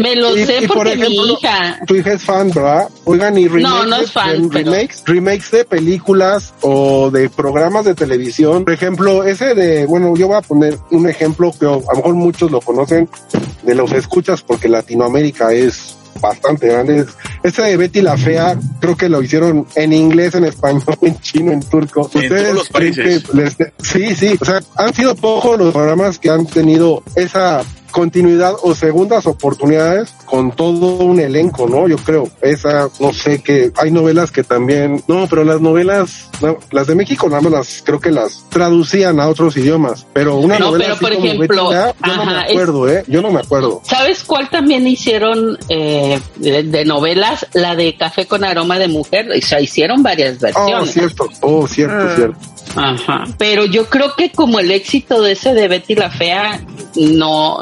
Me 0.00 0.14
lo 0.14 0.36
Y- 0.36 0.44
sé 0.46 0.62
y 0.62 0.66
por 0.68 0.76
porque 0.78 0.94
mi 0.96 1.02
ejemplo, 1.02 1.32
hija. 1.40 1.80
Tu 1.86 1.96
hija 1.96 2.12
es 2.12 2.22
fan, 2.22 2.50
¿verdad? 2.54 2.88
Oigan, 3.04 3.36
y 3.36 3.48
remakes, 3.48 3.62
No, 3.68 3.86
no 3.86 3.98
de- 3.98 4.04
es 4.04 4.12
fan, 4.12 4.48
de- 4.48 4.64
pero- 4.64 4.72
remakes, 5.06 5.50
de 5.50 5.64
películas 5.64 6.54
o 6.60 7.10
de 7.10 7.28
programas 7.28 7.84
de 7.84 7.94
televisión. 7.96 8.62
Por 8.64 8.72
ejemplo, 8.72 9.24
ese 9.24 9.54
de, 9.54 9.84
bueno, 9.86 10.14
yo 10.16 10.28
voy 10.28 10.36
a 10.36 10.42
poner 10.42 10.78
un 10.92 11.08
ejemplo 11.08 11.52
que 11.58 11.66
a 11.66 11.70
lo 11.70 11.80
mejor 11.80 12.14
muchos 12.14 12.50
lo 12.52 12.60
conocen 12.60 13.08
de 13.64 13.74
los 13.74 13.90
escuchas 13.92 14.42
porque 14.42 14.68
Latinoamérica 14.68 15.52
es 15.52 15.96
bastante 16.20 16.68
grande. 16.68 17.04
Ese 17.42 17.62
de 17.62 17.76
Betty 17.76 18.00
la 18.00 18.16
Fea, 18.16 18.56
creo 18.80 18.96
que 18.96 19.08
lo 19.08 19.22
hicieron 19.22 19.66
en 19.74 19.92
inglés, 19.92 20.34
en 20.36 20.44
español, 20.44 20.82
en 21.02 21.18
chino, 21.20 21.50
en 21.52 21.62
turco. 21.64 22.08
En 22.14 22.28
todos 22.28 22.54
los 22.54 22.68
creen 22.68 22.94
países. 22.94 23.24
que 23.24 23.36
les- 23.36 23.56
sí, 23.82 24.14
sí, 24.14 24.38
o 24.40 24.44
sea, 24.44 24.60
han 24.76 24.94
sido 24.94 25.16
pocos 25.16 25.58
los 25.58 25.72
programas 25.72 26.18
que 26.20 26.30
han 26.30 26.46
tenido 26.46 27.02
esa 27.16 27.62
continuidad 27.90 28.54
o 28.62 28.74
segundas 28.74 29.26
oportunidades 29.26 30.14
con 30.24 30.52
todo 30.52 30.96
un 31.04 31.20
elenco, 31.20 31.68
¿no? 31.68 31.88
Yo 31.88 31.96
creo, 31.96 32.28
esa, 32.42 32.88
no 33.00 33.12
sé 33.12 33.42
que 33.42 33.72
hay 33.76 33.90
novelas 33.90 34.30
que 34.30 34.44
también, 34.44 35.02
no, 35.08 35.26
pero 35.28 35.44
las 35.44 35.60
novelas, 35.60 36.30
no, 36.40 36.58
las 36.70 36.86
de 36.86 36.94
México 36.94 37.28
nada 37.28 37.40
más 37.42 37.52
las, 37.52 37.82
creo 37.84 38.00
que 38.00 38.10
las 38.10 38.44
traducían 38.48 39.20
a 39.20 39.28
otros 39.28 39.56
idiomas, 39.56 40.06
pero 40.12 40.36
una 40.36 40.58
No, 40.58 40.66
novela 40.66 40.84
pero 40.84 40.94
así 40.94 41.04
por 41.04 41.14
como 41.14 41.26
ejemplo, 41.26 41.72
yo 41.72 42.16
no 42.16 42.24
me 42.24 42.32
es- 42.44 42.50
acuerdo, 42.50 42.88
eh, 42.88 43.04
yo 43.06 43.22
no 43.22 43.30
me 43.30 43.40
acuerdo. 43.40 43.80
¿Sabes 43.84 44.24
cuál 44.24 44.48
también 44.50 44.86
hicieron 44.86 45.58
eh, 45.68 46.20
de, 46.36 46.62
de 46.64 46.84
novelas? 46.84 47.46
La 47.54 47.74
de 47.74 47.96
Café 47.96 48.26
con 48.26 48.44
aroma 48.44 48.78
de 48.78 48.88
mujer. 48.88 49.28
O 49.36 49.40
sea, 49.46 49.60
hicieron 49.60 50.02
varias 50.02 50.36
Oh, 50.36 50.40
versiones. 50.40 50.90
cierto, 50.92 51.28
oh, 51.40 51.66
cierto, 51.66 51.94
Ah. 51.98 52.12
cierto. 52.16 52.38
Ajá. 52.76 53.24
Pero 53.38 53.64
yo 53.64 53.86
creo 53.86 54.14
que 54.16 54.30
como 54.30 54.58
el 54.60 54.70
éxito 54.70 55.22
de 55.22 55.32
ese 55.32 55.54
de 55.54 55.68
Betty 55.68 55.94
la 55.94 56.10
Fea 56.10 56.60
no, 56.96 57.58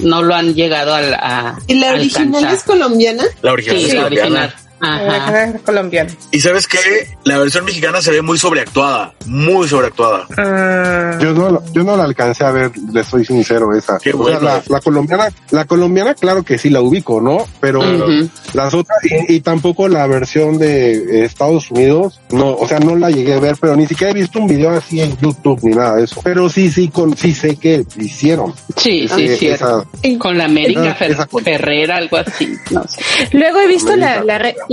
no 0.00 0.22
lo 0.22 0.34
han 0.34 0.54
llegado 0.54 0.94
a, 0.94 0.98
a 0.98 1.58
¿Y 1.66 1.74
la 1.74 1.92
original 1.92 2.26
alcanzar. 2.36 2.54
es 2.54 2.62
colombiana? 2.64 3.24
La 3.42 3.52
original 3.52 3.78
Sí, 3.78 3.84
es 3.86 3.94
la 3.94 4.02
colombiana. 4.04 4.40
original. 4.44 4.54
Ajá. 4.80 5.52
Colombiano. 5.64 6.10
Y 6.32 6.40
sabes 6.40 6.66
que 6.66 6.78
la 7.24 7.38
versión 7.38 7.64
mexicana 7.64 8.00
se 8.02 8.10
ve 8.10 8.22
muy 8.22 8.38
sobreactuada, 8.38 9.14
muy 9.26 9.66
sobreactuada. 9.68 10.26
Ah, 10.36 11.18
Yo 11.20 11.32
no, 11.32 11.62
yo 11.72 11.82
no 11.82 11.96
la 11.96 12.04
alcancé 12.04 12.44
a 12.44 12.50
ver, 12.50 12.70
le 12.92 13.02
soy 13.04 13.24
sincero, 13.24 13.74
esa. 13.74 13.98
Qué 13.98 14.10
O 14.10 14.26
sea, 14.26 14.38
bueno. 14.38 14.40
la, 14.40 14.62
la 14.68 14.80
colombiana, 14.80 15.28
la 15.50 15.64
colombiana, 15.64 16.14
claro 16.14 16.42
que 16.42 16.58
sí 16.58 16.70
la 16.70 16.80
ubico, 16.80 17.20
¿no? 17.20 17.46
Pero 17.60 17.80
las 18.54 18.74
otras, 18.74 18.98
y, 19.04 19.34
y 19.36 19.40
tampoco 19.40 19.88
la 19.88 20.06
versión 20.06 20.58
de 20.58 21.24
Estados 21.24 21.70
Unidos, 21.70 22.20
no, 22.30 22.54
o 22.54 22.68
sea, 22.68 22.78
no 22.78 22.96
la 22.96 23.10
llegué 23.10 23.34
a 23.34 23.40
ver, 23.40 23.56
pero 23.60 23.76
ni 23.76 23.86
siquiera 23.86 24.10
he 24.10 24.14
visto 24.14 24.38
un 24.38 24.46
video 24.46 24.70
así 24.70 25.00
en 25.00 25.16
YouTube 25.18 25.60
ni 25.62 25.74
nada 25.74 25.96
de 25.96 26.04
eso. 26.04 26.20
Pero 26.22 26.48
sí, 26.48 26.70
sí, 26.70 26.88
con, 26.88 27.16
sí 27.16 27.32
sé 27.34 27.56
que 27.56 27.84
hicieron. 27.98 28.54
Sí, 28.76 29.08
sí, 29.08 29.24
Eh, 29.26 29.36
cierto. 29.36 29.86
esa- 30.02 30.18
Con 30.18 30.36
la 30.38 30.44
América 30.44 30.90
esa- 30.92 31.06
esa- 31.06 31.28
Fer- 31.28 31.42
Ferrera, 31.44 31.96
algo 31.96 32.16
así. 32.18 32.54
No 32.70 32.84
sé. 32.86 33.00
Luego 33.32 33.60
he 33.60 33.66
visto 33.68 33.94
la, 33.96 34.22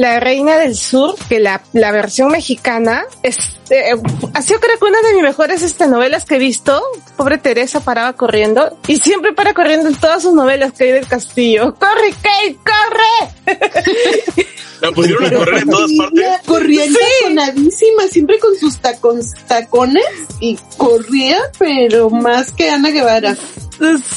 la 0.03 0.19
Reina 0.19 0.57
del 0.57 0.75
Sur, 0.75 1.15
que 1.29 1.39
la, 1.39 1.61
la 1.73 1.91
versión 1.91 2.29
mexicana 2.31 3.05
es, 3.23 3.37
eh, 3.69 3.91
ha 4.33 4.41
sido 4.41 4.59
creo 4.59 4.77
que 4.77 4.85
una 4.85 5.01
de 5.01 5.13
mis 5.13 5.23
mejores 5.23 5.61
este, 5.61 5.87
novelas 5.87 6.25
que 6.25 6.35
he 6.35 6.39
visto. 6.39 6.81
Pobre 7.17 7.37
Teresa 7.37 7.79
paraba 7.79 8.13
corriendo 8.13 8.77
y 8.87 8.97
siempre 8.97 9.33
para 9.33 9.53
corriendo 9.53 9.87
en 9.89 9.95
todas 9.95 10.23
sus 10.23 10.33
novelas 10.33 10.73
que 10.73 10.85
hay 10.85 10.91
del 10.91 11.07
castillo. 11.07 11.75
¡Corre, 11.75 12.13
Kate, 12.21 12.57
corre! 12.65 13.55
La 14.81 14.91
pusieron 14.91 15.25
a 15.25 15.31
correr 15.31 15.61
en 15.63 15.69
todas 15.69 15.91
partes. 15.97 16.25
Corría 16.45 16.83
encajonadísima, 16.83 18.03
siempre 18.11 18.37
con 18.39 18.53
sus 18.57 18.81
tacon- 18.81 19.23
tacones 19.47 20.03
y 20.41 20.57
corría, 20.75 21.37
pero 21.57 22.09
más 22.09 22.51
que 22.51 22.69
Ana 22.69 22.89
Guevara. 22.89 23.37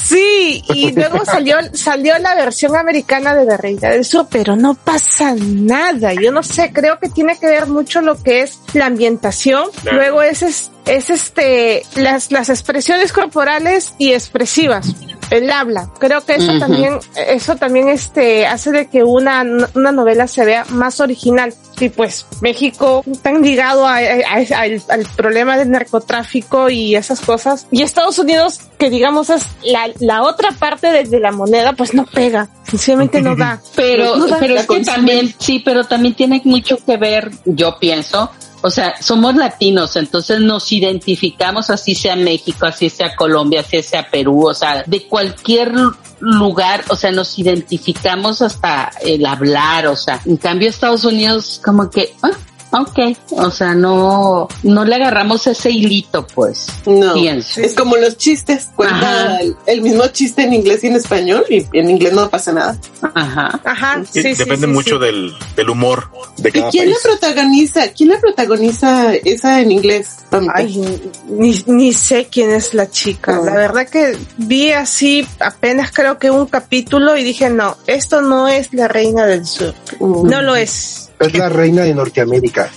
Sí, 0.03 0.63
y 0.73 0.91
luego 0.95 1.25
salió, 1.25 1.57
salió 1.73 2.17
la 2.19 2.35
versión 2.35 2.75
americana 2.75 3.35
de 3.35 3.45
la 3.45 3.57
Reina 3.57 3.89
del 3.89 4.05
Sur, 4.05 4.27
pero 4.29 4.55
no 4.55 4.75
pasa 4.75 5.35
nada. 5.35 6.13
Yo 6.13 6.31
no 6.31 6.43
sé, 6.43 6.71
creo 6.73 6.99
que 6.99 7.09
tiene 7.09 7.37
que 7.37 7.47
ver 7.47 7.67
mucho 7.67 8.01
lo 8.01 8.21
que 8.21 8.41
es 8.41 8.59
la 8.73 8.85
ambientación. 8.85 9.69
Claro. 9.81 9.97
Luego 9.97 10.21
es, 10.21 10.41
es, 10.41 10.71
es 10.85 11.09
este, 11.09 11.83
las, 11.95 12.31
las 12.31 12.49
expresiones 12.49 13.13
corporales 13.13 13.93
y 13.97 14.13
expresivas. 14.13 14.95
El 15.29 15.51
habla. 15.51 15.89
Creo 15.99 16.23
que 16.25 16.35
eso 16.35 16.57
también, 16.59 16.99
eso 17.27 17.55
también 17.55 17.89
este, 17.89 18.47
hace 18.47 18.71
de 18.71 18.87
que 18.87 19.03
una, 19.03 19.43
una 19.75 19.91
novela 19.91 20.27
se 20.27 20.45
vea 20.45 20.65
más 20.69 20.99
original. 20.99 21.53
Y 21.79 21.89
pues 21.89 22.25
México 22.41 23.03
tan 23.21 23.41
ligado 23.43 23.85
a, 23.85 23.97
a- 23.97 23.99
a- 23.99 24.59
al, 24.61 24.81
al 24.89 25.05
problema 25.15 25.57
del 25.57 25.69
narcotráfico 25.69 26.69
y 26.69 26.95
esas 26.95 27.19
cosas. 27.21 27.67
Y 27.71 27.83
Estados 27.83 28.17
Unidos, 28.19 28.59
que 28.79 28.89
digamos 28.89 29.29
es 29.29 29.43
la, 29.63 29.89
la 29.99 30.23
otra 30.23 30.51
parte 30.51 30.87
de, 30.91 31.03
de 31.03 31.19
la 31.19 31.31
moneda, 31.31 31.73
pues 31.73 31.93
no 31.93 32.05
pega. 32.05 32.49
Sencillamente 32.63 33.21
no 33.21 33.35
da. 33.37 33.61
Pero, 33.75 34.15
No 34.15 34.27
da. 34.27 34.37
pero 34.39 34.55
es 34.55 34.65
que 34.65 34.79
también, 34.83 35.33
sí, 35.37 35.59
pero 35.59 35.83
también 35.83 36.15
tiene 36.15 36.41
mucho 36.45 36.77
que 36.77 36.97
ver, 36.97 37.29
yo 37.45 37.77
pienso, 37.79 38.31
o 38.67 38.69
sea, 38.69 39.01
somos 39.01 39.35
latinos, 39.35 39.95
entonces 39.95 40.41
nos 40.41 40.71
identificamos, 40.71 41.69
así 41.69 41.95
sea 41.95 42.17
México, 42.17 42.65
así 42.65 42.89
sea 42.89 43.15
Colombia, 43.15 43.61
así 43.61 43.81
sea 43.81 44.09
Perú, 44.09 44.47
o 44.47 44.53
sea, 44.53 44.83
de 44.85 45.07
cualquier 45.07 45.71
lugar, 46.19 46.83
o 46.89 46.95
sea, 46.95 47.11
nos 47.11 47.39
identificamos 47.39 48.41
hasta 48.41 48.91
el 49.01 49.25
hablar, 49.25 49.87
o 49.87 49.95
sea, 49.95 50.21
en 50.25 50.35
cambio 50.35 50.69
Estados 50.69 51.05
Unidos 51.05 51.61
como 51.63 51.89
que, 51.89 52.13
ah, 52.21 52.31
ok, 52.71 53.17
o 53.31 53.51
sea, 53.51 53.73
no, 53.73 54.47
no 54.63 54.85
le 54.85 54.95
agarramos 54.95 55.47
ese 55.47 55.71
hilito, 55.71 56.25
pues, 56.27 56.67
No. 56.85 57.13
pienso. 57.13 57.61
Es 57.61 57.73
como 57.73 57.95
los 57.97 58.17
chistes, 58.17 58.69
cuenta 58.75 58.97
Ajá. 59.25 59.37
el, 59.39 59.55
el 59.65 59.81
mismo 59.81 60.07
chiste 60.07 60.43
en 60.43 60.53
inglés 60.53 60.83
y 60.83 60.87
en 60.87 60.95
español, 60.95 61.45
y 61.49 61.65
en 61.73 61.89
inglés 61.89 62.13
no 62.13 62.29
pasa 62.29 62.51
nada. 62.53 62.77
Ajá. 63.13 63.59
Ajá. 63.63 64.03
Sí, 64.11 64.21
sí, 64.21 64.33
Depende 64.35 64.67
sí, 64.67 64.73
mucho 64.73 64.97
sí. 64.97 65.05
Del, 65.05 65.33
del 65.55 65.69
humor 65.69 66.09
de 66.37 66.49
¿Y 66.49 66.51
cada 66.51 66.69
quién 66.69 66.89
la 66.89 66.95
protagoniza? 67.01 67.87
¿Quién 67.89 68.09
la 68.09 68.19
protagoniza 68.19 69.13
esa 69.15 69.61
en 69.61 69.71
inglés? 69.71 70.17
Ay, 70.53 71.01
ni, 71.29 71.63
ni 71.67 71.93
sé 71.93 72.27
quién 72.31 72.51
es 72.51 72.73
la 72.73 72.89
chica. 72.89 73.35
No. 73.35 73.45
La 73.45 73.55
verdad 73.55 73.87
que 73.87 74.17
vi 74.37 74.71
así 74.71 75.27
apenas 75.39 75.91
creo 75.91 76.17
que 76.17 76.31
un 76.31 76.47
capítulo 76.47 77.15
y 77.17 77.23
dije, 77.23 77.49
no, 77.49 77.77
esto 77.87 78.21
no 78.21 78.47
es 78.47 78.73
la 78.73 78.87
reina 78.87 79.25
del 79.25 79.45
sur. 79.45 79.73
Mm. 79.99 80.27
No 80.27 80.41
lo 80.41 80.55
es. 80.55 81.06
Es 81.19 81.33
la 81.37 81.49
reina 81.49 81.83
de 81.83 81.93
Norteamérica. 81.93 82.69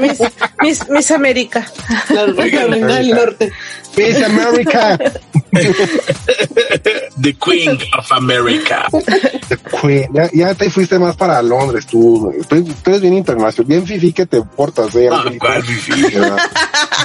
Miss, 0.00 0.18
Miss, 0.60 0.88
Miss 0.88 1.10
América. 1.10 1.66
La 2.08 2.26
reina 2.26 2.66
del 2.66 3.10
norte. 3.10 3.52
Miss 3.96 4.22
America. 4.22 4.98
The 7.20 7.34
Queen 7.34 7.78
of 7.98 8.12
America. 8.12 8.86
Queen. 9.80 10.08
Ya, 10.12 10.30
ya 10.32 10.54
te 10.54 10.70
fuiste 10.70 10.98
más 10.98 11.16
para 11.16 11.42
Londres, 11.42 11.86
tú. 11.86 12.32
Tú, 12.48 12.64
tú 12.64 12.90
eres 12.90 13.00
bien 13.00 13.14
internacional. 13.14 13.68
Bien 13.68 13.86
fifi 13.86 14.12
que 14.12 14.26
te 14.26 14.42
portas, 14.42 14.94
eh. 14.96 15.08
Ah, 15.12 15.24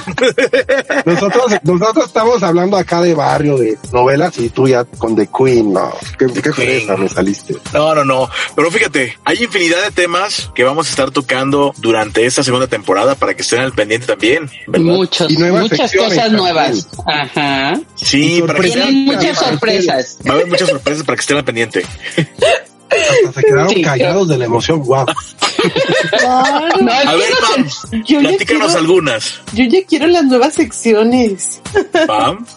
Nosotros, 1.04 1.52
nosotros 1.62 2.06
estamos 2.06 2.42
hablando 2.42 2.76
acá 2.76 3.00
de 3.00 3.14
barrio, 3.14 3.56
de 3.58 3.78
novelas, 3.92 4.38
y 4.38 4.48
tú 4.50 4.68
ya 4.68 4.84
con 4.84 5.14
The 5.16 5.28
Queen, 5.36 5.72
no. 5.72 5.92
Qué, 6.18 6.26
qué 6.42 6.52
fresa 6.52 6.96
me 6.96 7.08
saliste. 7.08 7.56
No, 7.72 7.94
no, 7.94 8.04
no. 8.04 8.28
Pero 8.54 8.70
fíjate, 8.70 9.18
hay 9.24 9.42
infinidad 9.44 9.82
de 9.84 9.90
temas 9.90 10.50
que 10.54 10.64
vamos 10.64 10.86
a 10.88 10.90
estar 10.90 11.10
tocando 11.10 11.72
durante 11.78 12.26
esta 12.26 12.42
segunda 12.42 12.66
temporada 12.66 13.14
para 13.14 13.34
que 13.34 13.42
estén 13.42 13.60
al 13.60 13.72
pendiente 13.72 14.06
también. 14.06 14.50
¿verdad? 14.66 14.84
Muchos, 14.86 15.30
Y 15.30 15.36
nuevas 15.36 15.62
muchas 15.62 15.92
cosas 15.92 16.16
también. 16.16 16.36
nuevas. 16.36 16.88
Ajá. 17.06 17.80
Sí, 17.94 18.42
para 18.46 18.60
que 18.60 18.68
estén, 18.68 18.82
Tienen 18.82 19.04
muchas 19.04 19.38
sorpresas. 19.38 20.18
va 20.26 20.30
a 20.30 20.34
haber 20.34 20.46
muchas 20.46 20.68
sorpresas 20.68 21.04
para 21.04 21.16
que 21.16 21.20
estén 21.20 21.36
al 21.36 21.44
pendiente. 21.44 21.84
Hasta 22.90 23.40
se 23.40 23.46
quedaron 23.46 23.68
Sí. 23.70 23.82
callados 23.82 24.28
de 24.28 24.38
la 24.38 24.44
emoción, 24.46 24.80
guau. 24.80 25.06
No, 25.06 26.92
A 26.92 27.14
ver, 27.14 27.32
Pam, 27.40 27.68
Yo 28.04 28.20
platícanos 28.20 28.46
quiero, 28.46 28.78
algunas. 28.78 29.40
yo 29.52 29.64
ya 29.64 29.78
quiero 29.88 30.06
las 30.06 30.24
nuevas 30.24 30.54
secciones. 30.54 31.60
Pam, 32.06 32.46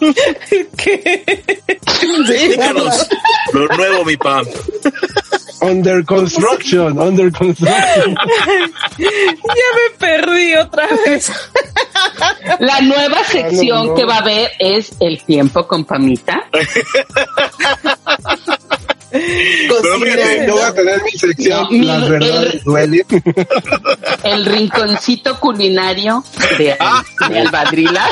platícanos 2.26 3.08
lo 3.52 3.66
nuevo, 3.68 4.04
mi 4.04 4.16
Pam. 4.16 4.46
Under 5.60 6.04
construction, 6.04 6.98
under 6.98 7.30
construction. 7.30 8.16
ya 8.98 9.06
me 9.06 9.90
perdí 9.98 10.54
otra 10.56 10.88
vez. 11.06 11.30
La 12.58 12.80
nueva 12.80 13.22
sección 13.24 13.88
no. 13.88 13.94
que 13.94 14.04
va 14.04 14.16
a 14.16 14.18
haber 14.18 14.50
es 14.58 14.92
el 14.98 15.22
tiempo 15.22 15.66
con 15.68 15.84
Pamita. 15.84 16.42
Pero 19.82 20.00
fíjate, 20.00 20.46
Yo 20.46 20.52
voy 20.54 20.62
a 20.62 20.74
tener 20.74 21.02
mi 21.02 21.10
sección, 21.12 21.66
No, 21.70 21.84
las 21.86 22.02
el- 22.04 22.10
verdades 22.10 22.64
duelen. 22.64 23.04
El 24.24 24.44
rinconcito 24.46 25.38
culinario 25.38 26.24
de, 26.58 26.76
de 27.30 27.38
Albadrila. 27.40 28.08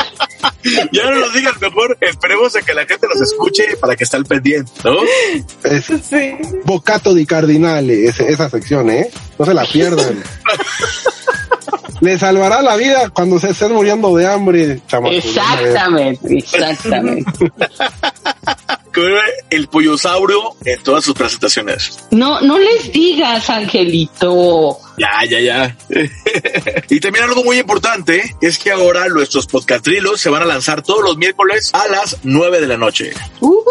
ya 0.92 1.04
no 1.10 1.16
nos 1.20 1.32
digas 1.34 1.60
mejor, 1.60 1.96
esperemos 2.00 2.54
a 2.56 2.62
que 2.62 2.74
la 2.74 2.84
gente 2.86 3.06
nos 3.08 3.20
escuche 3.20 3.76
para 3.80 3.96
que 3.96 4.04
esté 4.04 4.16
al 4.16 4.26
pendiente, 4.26 4.70
¿no? 4.84 4.96
Es 5.64 5.84
Sí. 6.08 6.32
Bocato 6.64 7.14
di 7.14 7.24
Cardinale, 7.26 8.06
esa 8.06 8.48
sección, 8.50 8.90
¿eh? 8.90 9.10
No 9.38 9.46
se 9.46 9.54
la 9.54 9.64
pierdan. 9.64 10.22
Le 12.00 12.18
salvará 12.18 12.62
la 12.62 12.76
vida 12.76 13.10
cuando 13.10 13.38
se 13.38 13.50
estén 13.50 13.72
muriendo 13.72 14.14
de 14.16 14.26
hambre, 14.26 14.80
chamacos. 14.86 15.16
Exactamente, 15.16 16.38
exactamente. 16.38 17.52
El 19.50 19.68
pollosaurio 19.68 20.56
en 20.64 20.82
todas 20.82 21.04
sus 21.04 21.14
presentaciones. 21.14 21.98
No, 22.10 22.40
no 22.40 22.58
les 22.58 22.92
digas, 22.92 23.48
Angelito. 23.48 24.78
Ya, 24.98 25.24
ya, 25.28 25.40
ya. 25.40 25.76
y 26.88 27.00
también 27.00 27.24
algo 27.24 27.42
muy 27.42 27.58
importante 27.58 28.36
es 28.42 28.58
que 28.58 28.70
ahora 28.70 29.08
nuestros 29.08 29.46
podcastrilos 29.46 30.20
se 30.20 30.28
van 30.28 30.42
a 30.42 30.46
lanzar 30.46 30.82
todos 30.82 31.02
los 31.02 31.16
miércoles 31.16 31.70
a 31.72 31.88
las 31.88 32.18
9 32.24 32.60
de 32.60 32.66
la 32.66 32.76
noche. 32.76 33.12
Uh, 33.40 33.62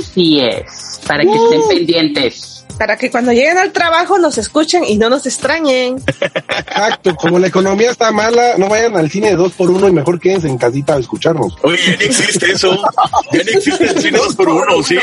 Así 0.00 0.40
es, 0.40 1.00
para 1.06 1.22
que 1.22 1.34
estén 1.34 1.68
pendientes. 1.68 2.51
Para 2.72 2.96
que 2.96 3.10
cuando 3.10 3.32
lleguen 3.32 3.58
al 3.58 3.72
trabajo 3.72 4.18
nos 4.18 4.38
escuchen 4.38 4.84
y 4.84 4.96
no 4.96 5.08
nos 5.08 5.26
extrañen. 5.26 6.02
Exacto, 6.06 7.14
como 7.16 7.38
la 7.38 7.46
economía 7.48 7.90
está 7.90 8.12
mala, 8.12 8.56
no 8.58 8.68
vayan 8.68 8.96
al 8.96 9.10
cine 9.10 9.30
de 9.30 9.36
dos 9.36 9.52
por 9.52 9.70
uno 9.70 9.88
y 9.88 9.92
mejor 9.92 10.20
quédense 10.20 10.48
en 10.48 10.58
casita 10.58 10.94
a 10.94 10.98
escucharnos. 10.98 11.56
Oye, 11.62 11.78
ya 11.84 11.96
ni 11.96 12.04
existe 12.04 12.52
eso. 12.52 12.76
Ya 13.32 13.42
ni 13.44 13.50
existe 13.52 13.84
el 13.84 14.00
cine 14.00 14.18
dos 14.18 14.34
por 14.36 14.48
uno, 14.48 14.82
¿sí? 14.82 14.98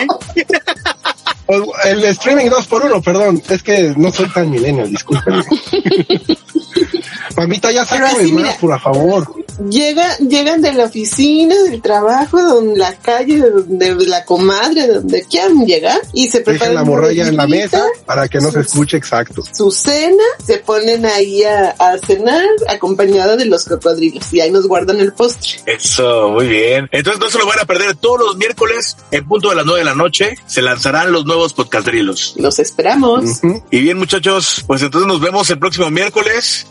El 1.83 2.03
streaming 2.03 2.49
dos 2.49 2.67
por 2.67 2.85
uno, 2.85 3.01
perdón, 3.01 3.41
es 3.49 3.63
que 3.63 3.93
no 3.97 4.11
soy 4.11 4.29
tan 4.29 4.49
milenio, 4.51 4.85
disculpen. 4.87 5.43
Mamita, 7.39 7.71
ya 7.71 7.85
sácame 7.85 8.07
así, 8.07 8.31
más, 8.33 8.43
mira. 8.43 8.57
por 8.59 8.79
favor. 8.81 9.33
Llega, 9.69 10.17
llegan 10.17 10.61
de 10.61 10.73
la 10.73 10.85
oficina, 10.85 11.55
del 11.63 11.81
trabajo, 11.81 12.61
de 12.61 12.77
la 12.77 12.95
calle, 12.95 13.41
de, 13.67 13.95
de 13.95 14.05
la 14.07 14.23
comadre, 14.25 14.87
de 14.87 14.93
donde 14.95 15.23
quieran 15.23 15.65
llegar 15.65 15.99
y 16.13 16.27
se 16.27 16.41
preparan 16.41 16.75
la 16.75 16.81
una 16.83 16.91
morralla 16.91 17.27
en 17.27 17.35
la 17.37 17.47
mesa 17.47 17.85
para 18.05 18.27
que 18.27 18.39
no 18.39 18.51
se 18.51 18.61
escuche 18.61 18.97
exacto. 18.97 19.43
su 19.51 19.71
cena, 19.71 20.23
se 20.45 20.57
ponen 20.57 21.05
ahí 21.05 21.43
a, 21.43 21.71
a 21.71 21.97
cenar 21.97 22.45
acompañada 22.67 23.35
de 23.35 23.45
los 23.45 23.65
cocodrilos 23.65 24.33
y 24.33 24.41
ahí 24.41 24.51
nos 24.51 24.67
guardan 24.67 24.99
el 24.99 25.13
postre. 25.13 25.59
Eso, 25.65 26.29
muy 26.29 26.47
bien. 26.47 26.87
Entonces 26.91 27.21
no 27.21 27.29
se 27.29 27.37
lo 27.37 27.45
van 27.45 27.59
a 27.59 27.65
perder. 27.65 27.95
Todos 27.95 28.19
los 28.19 28.37
miércoles, 28.37 28.97
en 29.11 29.27
punto 29.27 29.49
de 29.49 29.55
las 29.55 29.65
nueve 29.65 29.79
de 29.79 29.85
la 29.85 29.95
noche, 29.95 30.35
se 30.45 30.61
lanzarán 30.61 31.11
los 31.11 31.25
nuevos 31.25 31.53
podcastdrilos. 31.53 32.35
Los 32.37 32.59
esperamos. 32.59 33.25
Y 33.71 33.79
bien, 33.79 33.97
muchachos, 33.97 34.63
pues 34.67 34.81
entonces 34.81 35.07
nos 35.07 35.19
vemos 35.19 35.49
el 35.49 35.59
próximo 35.59 35.89
miércoles. 35.89 36.67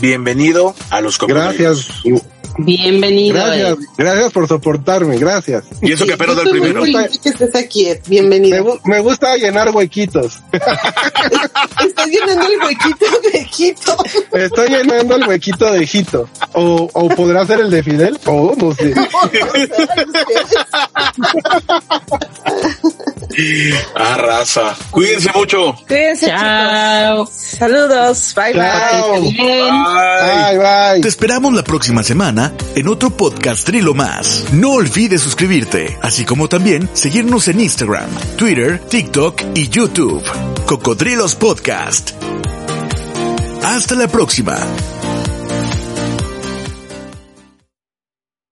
Bienvenido 0.00 0.74
a 0.90 1.00
los 1.00 1.18
cocodrilos. 1.18 1.56
Gracias, 1.56 2.02
Bienvenido. 2.58 3.40
gracias, 3.96 4.32
por 4.32 4.46
soportarme, 4.48 5.16
gracias. 5.18 5.64
Y 5.80 5.92
eso 5.92 6.04
que 6.04 6.14
apenas 6.14 6.36
del 6.36 6.46
muy 6.46 6.60
primero. 6.60 6.82
feliz 6.82 7.12
de 7.12 7.18
que 7.20 7.28
estés 7.30 7.54
aquí. 7.54 7.84
Me, 7.86 8.00
Bienvenido. 8.08 8.80
me 8.84 9.00
gusta 9.00 9.36
llenar 9.36 9.70
huequitos. 9.70 10.40
Estás 10.52 12.06
llenando 12.08 12.46
el 12.46 12.58
huequito 12.58 13.06
de 13.32 13.46
Quito. 13.46 13.96
Estoy 14.32 14.68
llenando 14.68 15.16
el 15.16 15.28
huequito 15.28 15.72
de 15.72 15.86
Jito. 15.86 16.28
O, 16.52 16.90
o 16.92 17.08
podrá 17.10 17.46
ser 17.46 17.60
el 17.60 17.70
de 17.70 17.82
Fidel, 17.82 18.18
o 18.26 18.52
no 18.56 18.74
sé. 18.74 18.94
Ah, 23.94 24.16
raza. 24.16 24.74
Cuídense 24.90 25.30
mucho. 25.34 25.74
Cuídense, 25.86 26.26
Chao. 26.26 27.24
chicos. 27.26 27.30
Saludos. 27.58 28.34
Bye, 28.34 28.52
bye. 28.52 28.62
Chao. 28.62 29.20
Bye, 29.22 30.58
bye. 30.58 31.00
Te 31.02 31.08
esperamos 31.08 31.52
la 31.52 31.62
próxima 31.62 32.02
semana 32.02 32.52
en 32.74 32.88
otro 32.88 33.10
podcast 33.10 33.64
Trilo 33.66 33.94
más. 33.94 34.44
No 34.52 34.72
olvides 34.72 35.20
suscribirte, 35.22 35.98
así 36.02 36.24
como 36.24 36.48
también 36.48 36.88
seguirnos 36.92 37.48
en 37.48 37.60
Instagram, 37.60 38.08
Twitter, 38.36 38.78
TikTok 38.88 39.42
y 39.54 39.68
YouTube. 39.68 40.22
Cocodrilos 40.66 41.34
Podcast. 41.34 42.12
Hasta 43.62 43.94
la 43.94 44.08
próxima. 44.08 44.56